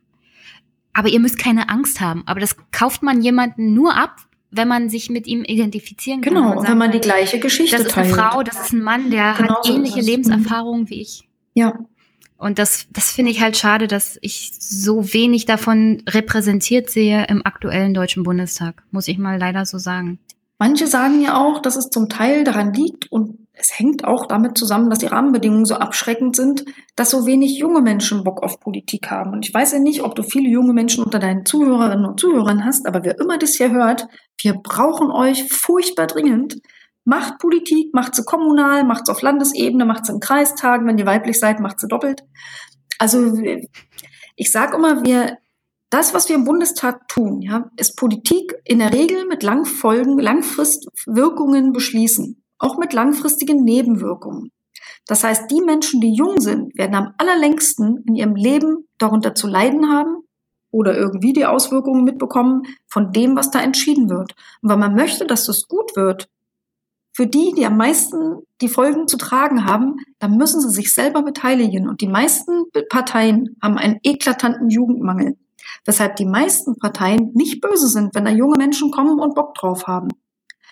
Aber 0.93 1.09
ihr 1.09 1.19
müsst 1.19 1.37
keine 1.37 1.69
Angst 1.69 2.01
haben. 2.01 2.23
Aber 2.25 2.39
das 2.39 2.55
kauft 2.71 3.03
man 3.03 3.21
jemanden 3.21 3.73
nur 3.73 3.95
ab, 3.95 4.17
wenn 4.51 4.67
man 4.67 4.89
sich 4.89 5.09
mit 5.09 5.27
ihm 5.27 5.43
identifizieren 5.43 6.21
kann. 6.21 6.33
Genau, 6.33 6.55
sagt, 6.55 6.69
wenn 6.69 6.77
man 6.77 6.91
die 6.91 6.99
gleiche 6.99 7.39
Geschichte 7.39 7.77
teilt. 7.77 7.85
Das 7.85 7.91
ist 7.91 7.97
eine 7.97 8.07
teilt. 8.11 8.31
Frau, 8.31 8.43
das 8.43 8.65
ist 8.65 8.73
ein 8.73 8.81
Mann, 8.81 9.09
der 9.09 9.33
genau 9.37 9.55
hat 9.55 9.69
ähnliche 9.69 10.03
so 10.03 10.09
Lebenserfahrungen 10.09 10.89
wie 10.89 11.01
ich. 11.01 11.27
Ja. 11.53 11.79
Und 12.37 12.57
das, 12.57 12.87
das 12.91 13.11
finde 13.11 13.31
ich 13.31 13.41
halt 13.41 13.55
schade, 13.55 13.87
dass 13.87 14.17
ich 14.21 14.51
so 14.59 15.13
wenig 15.13 15.45
davon 15.45 16.01
repräsentiert 16.09 16.89
sehe 16.89 17.25
im 17.27 17.45
aktuellen 17.45 17.93
Deutschen 17.93 18.23
Bundestag, 18.23 18.83
muss 18.89 19.07
ich 19.07 19.17
mal 19.19 19.37
leider 19.37 19.65
so 19.65 19.77
sagen. 19.77 20.19
Manche 20.57 20.87
sagen 20.87 21.21
ja 21.21 21.37
auch, 21.37 21.61
dass 21.61 21.75
es 21.75 21.89
zum 21.89 22.09
Teil 22.09 22.43
daran 22.43 22.73
liegt 22.73 23.11
und 23.11 23.40
es 23.61 23.77
hängt 23.77 24.05
auch 24.05 24.25
damit 24.25 24.57
zusammen, 24.57 24.89
dass 24.89 24.99
die 24.99 25.05
Rahmenbedingungen 25.05 25.65
so 25.65 25.75
abschreckend 25.75 26.35
sind, 26.35 26.65
dass 26.95 27.11
so 27.11 27.27
wenig 27.27 27.59
junge 27.59 27.81
Menschen 27.81 28.23
Bock 28.23 28.41
auf 28.41 28.59
Politik 28.59 29.11
haben. 29.11 29.33
Und 29.33 29.47
ich 29.47 29.53
weiß 29.53 29.73
ja 29.73 29.79
nicht, 29.79 30.01
ob 30.01 30.15
du 30.15 30.23
viele 30.23 30.49
junge 30.49 30.73
Menschen 30.73 31.03
unter 31.03 31.19
deinen 31.19 31.45
Zuhörerinnen 31.45 32.05
und 32.05 32.19
Zuhörern 32.19 32.65
hast, 32.65 32.87
aber 32.87 33.03
wer 33.03 33.19
immer 33.19 33.37
das 33.37 33.55
hier 33.55 33.71
hört, 33.71 34.07
wir 34.41 34.53
brauchen 34.53 35.11
euch 35.11 35.47
furchtbar 35.53 36.07
dringend. 36.07 36.55
Macht 37.03 37.37
Politik, 37.37 37.93
macht 37.93 38.15
sie 38.15 38.23
kommunal, 38.23 38.83
macht 38.83 39.05
sie 39.05 39.11
auf 39.11 39.21
Landesebene, 39.21 39.85
macht 39.85 40.07
sie 40.07 40.13
in 40.13 40.19
Kreistagen, 40.19 40.87
wenn 40.87 40.97
ihr 40.97 41.05
weiblich 41.05 41.39
seid, 41.39 41.59
macht 41.59 41.79
sie 41.79 41.87
doppelt. 41.87 42.23
Also 42.97 43.37
ich 44.35 44.51
sage 44.51 44.75
immer, 44.75 45.03
wir 45.03 45.37
das, 45.91 46.15
was 46.15 46.29
wir 46.29 46.35
im 46.35 46.45
Bundestag 46.45 47.07
tun, 47.09 47.41
ja, 47.41 47.69
ist 47.75 47.95
Politik 47.95 48.55
in 48.63 48.79
der 48.79 48.93
Regel 48.93 49.27
mit 49.27 49.43
Langfolgen, 49.43 50.17
Langfristwirkungen 50.17 51.73
beschließen 51.73 52.40
auch 52.61 52.77
mit 52.77 52.93
langfristigen 52.93 53.63
Nebenwirkungen. 53.63 54.51
Das 55.07 55.23
heißt, 55.23 55.49
die 55.49 55.61
Menschen, 55.61 55.99
die 55.99 56.13
jung 56.13 56.39
sind, 56.39 56.77
werden 56.77 56.95
am 56.95 57.13
allerlängsten 57.17 58.03
in 58.07 58.15
ihrem 58.15 58.35
Leben 58.35 58.87
darunter 58.97 59.35
zu 59.35 59.47
leiden 59.47 59.89
haben 59.89 60.23
oder 60.69 60.97
irgendwie 60.97 61.33
die 61.33 61.45
Auswirkungen 61.45 62.03
mitbekommen 62.03 62.63
von 62.87 63.11
dem, 63.11 63.35
was 63.35 63.51
da 63.51 63.61
entschieden 63.61 64.09
wird. 64.09 64.35
Und 64.61 64.69
weil 64.69 64.77
man 64.77 64.95
möchte, 64.95 65.25
dass 65.25 65.45
das 65.45 65.67
gut 65.67 65.95
wird, 65.95 66.29
für 67.13 67.27
die, 67.27 67.51
die 67.57 67.65
am 67.65 67.75
meisten 67.75 68.43
die 68.61 68.69
Folgen 68.69 69.07
zu 69.07 69.17
tragen 69.17 69.65
haben, 69.65 69.97
dann 70.19 70.37
müssen 70.37 70.61
sie 70.61 70.69
sich 70.69 70.93
selber 70.93 71.23
beteiligen. 71.23 71.89
Und 71.89 71.99
die 71.99 72.07
meisten 72.07 72.63
Parteien 72.89 73.57
haben 73.61 73.77
einen 73.77 73.99
eklatanten 74.03 74.69
Jugendmangel. 74.69 75.35
Weshalb 75.85 76.15
die 76.15 76.25
meisten 76.25 76.77
Parteien 76.77 77.31
nicht 77.33 77.59
böse 77.59 77.87
sind, 77.87 78.15
wenn 78.15 78.25
da 78.25 78.31
junge 78.31 78.57
Menschen 78.57 78.91
kommen 78.91 79.19
und 79.19 79.35
Bock 79.35 79.55
drauf 79.55 79.87
haben. 79.87 80.09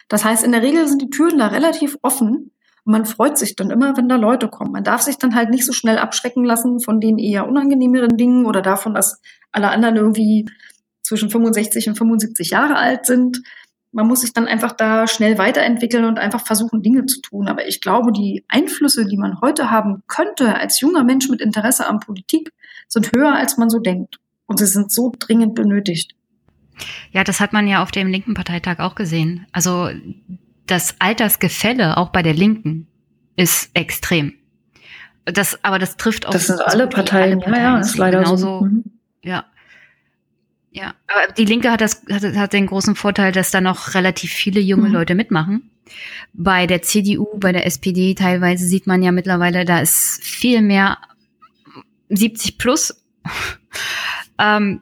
Das 0.09 0.25
heißt, 0.25 0.43
in 0.43 0.51
der 0.51 0.61
Regel 0.61 0.87
sind 0.87 1.01
die 1.01 1.09
Türen 1.09 1.37
da 1.37 1.47
relativ 1.47 1.97
offen 2.01 2.51
und 2.83 2.91
man 2.91 3.05
freut 3.05 3.37
sich 3.37 3.55
dann 3.55 3.69
immer, 3.69 3.95
wenn 3.95 4.09
da 4.09 4.15
Leute 4.15 4.49
kommen. 4.49 4.71
Man 4.71 4.83
darf 4.83 5.01
sich 5.01 5.17
dann 5.17 5.35
halt 5.35 5.51
nicht 5.51 5.65
so 5.65 5.73
schnell 5.73 5.97
abschrecken 5.97 6.43
lassen 6.43 6.79
von 6.79 6.99
den 6.99 7.19
eher 7.19 7.47
unangenehmeren 7.47 8.17
Dingen 8.17 8.45
oder 8.45 8.61
davon, 8.61 8.95
dass 8.95 9.21
alle 9.51 9.69
anderen 9.69 9.95
irgendwie 9.95 10.49
zwischen 11.03 11.29
65 11.29 11.89
und 11.89 11.97
75 11.97 12.49
Jahre 12.49 12.75
alt 12.75 13.05
sind. 13.05 13.41
Man 13.91 14.07
muss 14.07 14.21
sich 14.21 14.33
dann 14.33 14.47
einfach 14.47 14.71
da 14.71 15.07
schnell 15.07 15.37
weiterentwickeln 15.37 16.05
und 16.05 16.19
einfach 16.19 16.45
versuchen, 16.45 16.83
Dinge 16.83 17.05
zu 17.05 17.21
tun. 17.21 17.47
Aber 17.47 17.67
ich 17.67 17.81
glaube, 17.81 18.11
die 18.11 18.43
Einflüsse, 18.47 19.05
die 19.05 19.17
man 19.17 19.41
heute 19.41 19.71
haben 19.71 20.03
könnte 20.07 20.55
als 20.55 20.79
junger 20.79 21.03
Mensch 21.03 21.29
mit 21.29 21.41
Interesse 21.41 21.87
an 21.87 21.99
Politik, 21.99 22.51
sind 22.87 23.11
höher, 23.15 23.33
als 23.33 23.57
man 23.57 23.69
so 23.69 23.79
denkt. 23.79 24.19
Und 24.45 24.57
sie 24.57 24.65
sind 24.65 24.91
so 24.91 25.11
dringend 25.17 25.55
benötigt. 25.55 26.15
Ja, 27.11 27.23
das 27.23 27.39
hat 27.39 27.53
man 27.53 27.67
ja 27.67 27.81
auf 27.81 27.91
dem 27.91 28.07
linken 28.07 28.33
Parteitag 28.33 28.79
auch 28.79 28.95
gesehen. 28.95 29.45
Also 29.51 29.89
das 30.65 30.95
Altersgefälle 30.99 31.97
auch 31.97 32.09
bei 32.09 32.21
der 32.21 32.33
Linken 32.33 32.87
ist 33.35 33.71
extrem. 33.73 34.33
Das, 35.25 35.63
aber 35.63 35.79
das 35.79 35.97
trifft 35.97 36.25
auch. 36.25 36.31
Das 36.31 36.47
sind 36.47 36.61
alle 36.61 36.87
Parteien, 36.87 37.33
alle 37.33 37.37
Parteien. 37.37 37.63
ja, 37.63 37.75
ja, 37.75 37.79
ist 37.79 37.97
leider 37.97 38.19
genauso. 38.19 38.59
So. 38.59 38.65
Mhm. 38.65 38.83
Ja. 39.23 39.45
Ja, 40.71 40.93
aber 41.07 41.33
die 41.33 41.45
Linke 41.45 41.71
hat 41.71 41.81
das 41.81 42.03
hat, 42.11 42.23
hat 42.23 42.53
den 42.53 42.67
großen 42.67 42.95
Vorteil, 42.95 43.31
dass 43.31 43.51
da 43.51 43.59
noch 43.59 43.95
relativ 43.95 44.31
viele 44.31 44.59
junge 44.59 44.89
mhm. 44.89 44.93
Leute 44.93 45.15
mitmachen. 45.15 45.71
Bei 46.33 46.67
der 46.67 46.83
CDU, 46.83 47.25
bei 47.37 47.51
der 47.51 47.65
SPD 47.65 48.13
teilweise 48.13 48.65
sieht 48.65 48.85
man 48.85 49.01
ja 49.01 49.11
mittlerweile, 49.11 49.65
da 49.65 49.79
ist 49.79 50.23
viel 50.23 50.61
mehr 50.61 50.99
70 52.09 52.59
plus. 52.59 53.03
ähm, 54.39 54.81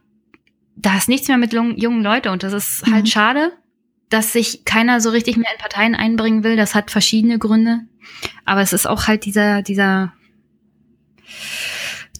da 0.77 0.95
ist 0.95 1.09
nichts 1.09 1.27
mehr 1.27 1.37
mit 1.37 1.53
jungen 1.53 2.03
Leuten 2.03 2.29
und 2.29 2.43
das 2.43 2.53
ist 2.53 2.85
halt 2.85 3.05
mhm. 3.05 3.09
schade, 3.09 3.51
dass 4.09 4.31
sich 4.31 4.63
keiner 4.63 5.01
so 5.01 5.09
richtig 5.09 5.37
mehr 5.37 5.51
in 5.51 5.59
Parteien 5.59 5.95
einbringen 5.95 6.43
will. 6.43 6.55
Das 6.55 6.75
hat 6.75 6.91
verschiedene 6.91 7.39
Gründe. 7.39 7.81
Aber 8.45 8.61
es 8.61 8.73
ist 8.73 8.87
auch 8.87 9.07
halt 9.07 9.25
dieser, 9.25 9.61
dieser, 9.63 10.13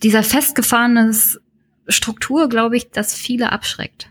dieser 0.04 0.24
festgefahrene 0.24 1.16
Struktur, 1.88 2.50
glaube 2.50 2.76
ich, 2.76 2.92
das 2.92 3.14
viele 3.16 3.52
abschreckt. 3.52 4.10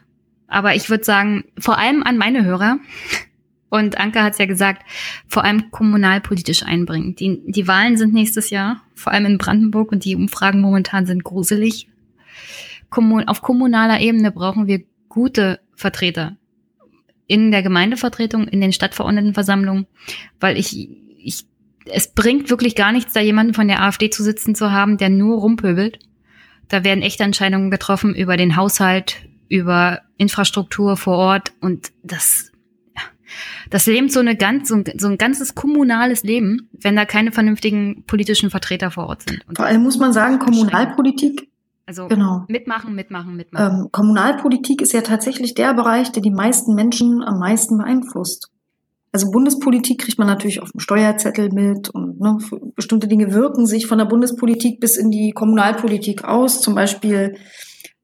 Aber 0.49 0.75
ich 0.75 0.89
würde 0.89 1.05
sagen, 1.05 1.45
vor 1.59 1.79
allem 1.79 2.03
an 2.03 2.17
meine 2.17 2.45
Hörer, 2.45 2.79
und 3.69 3.99
Anke 3.99 4.23
hat 4.23 4.35
es 4.35 4.39
ja 4.39 4.47
gesagt, 4.47 4.83
vor 5.27 5.45
allem 5.45 5.71
kommunalpolitisch 5.73 6.63
einbringen. 6.63 7.17
Die, 7.17 7.43
die 7.47 7.67
Wahlen 7.67 7.97
sind 7.97 8.15
nächstes 8.15 8.51
Jahr, 8.51 8.83
vor 8.95 9.13
allem 9.13 9.27
in 9.27 9.39
Brandenburg, 9.39 9.91
und 9.91 10.05
die 10.05 10.15
Umfragen 10.15 10.61
momentan 10.61 11.05
sind 11.05 11.25
gruselig 11.25 11.89
auf 13.27 13.43
kommunaler 13.43 14.01
Ebene 14.01 14.31
brauchen 14.33 14.67
wir 14.67 14.85
gute 15.09 15.61
Vertreter 15.75 16.37
in 17.27 17.51
der 17.51 17.63
Gemeindevertretung, 17.63 18.47
in 18.49 18.61
den 18.61 18.73
Stadtverordnetenversammlungen, 18.73 19.87
weil 20.41 20.59
ich, 20.59 20.89
ich, 21.19 21.47
es 21.87 22.13
bringt 22.13 22.51
wirklich 22.51 22.75
gar 22.75 22.93
nichts, 22.93 23.13
da 23.13 23.21
jemanden 23.21 23.55
von 23.55 23.69
der 23.69 23.83
AfD 23.83 24.11
zu 24.11 24.23
sitzen 24.23 24.55
zu 24.55 24.71
haben, 24.71 24.97
der 24.97 25.09
nur 25.09 25.39
rumpöbelt. 25.39 25.99
Da 26.69 26.85
werden 26.85 27.03
echte 27.03 27.25
Entscheidungen 27.25 27.71
getroffen 27.71 28.15
über 28.15 28.37
den 28.37 28.57
Haushalt, 28.57 29.17
über 29.49 30.01
Infrastruktur 30.17 30.97
vor 30.97 31.17
Ort 31.17 31.53
und 31.61 31.93
das, 32.03 32.53
das 33.71 33.87
lebt 33.87 34.13
so 34.13 34.21
eine 34.21 34.37
ganz, 34.37 34.69
so 34.69 34.77
ein, 34.77 34.85
so 34.99 35.09
ein 35.09 35.19
ganzes 35.19 35.55
kommunales 35.55 36.23
Leben, 36.23 36.69
wenn 36.73 36.97
da 36.97 37.05
keine 37.05 37.33
vernünftigen 37.33 38.05
politischen 38.07 38.51
Vertreter 38.51 38.91
vor 38.91 39.07
Ort 39.07 39.29
sind. 39.29 39.47
Und 39.49 39.57
vor 39.57 39.67
allem 39.67 39.83
muss 39.83 39.99
man 39.99 40.13
sagen, 40.13 40.39
Kommunalpolitik 40.39 41.49
also 41.87 42.09
genau. 42.09 42.45
mitmachen, 42.49 42.97
mitmachen, 42.97 43.37
mitmachen. 43.37 43.81
Ähm, 43.83 43.89
Kommunalpolitik 43.93 44.83
ist 44.83 44.93
ja 44.93 45.03
tatsächlich 45.03 45.55
der 45.55 45.73
Bereich, 45.73 46.11
der 46.11 46.21
die 46.21 46.33
meisten 46.33 46.75
Menschen 46.75 47.23
am 47.23 47.39
meisten 47.39 47.79
beeinflusst. 47.79 48.51
Also 49.13 49.31
Bundespolitik 49.31 50.01
kriegt 50.01 50.19
man 50.19 50.27
natürlich 50.27 50.61
auf 50.61 50.73
dem 50.73 50.81
Steuerzettel 50.81 51.51
mit 51.53 51.89
und 51.89 52.21
ne, 52.21 52.39
bestimmte 52.75 53.07
Dinge 53.07 53.33
wirken 53.33 53.67
sich 53.67 53.87
von 53.87 53.99
der 53.99 54.05
Bundespolitik 54.05 54.81
bis 54.81 54.97
in 54.97 55.13
die 55.13 55.31
Kommunalpolitik 55.31 56.25
aus. 56.25 56.61
Zum 56.61 56.75
Beispiel, 56.75 57.37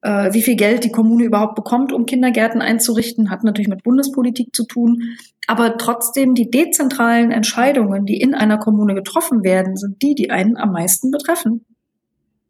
äh, 0.01 0.33
wie 0.33 0.43
viel 0.43 0.55
Geld 0.55 0.85
die 0.85 0.93
Kommune 0.93 1.25
überhaupt 1.25 1.57
bekommt, 1.57 1.93
um 1.93 2.07
Kindergärten 2.07 2.63
einzurichten, 2.63 3.31
hat 3.31 3.43
natürlich 3.43 3.69
mit 3.69 3.83
Bundespolitik 3.83 4.55
zu 4.55 4.65
tun. 4.65 5.03
Aber 5.49 5.77
trotzdem 5.77 6.35
die 6.35 6.51
dezentralen 6.51 7.33
Entscheidungen, 7.33 8.07
die 8.07 8.21
in 8.21 8.33
einer 8.33 8.59
Kommune 8.59 8.95
getroffen 8.95 9.43
werden, 9.43 9.77
sind 9.77 10.01
die, 10.03 10.15
die 10.15 10.31
einen 10.31 10.57
am 10.57 10.71
meisten 10.71 11.11
betreffen 11.11 11.67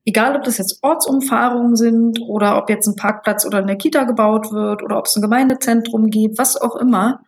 egal 0.05 0.37
ob 0.37 0.45
das 0.45 0.59
jetzt 0.59 0.79
Ortsumfahrungen 0.83 1.77
sind 1.77 2.21
oder 2.21 2.59
ob 2.59 2.69
jetzt 2.71 2.87
ein 2.87 2.97
Parkplatz 2.97 3.47
oder 3.47 3.59
eine 3.59 3.77
Kita 3.77 4.05
gebaut 4.05 4.53
wird 4.53 4.83
oder 4.83 4.99
ob 4.99 5.07
es 5.07 5.17
ein 5.17 5.23
Gemeindezentrum 5.23 6.11
gibt, 6.11 6.39
was 6.39 6.61
auch 6.61 6.77
immer, 6.77 7.21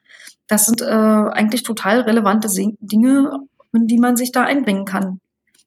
das 0.49 0.67
sind 0.67 0.83
äh, 0.83 0.85
eigentlich 0.85 1.63
total 1.63 2.01
relevante 2.01 2.49
Dinge, 2.81 3.39
in 3.73 3.87
die 3.87 3.99
man 3.99 4.17
sich 4.17 4.33
da 4.33 4.43
einbringen 4.43 4.85
kann. 4.85 5.21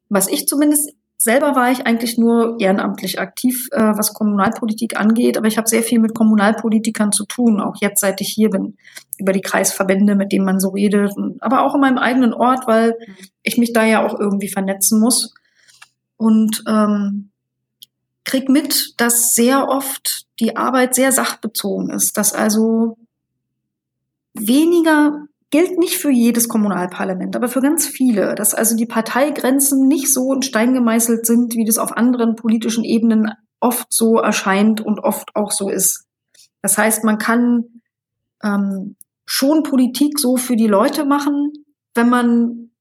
Was 0.10 0.28
ich 0.28 0.48
zumindest 0.48 0.92
selber 1.18 1.56
war 1.56 1.72
ich 1.72 1.88
eigentlich 1.88 2.18
nur 2.18 2.58
ehrenamtlich 2.60 3.20
aktiv, 3.20 3.68
äh, 3.72 3.82
was 3.96 4.14
Kommunalpolitik 4.14 5.00
angeht, 5.00 5.38
aber 5.38 5.48
ich 5.48 5.58
habe 5.58 5.68
sehr 5.68 5.82
viel 5.82 6.00
mit 6.00 6.14
Kommunalpolitikern 6.14 7.12
zu 7.12 7.26
tun, 7.26 7.60
auch 7.60 7.76
jetzt, 7.82 8.02
seit 8.02 8.22
ich 8.22 8.30
hier 8.30 8.50
bin, 8.50 8.78
über 9.18 9.34
die 9.34 9.42
Kreisverbände, 9.42 10.16
mit 10.16 10.32
denen 10.32 10.46
man 10.46 10.60
so 10.60 10.70
redet, 10.70 11.14
aber 11.40 11.64
auch 11.64 11.74
in 11.74 11.82
meinem 11.82 11.98
eigenen 11.98 12.34
Ort, 12.34 12.68
weil 12.68 12.96
ich 13.42 13.58
mich 13.58 13.74
da 13.74 13.84
ja 13.84 14.06
auch 14.06 14.20
irgendwie 14.20 14.48
vernetzen 14.48 15.00
muss. 15.00 15.34
Und 16.18 16.64
ähm, 16.68 17.32
krieg 18.26 18.50
mit, 18.50 18.94
dass 18.98 19.34
sehr 19.34 19.70
oft 19.70 20.26
die 20.40 20.58
Arbeit 20.58 20.96
sehr 20.96 21.12
sachbezogen 21.12 21.90
ist, 21.90 22.18
dass 22.18 22.34
also 22.34 22.98
weniger 24.34 25.28
gilt 25.50 25.80
nicht 25.80 25.96
für 25.96 26.12
jedes 26.12 26.50
Kommunalparlament, 26.50 27.36
aber 27.36 27.48
für 27.48 27.62
ganz 27.62 27.88
viele, 27.88 28.36
dass 28.36 28.54
also 28.54 28.76
die 28.76 28.86
Parteigrenzen 28.86 29.88
nicht 29.88 30.14
so 30.14 30.34
in 30.34 30.42
Stein 30.42 30.74
gemeißelt 30.74 31.26
sind, 31.26 31.56
wie 31.56 31.64
das 31.64 31.78
auf 31.78 31.96
anderen 31.96 32.36
politischen 32.36 32.84
Ebenen 32.84 33.32
oft 33.60 33.88
so 33.92 34.18
erscheint 34.18 34.82
und 34.82 35.00
oft 35.00 35.36
auch 35.36 35.52
so 35.52 35.70
ist. 35.70 36.06
Das 36.62 36.78
heißt, 36.78 37.06
man 37.06 37.18
kann 37.18 37.82
ähm, 38.44 38.98
schon 39.26 39.64
Politik 39.64 40.20
so 40.20 40.36
für 40.36 40.56
die 40.56 40.68
Leute 40.68 41.06
machen, 41.06 41.54
wenn 41.96 42.10
man 42.10 42.72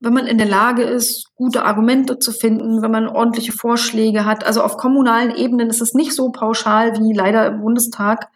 wenn 0.00 0.12
man 0.12 0.26
in 0.26 0.38
der 0.38 0.46
Lage 0.46 0.82
ist, 0.82 1.34
gute 1.36 1.64
Argumente 1.64 2.18
zu 2.18 2.32
finden, 2.32 2.82
wenn 2.82 2.90
man 2.90 3.08
ordentliche 3.08 3.52
Vorschläge 3.52 4.24
hat. 4.24 4.44
Also 4.44 4.62
auf 4.62 4.76
kommunalen 4.76 5.34
Ebenen 5.34 5.70
ist 5.70 5.80
es 5.80 5.94
nicht 5.94 6.12
so 6.12 6.30
pauschal 6.30 6.98
wie 6.98 7.14
leider 7.14 7.46
im 7.46 7.60
Bundestag, 7.60 8.28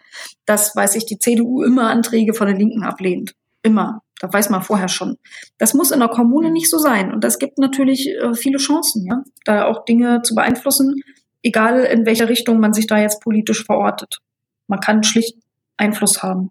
dass, 0.47 0.75
weiß 0.75 0.95
ich, 0.97 1.05
die 1.05 1.19
CDU 1.19 1.63
immer 1.63 1.91
Anträge 1.91 2.33
von 2.33 2.47
den 2.47 2.57
Linken 2.57 2.83
ablehnt. 2.83 3.35
Immer. 3.63 4.03
Da 4.21 4.31
weiß 4.31 4.51
man 4.51 4.63
vorher 4.63 4.89
schon. 4.89 5.17
Das 5.57 5.73
muss 5.73 5.91
in 5.91 6.01
der 6.01 6.09
Kommune 6.09 6.51
nicht 6.51 6.69
so 6.69 6.79
sein. 6.79 7.13
Und 7.13 7.25
das 7.25 7.39
gibt 7.39 7.59
natürlich 7.59 8.09
äh, 8.09 8.35
viele 8.35 8.59
Chancen, 8.59 9.07
ja, 9.07 9.23
da 9.47 9.65
auch 9.65 9.85
Dinge 9.87 10.21
zu 10.23 10.35
beeinflussen, 10.35 11.03
egal 11.43 11.85
in 11.85 12.05
welcher 12.05 12.29
Richtung 12.29 12.61
man 12.61 12.75
sich 12.75 12.87
da 12.87 12.99
jetzt 12.99 13.23
politisch 13.23 13.65
verortet. 13.65 14.19
Man 14.67 14.81
kann 14.81 15.03
schlicht 15.05 15.37
Einfluss 15.79 16.23
haben. 16.23 16.51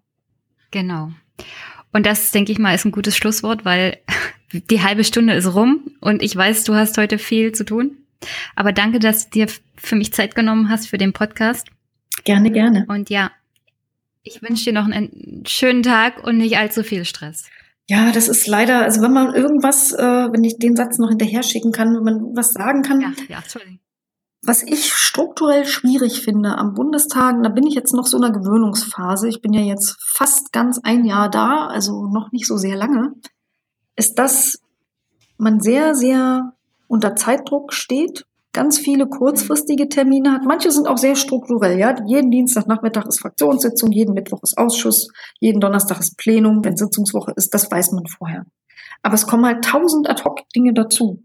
Genau. 0.72 1.10
Und 1.92 2.06
das, 2.06 2.30
denke 2.30 2.52
ich 2.52 2.58
mal, 2.58 2.74
ist 2.74 2.84
ein 2.84 2.92
gutes 2.92 3.16
Schlusswort, 3.16 3.64
weil 3.64 3.98
die 4.52 4.82
halbe 4.82 5.04
Stunde 5.04 5.34
ist 5.34 5.54
rum 5.54 5.90
und 6.00 6.22
ich 6.22 6.34
weiß, 6.34 6.64
du 6.64 6.74
hast 6.74 6.98
heute 6.98 7.18
viel 7.18 7.52
zu 7.52 7.64
tun. 7.64 7.96
Aber 8.54 8.72
danke, 8.72 8.98
dass 8.98 9.30
du 9.30 9.30
dir 9.30 9.46
für 9.76 9.96
mich 9.96 10.12
Zeit 10.12 10.34
genommen 10.34 10.68
hast 10.68 10.88
für 10.88 10.98
den 10.98 11.12
Podcast. 11.12 11.68
Gerne, 12.24 12.50
gerne. 12.50 12.84
Und 12.88 13.08
ja, 13.08 13.30
ich 14.22 14.42
wünsche 14.42 14.64
dir 14.64 14.72
noch 14.72 14.86
einen 14.86 15.44
schönen 15.46 15.82
Tag 15.82 16.22
und 16.22 16.36
nicht 16.36 16.58
allzu 16.58 16.82
viel 16.82 17.04
Stress. 17.04 17.48
Ja, 17.88 18.12
das 18.12 18.28
ist 18.28 18.46
leider, 18.46 18.82
also 18.82 19.02
wenn 19.02 19.12
man 19.12 19.34
irgendwas, 19.34 19.92
äh, 19.92 19.98
wenn 19.98 20.44
ich 20.44 20.58
den 20.58 20.76
Satz 20.76 20.98
noch 20.98 21.08
hinterher 21.08 21.42
schicken 21.42 21.72
kann, 21.72 21.88
wenn 21.96 22.04
man 22.04 22.36
was 22.36 22.52
sagen 22.52 22.82
kann. 22.82 23.00
Ja, 23.00 23.12
ja, 23.28 23.38
Entschuldigung. 23.38 23.79
Was 24.42 24.62
ich 24.62 24.92
strukturell 24.92 25.66
schwierig 25.66 26.22
finde 26.22 26.56
am 26.56 26.74
Bundestag, 26.74 27.42
da 27.42 27.50
bin 27.50 27.66
ich 27.66 27.74
jetzt 27.74 27.92
noch 27.92 28.06
so 28.06 28.16
in 28.16 28.24
einer 28.24 28.38
Gewöhnungsphase. 28.38 29.28
Ich 29.28 29.42
bin 29.42 29.52
ja 29.52 29.60
jetzt 29.60 29.96
fast 30.00 30.52
ganz 30.52 30.80
ein 30.82 31.04
Jahr 31.04 31.28
da, 31.28 31.66
also 31.66 32.06
noch 32.06 32.32
nicht 32.32 32.46
so 32.46 32.56
sehr 32.56 32.76
lange, 32.76 33.14
ist, 33.96 34.18
dass 34.18 34.60
man 35.36 35.60
sehr, 35.60 35.94
sehr 35.94 36.54
unter 36.88 37.16
Zeitdruck 37.16 37.72
steht 37.72 38.24
ganz 38.52 38.78
viele 38.78 39.06
kurzfristige 39.06 39.88
Termine 39.88 40.32
hat. 40.32 40.44
Manche 40.44 40.70
sind 40.70 40.88
auch 40.88 40.98
sehr 40.98 41.14
strukturell. 41.14 41.78
Ja, 41.78 41.94
jeden 42.06 42.30
Dienstagnachmittag 42.30 43.06
ist 43.06 43.20
Fraktionssitzung, 43.20 43.92
jeden 43.92 44.14
Mittwoch 44.14 44.42
ist 44.42 44.58
Ausschuss, 44.58 45.08
jeden 45.38 45.60
Donnerstag 45.60 46.00
ist 46.00 46.16
Plenum. 46.16 46.64
Wenn 46.64 46.76
Sitzungswoche 46.76 47.32
ist, 47.36 47.54
das 47.54 47.70
weiß 47.70 47.92
man 47.92 48.06
vorher. 48.06 48.44
Aber 49.02 49.14
es 49.14 49.26
kommen 49.26 49.46
halt 49.46 49.64
tausend 49.64 50.08
Ad-Hoc-Dinge 50.08 50.74
dazu. 50.74 51.22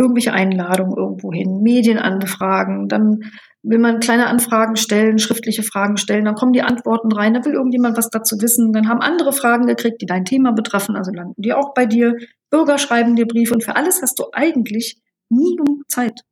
Irgendwelche 0.00 0.32
Einladungen 0.32 0.96
irgendwo 0.96 1.32
hin, 1.32 1.60
Medienanfragen, 1.62 2.88
dann 2.88 3.20
will 3.62 3.78
man 3.78 4.00
kleine 4.00 4.26
Anfragen 4.26 4.76
stellen, 4.76 5.18
schriftliche 5.18 5.62
Fragen 5.62 5.98
stellen, 5.98 6.24
dann 6.24 6.34
kommen 6.34 6.54
die 6.54 6.62
Antworten 6.62 7.12
rein, 7.12 7.34
dann 7.34 7.44
will 7.44 7.52
irgendjemand 7.52 7.98
was 7.98 8.08
dazu 8.08 8.40
wissen, 8.40 8.72
dann 8.72 8.88
haben 8.88 9.02
andere 9.02 9.32
Fragen 9.32 9.66
gekriegt, 9.66 10.00
die 10.00 10.06
dein 10.06 10.24
Thema 10.24 10.52
betreffen, 10.52 10.96
also 10.96 11.12
landen 11.12 11.42
die 11.42 11.52
auch 11.52 11.74
bei 11.74 11.84
dir. 11.84 12.16
Bürger 12.48 12.78
schreiben 12.78 13.16
dir 13.16 13.26
Briefe 13.26 13.52
und 13.52 13.62
für 13.62 13.76
alles 13.76 14.00
hast 14.00 14.18
du 14.18 14.24
eigentlich 14.32 14.96
nie 15.28 15.56
genug 15.56 15.88
Zeit. 15.90 16.22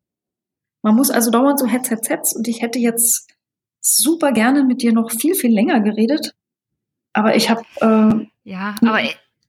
Man 0.82 0.94
muss 0.94 1.10
also 1.10 1.30
dauernd 1.30 1.58
so 1.58 1.66
Hetz, 1.66 1.90
Hetz, 1.90 2.08
Hetz. 2.08 2.32
Und 2.34 2.48
ich 2.48 2.62
hätte 2.62 2.78
jetzt 2.78 3.28
super 3.80 4.32
gerne 4.32 4.64
mit 4.64 4.82
dir 4.82 4.92
noch 4.92 5.10
viel, 5.10 5.34
viel 5.34 5.52
länger 5.52 5.80
geredet. 5.80 6.34
Aber 7.12 7.36
ich 7.36 7.50
habe. 7.50 7.62
Äh, 7.80 8.26
ja, 8.44 8.76
aber 8.80 9.00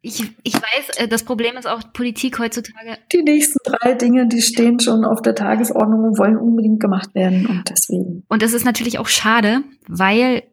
ich, 0.01 0.23
ich 0.43 0.53
weiß, 0.53 0.97
äh, 0.97 1.07
das 1.07 1.23
Problem 1.23 1.57
ist 1.57 1.67
auch 1.67 1.81
Politik 1.93 2.39
heutzutage. 2.39 2.97
Die 3.11 3.21
nächsten 3.21 3.59
drei 3.63 3.93
Dinge, 3.93 4.27
die 4.27 4.41
stehen 4.41 4.79
schon 4.79 5.03
auf 5.03 5.21
der 5.21 5.35
Tagesordnung 5.35 6.03
und 6.05 6.17
wollen 6.17 6.37
unbedingt 6.37 6.79
gemacht 6.79 7.13
werden. 7.15 7.45
Und 7.45 7.69
deswegen. 7.69 8.23
Und 8.29 8.41
das 8.41 8.53
ist 8.53 8.65
natürlich 8.65 8.99
auch 8.99 9.07
schade, 9.07 9.61
weil 9.87 10.43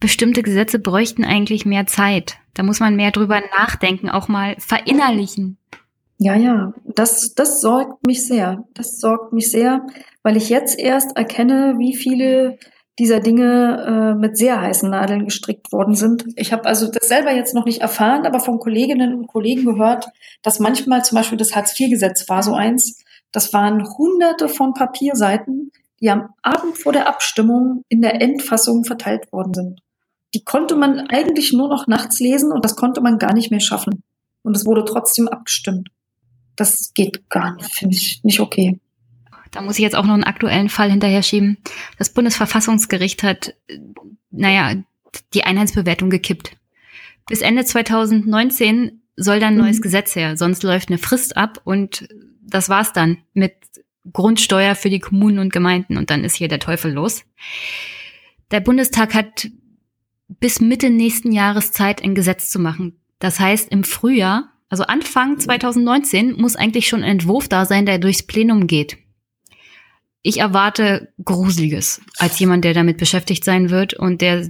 bestimmte 0.00 0.42
Gesetze 0.42 0.78
bräuchten 0.78 1.24
eigentlich 1.24 1.64
mehr 1.64 1.86
Zeit. 1.86 2.38
Da 2.54 2.62
muss 2.62 2.80
man 2.80 2.96
mehr 2.96 3.10
drüber 3.10 3.40
nachdenken, 3.56 4.10
auch 4.10 4.28
mal 4.28 4.56
verinnerlichen. 4.58 5.58
Ja, 6.18 6.36
ja, 6.36 6.72
das, 6.84 7.34
das 7.34 7.60
sorgt 7.60 8.06
mich 8.06 8.24
sehr. 8.24 8.64
Das 8.74 9.00
sorgt 9.00 9.32
mich 9.32 9.50
sehr, 9.50 9.86
weil 10.22 10.36
ich 10.36 10.48
jetzt 10.48 10.78
erst 10.78 11.16
erkenne, 11.16 11.74
wie 11.78 11.96
viele 11.96 12.58
dieser 12.98 13.20
Dinge 13.20 14.14
äh, 14.14 14.18
mit 14.18 14.36
sehr 14.36 14.60
heißen 14.60 14.90
Nadeln 14.90 15.24
gestrickt 15.24 15.72
worden 15.72 15.94
sind. 15.94 16.24
Ich 16.36 16.52
habe 16.52 16.66
also 16.66 16.90
das 16.90 17.08
selber 17.08 17.32
jetzt 17.32 17.54
noch 17.54 17.64
nicht 17.64 17.80
erfahren, 17.80 18.26
aber 18.26 18.40
von 18.40 18.58
Kolleginnen 18.58 19.14
und 19.14 19.28
Kollegen 19.28 19.64
gehört, 19.64 20.08
dass 20.42 20.60
manchmal 20.60 21.04
zum 21.04 21.16
Beispiel 21.16 21.38
das 21.38 21.56
Hartz-IV-Gesetz 21.56 22.28
war 22.28 22.42
so 22.42 22.54
eins, 22.54 23.02
das 23.32 23.52
waren 23.54 23.88
hunderte 23.96 24.48
von 24.48 24.74
Papierseiten, 24.74 25.72
die 26.00 26.10
am 26.10 26.34
Abend 26.42 26.76
vor 26.76 26.92
der 26.92 27.08
Abstimmung 27.08 27.84
in 27.88 28.02
der 28.02 28.20
Endfassung 28.20 28.84
verteilt 28.84 29.32
worden 29.32 29.54
sind. 29.54 29.80
Die 30.34 30.44
konnte 30.44 30.76
man 30.76 31.08
eigentlich 31.08 31.52
nur 31.52 31.68
noch 31.68 31.86
nachts 31.86 32.20
lesen 32.20 32.52
und 32.52 32.64
das 32.64 32.76
konnte 32.76 33.00
man 33.00 33.18
gar 33.18 33.32
nicht 33.32 33.50
mehr 33.50 33.60
schaffen. 33.60 34.02
Und 34.42 34.56
es 34.56 34.66
wurde 34.66 34.84
trotzdem 34.84 35.28
abgestimmt. 35.28 35.88
Das 36.56 36.92
geht 36.94 37.30
gar 37.30 37.54
nicht, 37.54 37.72
finde 37.72 37.96
ich 37.96 38.20
nicht 38.22 38.40
okay. 38.40 38.78
Da 39.52 39.60
muss 39.60 39.76
ich 39.76 39.82
jetzt 39.82 39.94
auch 39.94 40.04
noch 40.04 40.14
einen 40.14 40.24
aktuellen 40.24 40.68
Fall 40.68 40.90
hinterher 40.90 41.22
schieben. 41.22 41.58
Das 41.98 42.12
Bundesverfassungsgericht 42.12 43.22
hat, 43.22 43.54
naja, 44.30 44.82
die 45.34 45.44
Einheitsbewertung 45.44 46.10
gekippt. 46.10 46.56
Bis 47.28 47.42
Ende 47.42 47.64
2019 47.64 49.02
soll 49.14 49.40
dann 49.40 49.54
ein 49.54 49.58
neues 49.58 49.78
mhm. 49.78 49.82
Gesetz 49.82 50.16
her, 50.16 50.36
sonst 50.36 50.62
läuft 50.62 50.88
eine 50.88 50.98
Frist 50.98 51.36
ab 51.36 51.60
und 51.64 52.08
das 52.42 52.68
war's 52.68 52.92
dann 52.92 53.18
mit 53.34 53.54
Grundsteuer 54.10 54.74
für 54.74 54.90
die 54.90 54.98
Kommunen 54.98 55.38
und 55.38 55.52
Gemeinden 55.52 55.96
und 55.96 56.10
dann 56.10 56.24
ist 56.24 56.34
hier 56.34 56.48
der 56.48 56.58
Teufel 56.58 56.92
los. 56.92 57.22
Der 58.50 58.60
Bundestag 58.60 59.14
hat 59.14 59.48
bis 60.28 60.60
Mitte 60.60 60.90
nächsten 60.90 61.30
Jahres 61.30 61.72
Zeit, 61.72 62.02
ein 62.02 62.14
Gesetz 62.14 62.50
zu 62.50 62.58
machen. 62.58 62.98
Das 63.18 63.38
heißt, 63.38 63.70
im 63.70 63.84
Frühjahr 63.84 64.52
also 64.72 64.84
Anfang 64.84 65.38
2019 65.38 66.40
muss 66.40 66.56
eigentlich 66.56 66.88
schon 66.88 67.02
ein 67.02 67.10
Entwurf 67.10 67.46
da 67.46 67.66
sein, 67.66 67.84
der 67.84 67.98
durchs 67.98 68.22
Plenum 68.22 68.66
geht. 68.66 68.96
Ich 70.22 70.38
erwarte 70.38 71.12
Gruseliges 71.24 72.00
als 72.18 72.38
jemand, 72.38 72.64
der 72.64 72.74
damit 72.74 72.98
beschäftigt 72.98 73.44
sein 73.44 73.70
wird 73.70 73.94
und 73.94 74.20
der 74.20 74.48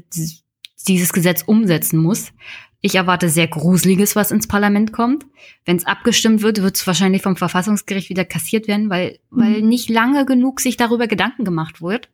dieses 0.86 1.12
Gesetz 1.12 1.42
umsetzen 1.46 1.98
muss. 1.98 2.32
Ich 2.84 2.96
erwarte 2.96 3.28
sehr 3.28 3.46
Gruseliges, 3.46 4.16
was 4.16 4.32
ins 4.32 4.48
Parlament 4.48 4.92
kommt. 4.92 5.24
Wenn 5.64 5.76
es 5.76 5.86
abgestimmt 5.86 6.42
wird, 6.42 6.60
wird 6.62 6.76
es 6.76 6.86
wahrscheinlich 6.86 7.22
vom 7.22 7.36
Verfassungsgericht 7.36 8.10
wieder 8.10 8.24
kassiert 8.24 8.66
werden, 8.66 8.90
weil, 8.90 9.18
mhm. 9.30 9.40
weil 9.40 9.62
nicht 9.62 9.88
lange 9.88 10.26
genug 10.26 10.60
sich 10.60 10.76
darüber 10.76 11.06
Gedanken 11.06 11.44
gemacht 11.44 11.80
wird. 11.80 12.08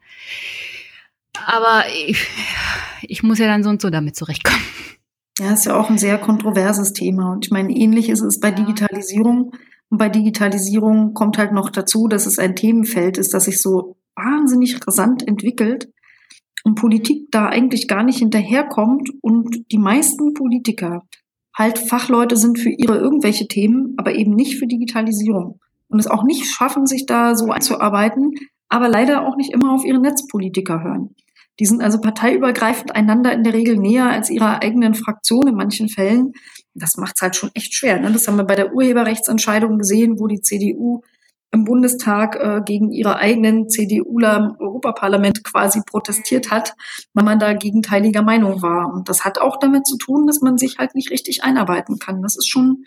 Aber 1.47 1.85
ich, 2.07 2.27
ich 3.03 3.23
muss 3.23 3.39
ja 3.39 3.47
dann 3.47 3.65
so 3.65 3.71
und 3.71 3.81
so 3.81 3.89
damit 3.89 4.15
zurechtkommen. 4.15 4.63
Ja, 5.39 5.53
ist 5.53 5.67
ja 5.67 5.79
auch 5.79 5.89
ein 5.89 5.99
sehr 5.99 6.19
kontroverses 6.19 6.93
Thema. 6.93 7.33
Und 7.33 7.47
ich 7.47 7.51
meine, 7.51 7.73
ähnlich 7.73 8.09
ist 8.09 8.21
es 8.21 8.39
bei 8.39 8.51
Digitalisierung. 8.51 9.53
Und 9.91 9.99
bei 9.99 10.09
Digitalisierung 10.09 11.15
kommt 11.15 11.39
halt 11.39 11.53
noch 11.53 11.71
dazu, 11.71 12.09
dass 12.09 12.27
es 12.27 12.39
ein 12.39 12.57
Themenfeld 12.57 13.19
ist, 13.19 13.33
das 13.33 13.45
sich 13.45 13.61
so 13.61 13.97
wahnsinnig 14.15 14.87
rasant 14.87 15.27
entwickelt 15.27 15.89
und 16.65 16.75
Politik 16.75 17.31
da 17.31 17.47
eigentlich 17.47 17.89
gar 17.89 18.03
nicht 18.03 18.19
hinterherkommt 18.19 19.11
und 19.23 19.71
die 19.73 19.79
meisten 19.79 20.35
Politiker 20.35 21.03
halt 21.57 21.79
Fachleute 21.79 22.37
sind 22.37 22.59
für 22.59 22.71
ihre 22.71 22.99
irgendwelche 22.99 23.49
Themen, 23.49 23.95
aber 23.97 24.15
eben 24.15 24.35
nicht 24.35 24.59
für 24.59 24.67
Digitalisierung 24.67 25.61
und 25.89 25.99
es 25.99 26.07
auch 26.07 26.25
nicht 26.25 26.47
schaffen, 26.47 26.87
sich 26.87 27.07
da 27.07 27.35
so 27.35 27.51
einzuarbeiten, 27.51 28.35
aber 28.69 28.89
leider 28.89 29.27
auch 29.27 29.37
nicht 29.37 29.53
immer 29.53 29.73
auf 29.73 29.85
ihre 29.85 30.01
Netzpolitiker 30.01 30.83
hören. 30.83 31.15
Die 31.59 31.67
sind 31.67 31.83
also 31.83 32.01
parteiübergreifend 32.01 32.95
einander 32.95 33.33
in 33.33 33.43
der 33.43 33.55
Regel 33.55 33.77
näher 33.77 34.11
als 34.11 34.31
ihrer 34.31 34.63
eigenen 34.63 34.95
Fraktion 34.95 35.49
in 35.49 35.57
manchen 35.57 35.89
Fällen. 35.89 36.33
Das 36.79 36.97
macht 36.97 37.17
es 37.17 37.23
halt 37.23 37.37
schon 37.37 37.51
echt 37.55 37.75
schwer. 37.75 37.99
Ne? 37.99 38.13
Das 38.13 38.27
haben 38.27 38.37
wir 38.37 38.45
bei 38.45 38.55
der 38.55 38.73
Urheberrechtsentscheidung 38.73 39.79
gesehen, 39.79 40.19
wo 40.19 40.27
die 40.27 40.41
CDU 40.41 41.03
im 41.51 41.65
Bundestag 41.65 42.37
äh, 42.37 42.61
gegen 42.65 42.93
ihre 42.93 43.17
eigenen 43.17 43.69
CDUler 43.69 44.37
im 44.37 44.57
Europaparlament 44.61 45.45
quasi 45.45 45.81
protestiert 45.85 46.51
hat, 46.51 46.75
weil 47.15 47.25
man 47.25 47.39
da 47.39 47.55
gegenteiliger 47.55 48.23
Meinung 48.23 48.61
war. 48.61 48.93
Und 48.93 49.09
das 49.09 49.25
hat 49.25 49.41
auch 49.41 49.59
damit 49.59 49.87
zu 49.87 49.97
tun, 49.97 50.27
dass 50.27 50.41
man 50.41 50.59
sich 50.59 50.79
halt 50.79 50.95
nicht 50.95 51.11
richtig 51.11 51.45
einarbeiten 51.45 51.99
kann. 51.99 52.23
Das 52.23 52.37
ist 52.37 52.49
schon 52.49 52.85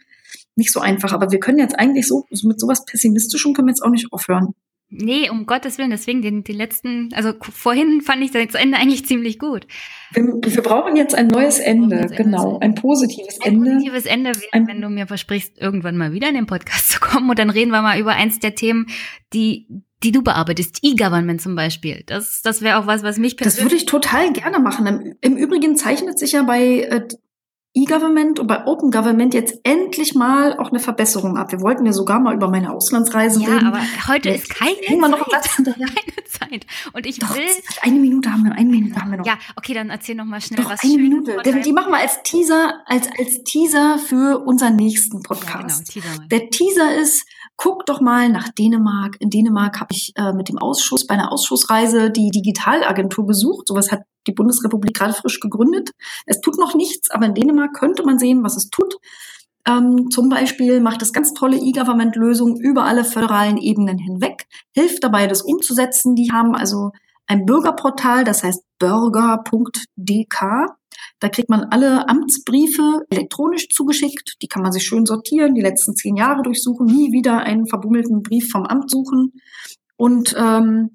nicht 0.56 0.72
so 0.72 0.80
einfach. 0.80 1.12
Aber 1.14 1.32
wir 1.32 1.40
können 1.40 1.58
jetzt 1.58 1.78
eigentlich 1.80 2.08
so, 2.08 2.26
mit 2.44 2.60
sowas 2.60 2.86
Pessimistischem 2.86 3.54
können 3.54 3.68
wir 3.68 3.72
jetzt 3.72 3.84
auch 3.84 3.90
nicht 3.90 4.14
aufhören. 4.14 4.54
Nee, 4.94 5.30
um 5.30 5.46
Gottes 5.46 5.78
Willen, 5.78 5.90
deswegen 5.90 6.22
den, 6.22 6.44
die 6.44 6.52
letzten, 6.52 7.10
also 7.14 7.32
vorhin 7.40 8.02
fand 8.02 8.22
ich 8.24 8.32
das 8.32 8.56
Ende 8.56 8.78
eigentlich 8.80 9.06
ziemlich 9.06 9.40
gut. 9.40 9.66
Wir, 10.12 10.26
wir 10.26 10.62
brauchen 10.62 10.98
jetzt 10.98 11.16
ein 11.16 11.28
neues 11.28 11.60
Ende, 11.60 12.08
genau, 12.08 12.60
ein 12.60 12.76
positives 12.76 13.40
ein 13.40 13.54
Ende. 13.54 13.72
Ein 13.72 13.78
positives 13.78 14.06
Ende, 14.06 14.30
wäre, 14.32 14.68
wenn 14.68 14.82
du 14.82 14.90
mir 14.90 15.08
versprichst, 15.08 15.58
irgendwann 15.58 15.96
mal 15.96 16.12
wieder 16.12 16.28
in 16.28 16.36
den 16.36 16.46
Podcast 16.46 16.90
zu 16.92 17.00
kommen 17.00 17.30
und 17.30 17.40
dann 17.40 17.50
reden 17.50 17.72
wir 17.72 17.82
mal 17.82 18.00
über 18.00 18.12
eins 18.12 18.40
der 18.40 18.54
Themen, 18.54 18.88
die, 19.32 19.66
die 20.04 20.12
du 20.12 20.24
bearbeitest, 20.24 20.80
E-Government 20.82 21.42
zum 21.42 21.56
Beispiel. 21.56 22.04
Das, 22.06 22.42
das 22.42 22.62
wäre 22.62 22.78
auch 22.78 22.86
was, 22.86 23.02
was 23.02 23.18
mich 23.18 23.38
persönlich. 23.38 23.56
Das 23.56 23.64
würde 23.64 23.76
ich 23.76 23.86
total 23.86 24.34
gerne 24.34 24.60
machen. 24.60 24.88
Im, 24.88 25.16
Im, 25.22 25.38
Übrigen 25.38 25.78
zeichnet 25.78 26.20
sich 26.20 26.34
ja 26.34 26.44
bei 26.44 26.82
äh, 26.82 27.08
E-Government 27.74 28.38
und 28.38 28.48
bei 28.48 28.66
Open 28.66 28.92
Government 28.92 29.34
jetzt 29.34 29.60
endlich 29.64 30.14
mal 30.14 30.58
auch 30.58 30.72
eine 30.72 30.80
Verbesserung 30.80 31.38
ab. 31.38 31.54
Wir 31.54 31.62
wollten 31.62 31.86
ja 31.86 31.94
sogar 31.94 32.20
mal 32.20 32.36
über 32.36 32.50
meine 32.50 32.74
Auslandsreisen 32.74 33.42
ja, 33.42 33.48
reden. 33.48 33.62
Ja, 33.62 33.68
aber 33.70 33.82
heute 34.10 34.30
jetzt 34.30 34.50
ist 34.50 34.56
keine 34.56 34.76
Zeit. 34.76 35.00
noch 35.00 35.30
keine 35.56 36.24
Zeit. 36.26 36.66
Und 36.92 37.06
ich 37.06 37.20
Doch, 37.20 37.34
will. 37.34 37.46
Eine 37.82 38.00
Minute 38.00 38.30
haben 38.30 38.44
wir, 38.44 38.52
eine 38.52 38.70
Minute 38.70 38.96
haben 39.00 39.12
wir 39.12 39.20
noch. 39.20 39.26
Ja, 39.26 39.38
okay, 39.56 39.74
dann 39.74 39.90
erzähl 39.90 40.16
noch 40.16 40.26
mal 40.26 40.42
schnell 40.42 40.62
Doch, 40.62 40.70
was. 40.70 40.84
Eine 40.84 40.98
Minute. 40.98 41.38
Die, 41.46 41.62
die 41.62 41.72
machen 41.72 41.92
wir 41.92 42.00
als 42.00 42.22
Teaser, 42.24 42.82
als, 42.88 43.08
als 43.18 43.44
Teaser 43.44 43.98
für 44.00 44.44
unseren 44.46 44.76
nächsten 44.76 45.24
Podcast. 45.24 45.96
Ja, 45.96 46.02
genau, 46.02 46.14
Teaser 46.16 46.28
Der 46.28 46.50
Teaser 46.50 46.96
ist, 46.98 47.26
guck 47.56 47.86
doch 47.86 48.02
mal 48.02 48.28
nach 48.28 48.50
Dänemark. 48.50 49.16
In 49.20 49.30
Dänemark 49.30 49.80
habe 49.80 49.94
ich 49.94 50.12
äh, 50.18 50.34
mit 50.34 50.50
dem 50.50 50.58
Ausschuss 50.58 51.08
bei 51.08 51.14
einer 51.14 51.32
Ausschussreise 51.32 52.12
die 52.12 52.32
Digitalagentur 52.32 53.26
besucht. 53.26 53.70
Sowas 53.70 53.94
hat 53.94 54.02
die 54.28 54.34
Bundesrepublik 54.34 54.96
gerade 54.96 55.14
frisch 55.14 55.40
gegründet. 55.40 55.92
Es 56.26 56.42
tut 56.42 56.58
noch 56.58 56.76
nichts, 56.76 57.10
aber 57.12 57.26
in 57.26 57.34
Dänemark 57.34 57.74
könnte 57.74 58.04
man 58.04 58.20
sehen, 58.20 58.44
was 58.44 58.58
es 58.58 58.70
tut. 58.70 58.96
Ähm, 59.68 60.10
zum 60.10 60.30
Beispiel 60.30 60.80
macht 60.80 61.02
es 61.02 61.14
ganz 61.14 61.34
tolle 61.34 61.58
E-Government-Lösungen 61.58 62.58
über 62.60 62.86
alle 62.86 63.04
föderalen 63.04 63.58
Ebenen 63.58 63.98
hinweg, 63.98 64.48
hilft 64.72 65.04
dabei, 65.04 65.28
das 65.28 65.42
umzusetzen. 65.44 66.16
Die 66.16 66.32
haben 66.32 66.56
also 66.56 66.92
ein 67.28 67.46
Bürgerportal, 67.46 68.24
das 68.24 68.44
heißt 68.44 68.64
bürger.dk. 68.80 70.42
Da 71.20 71.30
kriegt 71.30 71.50
man 71.50 71.66
alle 71.66 72.10
Amtsbriefe 72.10 73.06
elektronisch 73.10 73.70
zugeschickt. 73.70 74.38
Die 74.42 74.48
kann 74.48 74.64
man 74.64 74.72
sich 74.72 74.84
schön 74.84 75.06
sortieren, 75.06 75.54
die 75.54 75.62
letzten 75.62 75.96
zehn 75.96 76.16
Jahre 76.16 76.42
durchsuchen, 76.42 76.88
nie 76.88 77.12
wieder 77.12 77.40
einen 77.40 77.68
verbummelten 77.68 78.24
Brief 78.24 78.50
vom 78.50 78.66
Amt 78.66 78.90
suchen. 78.90 79.34
Und 79.98 80.36
ähm, 80.38 80.90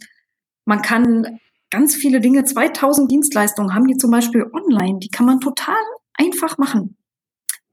man 0.64 0.82
kann 0.82 1.38
ganz 1.76 1.94
viele 1.94 2.20
Dinge, 2.20 2.42
2000 2.42 3.10
Dienstleistungen 3.10 3.74
haben 3.74 3.86
die 3.86 3.98
zum 3.98 4.10
Beispiel 4.10 4.46
online, 4.50 4.98
die 4.98 5.10
kann 5.10 5.26
man 5.26 5.40
total 5.40 5.76
einfach 6.14 6.56
machen. 6.56 6.96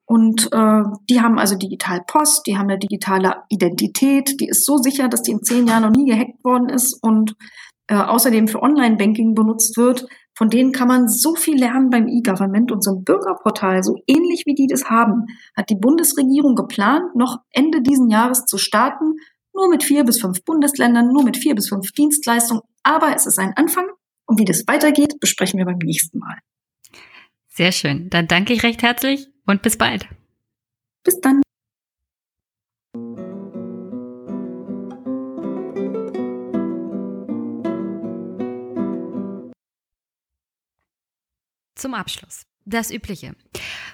Und 0.06 0.50
äh, 0.52 0.84
die 1.10 1.22
haben 1.22 1.40
also 1.40 1.56
digital 1.56 2.02
Post, 2.06 2.46
die 2.46 2.58
haben 2.58 2.70
eine 2.70 2.78
digitale 2.78 3.36
Identität, 3.48 4.42
die 4.42 4.50
ist 4.50 4.66
so 4.66 4.76
sicher, 4.76 5.08
dass 5.08 5.22
die 5.22 5.32
in 5.32 5.42
zehn 5.42 5.68
Jahren 5.68 5.84
noch 5.84 5.98
nie 5.98 6.06
gehackt 6.06 6.44
worden 6.44 6.68
ist 6.68 7.02
und 7.02 7.36
äh, 7.88 7.96
außerdem 7.96 8.50
für 8.50 8.62
Online-Banking 8.62 9.36
benutzt 9.36 9.78
wird. 9.78 10.06
Von 10.38 10.50
denen 10.50 10.74
kann 10.74 10.90
man 10.90 11.08
so 11.08 11.36
viel 11.36 11.58
lernen 11.58 11.90
beim 11.90 12.10
E-Government 12.10 12.74
und 12.74 12.84
so 12.84 12.92
ein 12.92 13.06
Bürgerportal, 13.06 13.84
so 13.84 13.96
ähnlich 14.06 14.44
wie 14.46 14.56
die 14.56 14.68
das 14.68 14.90
haben, 14.90 15.28
hat 15.56 15.70
die 15.70 15.80
Bundesregierung 15.80 16.56
geplant, 16.56 17.16
noch 17.16 17.38
Ende 17.52 17.82
diesen 17.82 18.10
Jahres 18.10 18.44
zu 18.44 18.58
starten, 18.58 19.14
nur 19.54 19.70
mit 19.70 19.86
vier 19.86 20.04
bis 20.04 20.20
fünf 20.20 20.44
Bundesländern, 20.44 21.08
nur 21.08 21.24
mit 21.24 21.38
vier 21.38 21.56
bis 21.56 21.70
fünf 21.70 21.94
Dienstleistungen. 21.94 22.64
Aber 22.84 23.16
es 23.16 23.26
ist 23.26 23.40
ein 23.40 23.54
Anfang 23.56 23.88
und 24.26 24.40
wie 24.40 24.46
das 24.46 24.68
weitergeht, 24.68 25.20
besprechen 25.20 25.58
wir 25.58 25.66
beim 25.66 25.78
nächsten 25.78 26.20
Mal. 26.20 26.38
Sehr 27.48 27.72
schön. 27.72 28.10
Dann 28.10 28.28
danke 28.28 28.54
ich 28.54 28.64
recht 28.64 28.82
herzlich 28.82 29.28
und 29.46 29.62
bis 29.62 29.78
bald. 29.78 30.08
Bis 31.04 31.20
dann. 31.22 31.42
Zum 41.76 41.94
Abschluss. 41.94 42.46
Das 42.66 42.92
Übliche. 42.92 43.36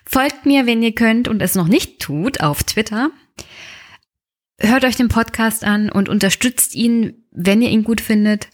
Folgt 0.06 0.46
mir, 0.46 0.68
wenn 0.68 0.84
ihr 0.84 0.94
könnt 0.94 1.28
und 1.28 1.42
es 1.42 1.56
noch 1.56 1.68
nicht 1.68 2.00
tut, 2.00 2.42
auf 2.42 2.64
Twitter. 2.64 3.10
Hört 4.62 4.84
euch 4.84 4.98
den 4.98 5.08
Podcast 5.08 5.64
an 5.64 5.90
und 5.90 6.10
unterstützt 6.10 6.76
ihn, 6.76 7.26
wenn 7.32 7.62
ihr 7.62 7.70
ihn 7.70 7.84
gut 7.84 8.02
findet, 8.02 8.50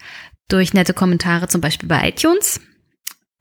durch 0.47 0.73
nette 0.73 0.93
Kommentare, 0.93 1.47
zum 1.47 1.61
Beispiel 1.61 1.89
bei 1.89 2.09
iTunes 2.09 2.61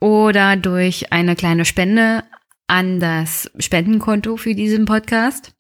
oder 0.01 0.57
durch 0.57 1.13
eine 1.13 1.37
kleine 1.37 1.67
Spende 1.67 2.25
an 2.67 3.01
das 3.01 3.51
Spendenkonto 3.59 4.39
für 4.39 4.55
diesen 4.55 4.87
Podcast. 4.87 5.53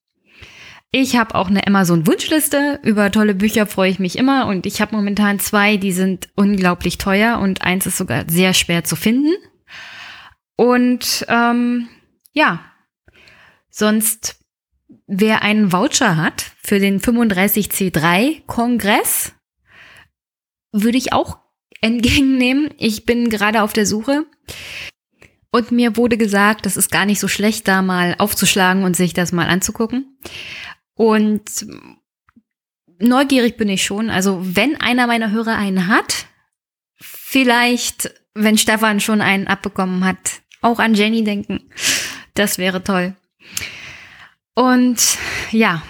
Ich 0.91 1.17
habe 1.17 1.35
auch 1.35 1.49
eine 1.49 1.67
Amazon-Wunschliste. 1.67 2.81
Über 2.85 3.11
tolle 3.11 3.35
Bücher 3.35 3.67
freue 3.67 3.91
ich 3.91 3.99
mich 3.99 4.17
immer. 4.17 4.47
Und 4.47 4.65
ich 4.65 4.81
habe 4.81 4.95
momentan 4.95 5.41
zwei, 5.41 5.77
die 5.77 5.93
sind 5.93 6.29
unglaublich 6.37 6.99
teuer 6.99 7.39
und 7.41 7.63
eins 7.63 7.85
ist 7.85 7.99
sogar 7.99 8.25
sehr 8.29 8.55
schwer 8.55 8.85
zu 8.85 8.95
finden. 8.95 9.33
Und 10.57 11.27
ähm, 11.29 11.89
ja, 12.33 12.61
sonst, 13.71 14.44
wer 15.07 15.43
einen 15.43 15.73
Voucher 15.73 16.17
hat 16.17 16.53
für 16.63 16.79
den 16.79 17.01
35C3-Kongress, 17.01 19.33
würde 20.73 20.99
ich 20.99 21.13
auch 21.13 21.39
entgegennehmen. 21.81 22.71
Ich 22.79 23.05
bin 23.05 23.31
gerade 23.31 23.63
auf 23.63 23.73
der 23.73 23.87
Suche. 23.87 24.27
Und 25.51 25.71
mir 25.71 25.97
wurde 25.97 26.17
gesagt, 26.17 26.67
das 26.67 26.77
ist 26.77 26.91
gar 26.91 27.07
nicht 27.07 27.21
so 27.21 27.29
schlecht, 27.29 27.69
da 27.69 27.81
mal 27.81 28.17
aufzuschlagen 28.19 28.83
und 28.83 28.97
sich 28.97 29.15
das 29.15 29.31
mal 29.31 29.49
anzugucken. 29.49 30.19
Und 30.95 31.45
neugierig 32.99 33.57
bin 33.57 33.69
ich 33.69 33.85
schon. 33.85 34.11
Also 34.11 34.41
wenn 34.43 34.81
einer 34.81 35.07
meiner 35.07 35.31
Hörer 35.31 35.57
einen 35.57 35.87
hat, 35.87 36.27
vielleicht, 36.97 38.13
wenn 38.35 38.59
Stefan 38.59 38.99
schon 38.99 39.21
einen 39.21 39.47
abbekommen 39.47 40.05
hat, 40.05 40.43
auch 40.61 40.81
an 40.81 40.95
Jenny 40.95 41.23
denken. 41.23 41.71
Das 42.35 42.59
wäre 42.59 42.83
toll. 42.83 43.15
Und 44.55 45.19
ja, 45.51 45.83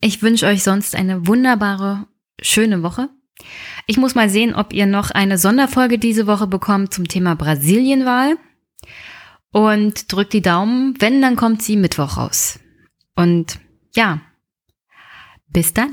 ich 0.00 0.22
wünsche 0.22 0.46
euch 0.46 0.62
sonst 0.62 0.96
eine 0.96 1.26
wunderbare, 1.26 2.06
schöne 2.40 2.82
Woche. 2.82 3.08
Ich 3.86 3.96
muss 3.96 4.14
mal 4.14 4.28
sehen, 4.28 4.54
ob 4.54 4.72
ihr 4.72 4.86
noch 4.86 5.10
eine 5.10 5.38
Sonderfolge 5.38 5.98
diese 5.98 6.26
Woche 6.26 6.46
bekommt 6.46 6.92
zum 6.92 7.08
Thema 7.08 7.34
Brasilienwahl. 7.34 8.36
Und 9.52 10.10
drückt 10.10 10.32
die 10.32 10.42
Daumen. 10.42 10.94
Wenn, 11.00 11.20
dann 11.20 11.36
kommt 11.36 11.62
sie 11.62 11.76
Mittwoch 11.76 12.16
raus. 12.16 12.58
Und 13.14 13.60
ja, 13.94 14.20
bis 15.48 15.74
dann. 15.74 15.90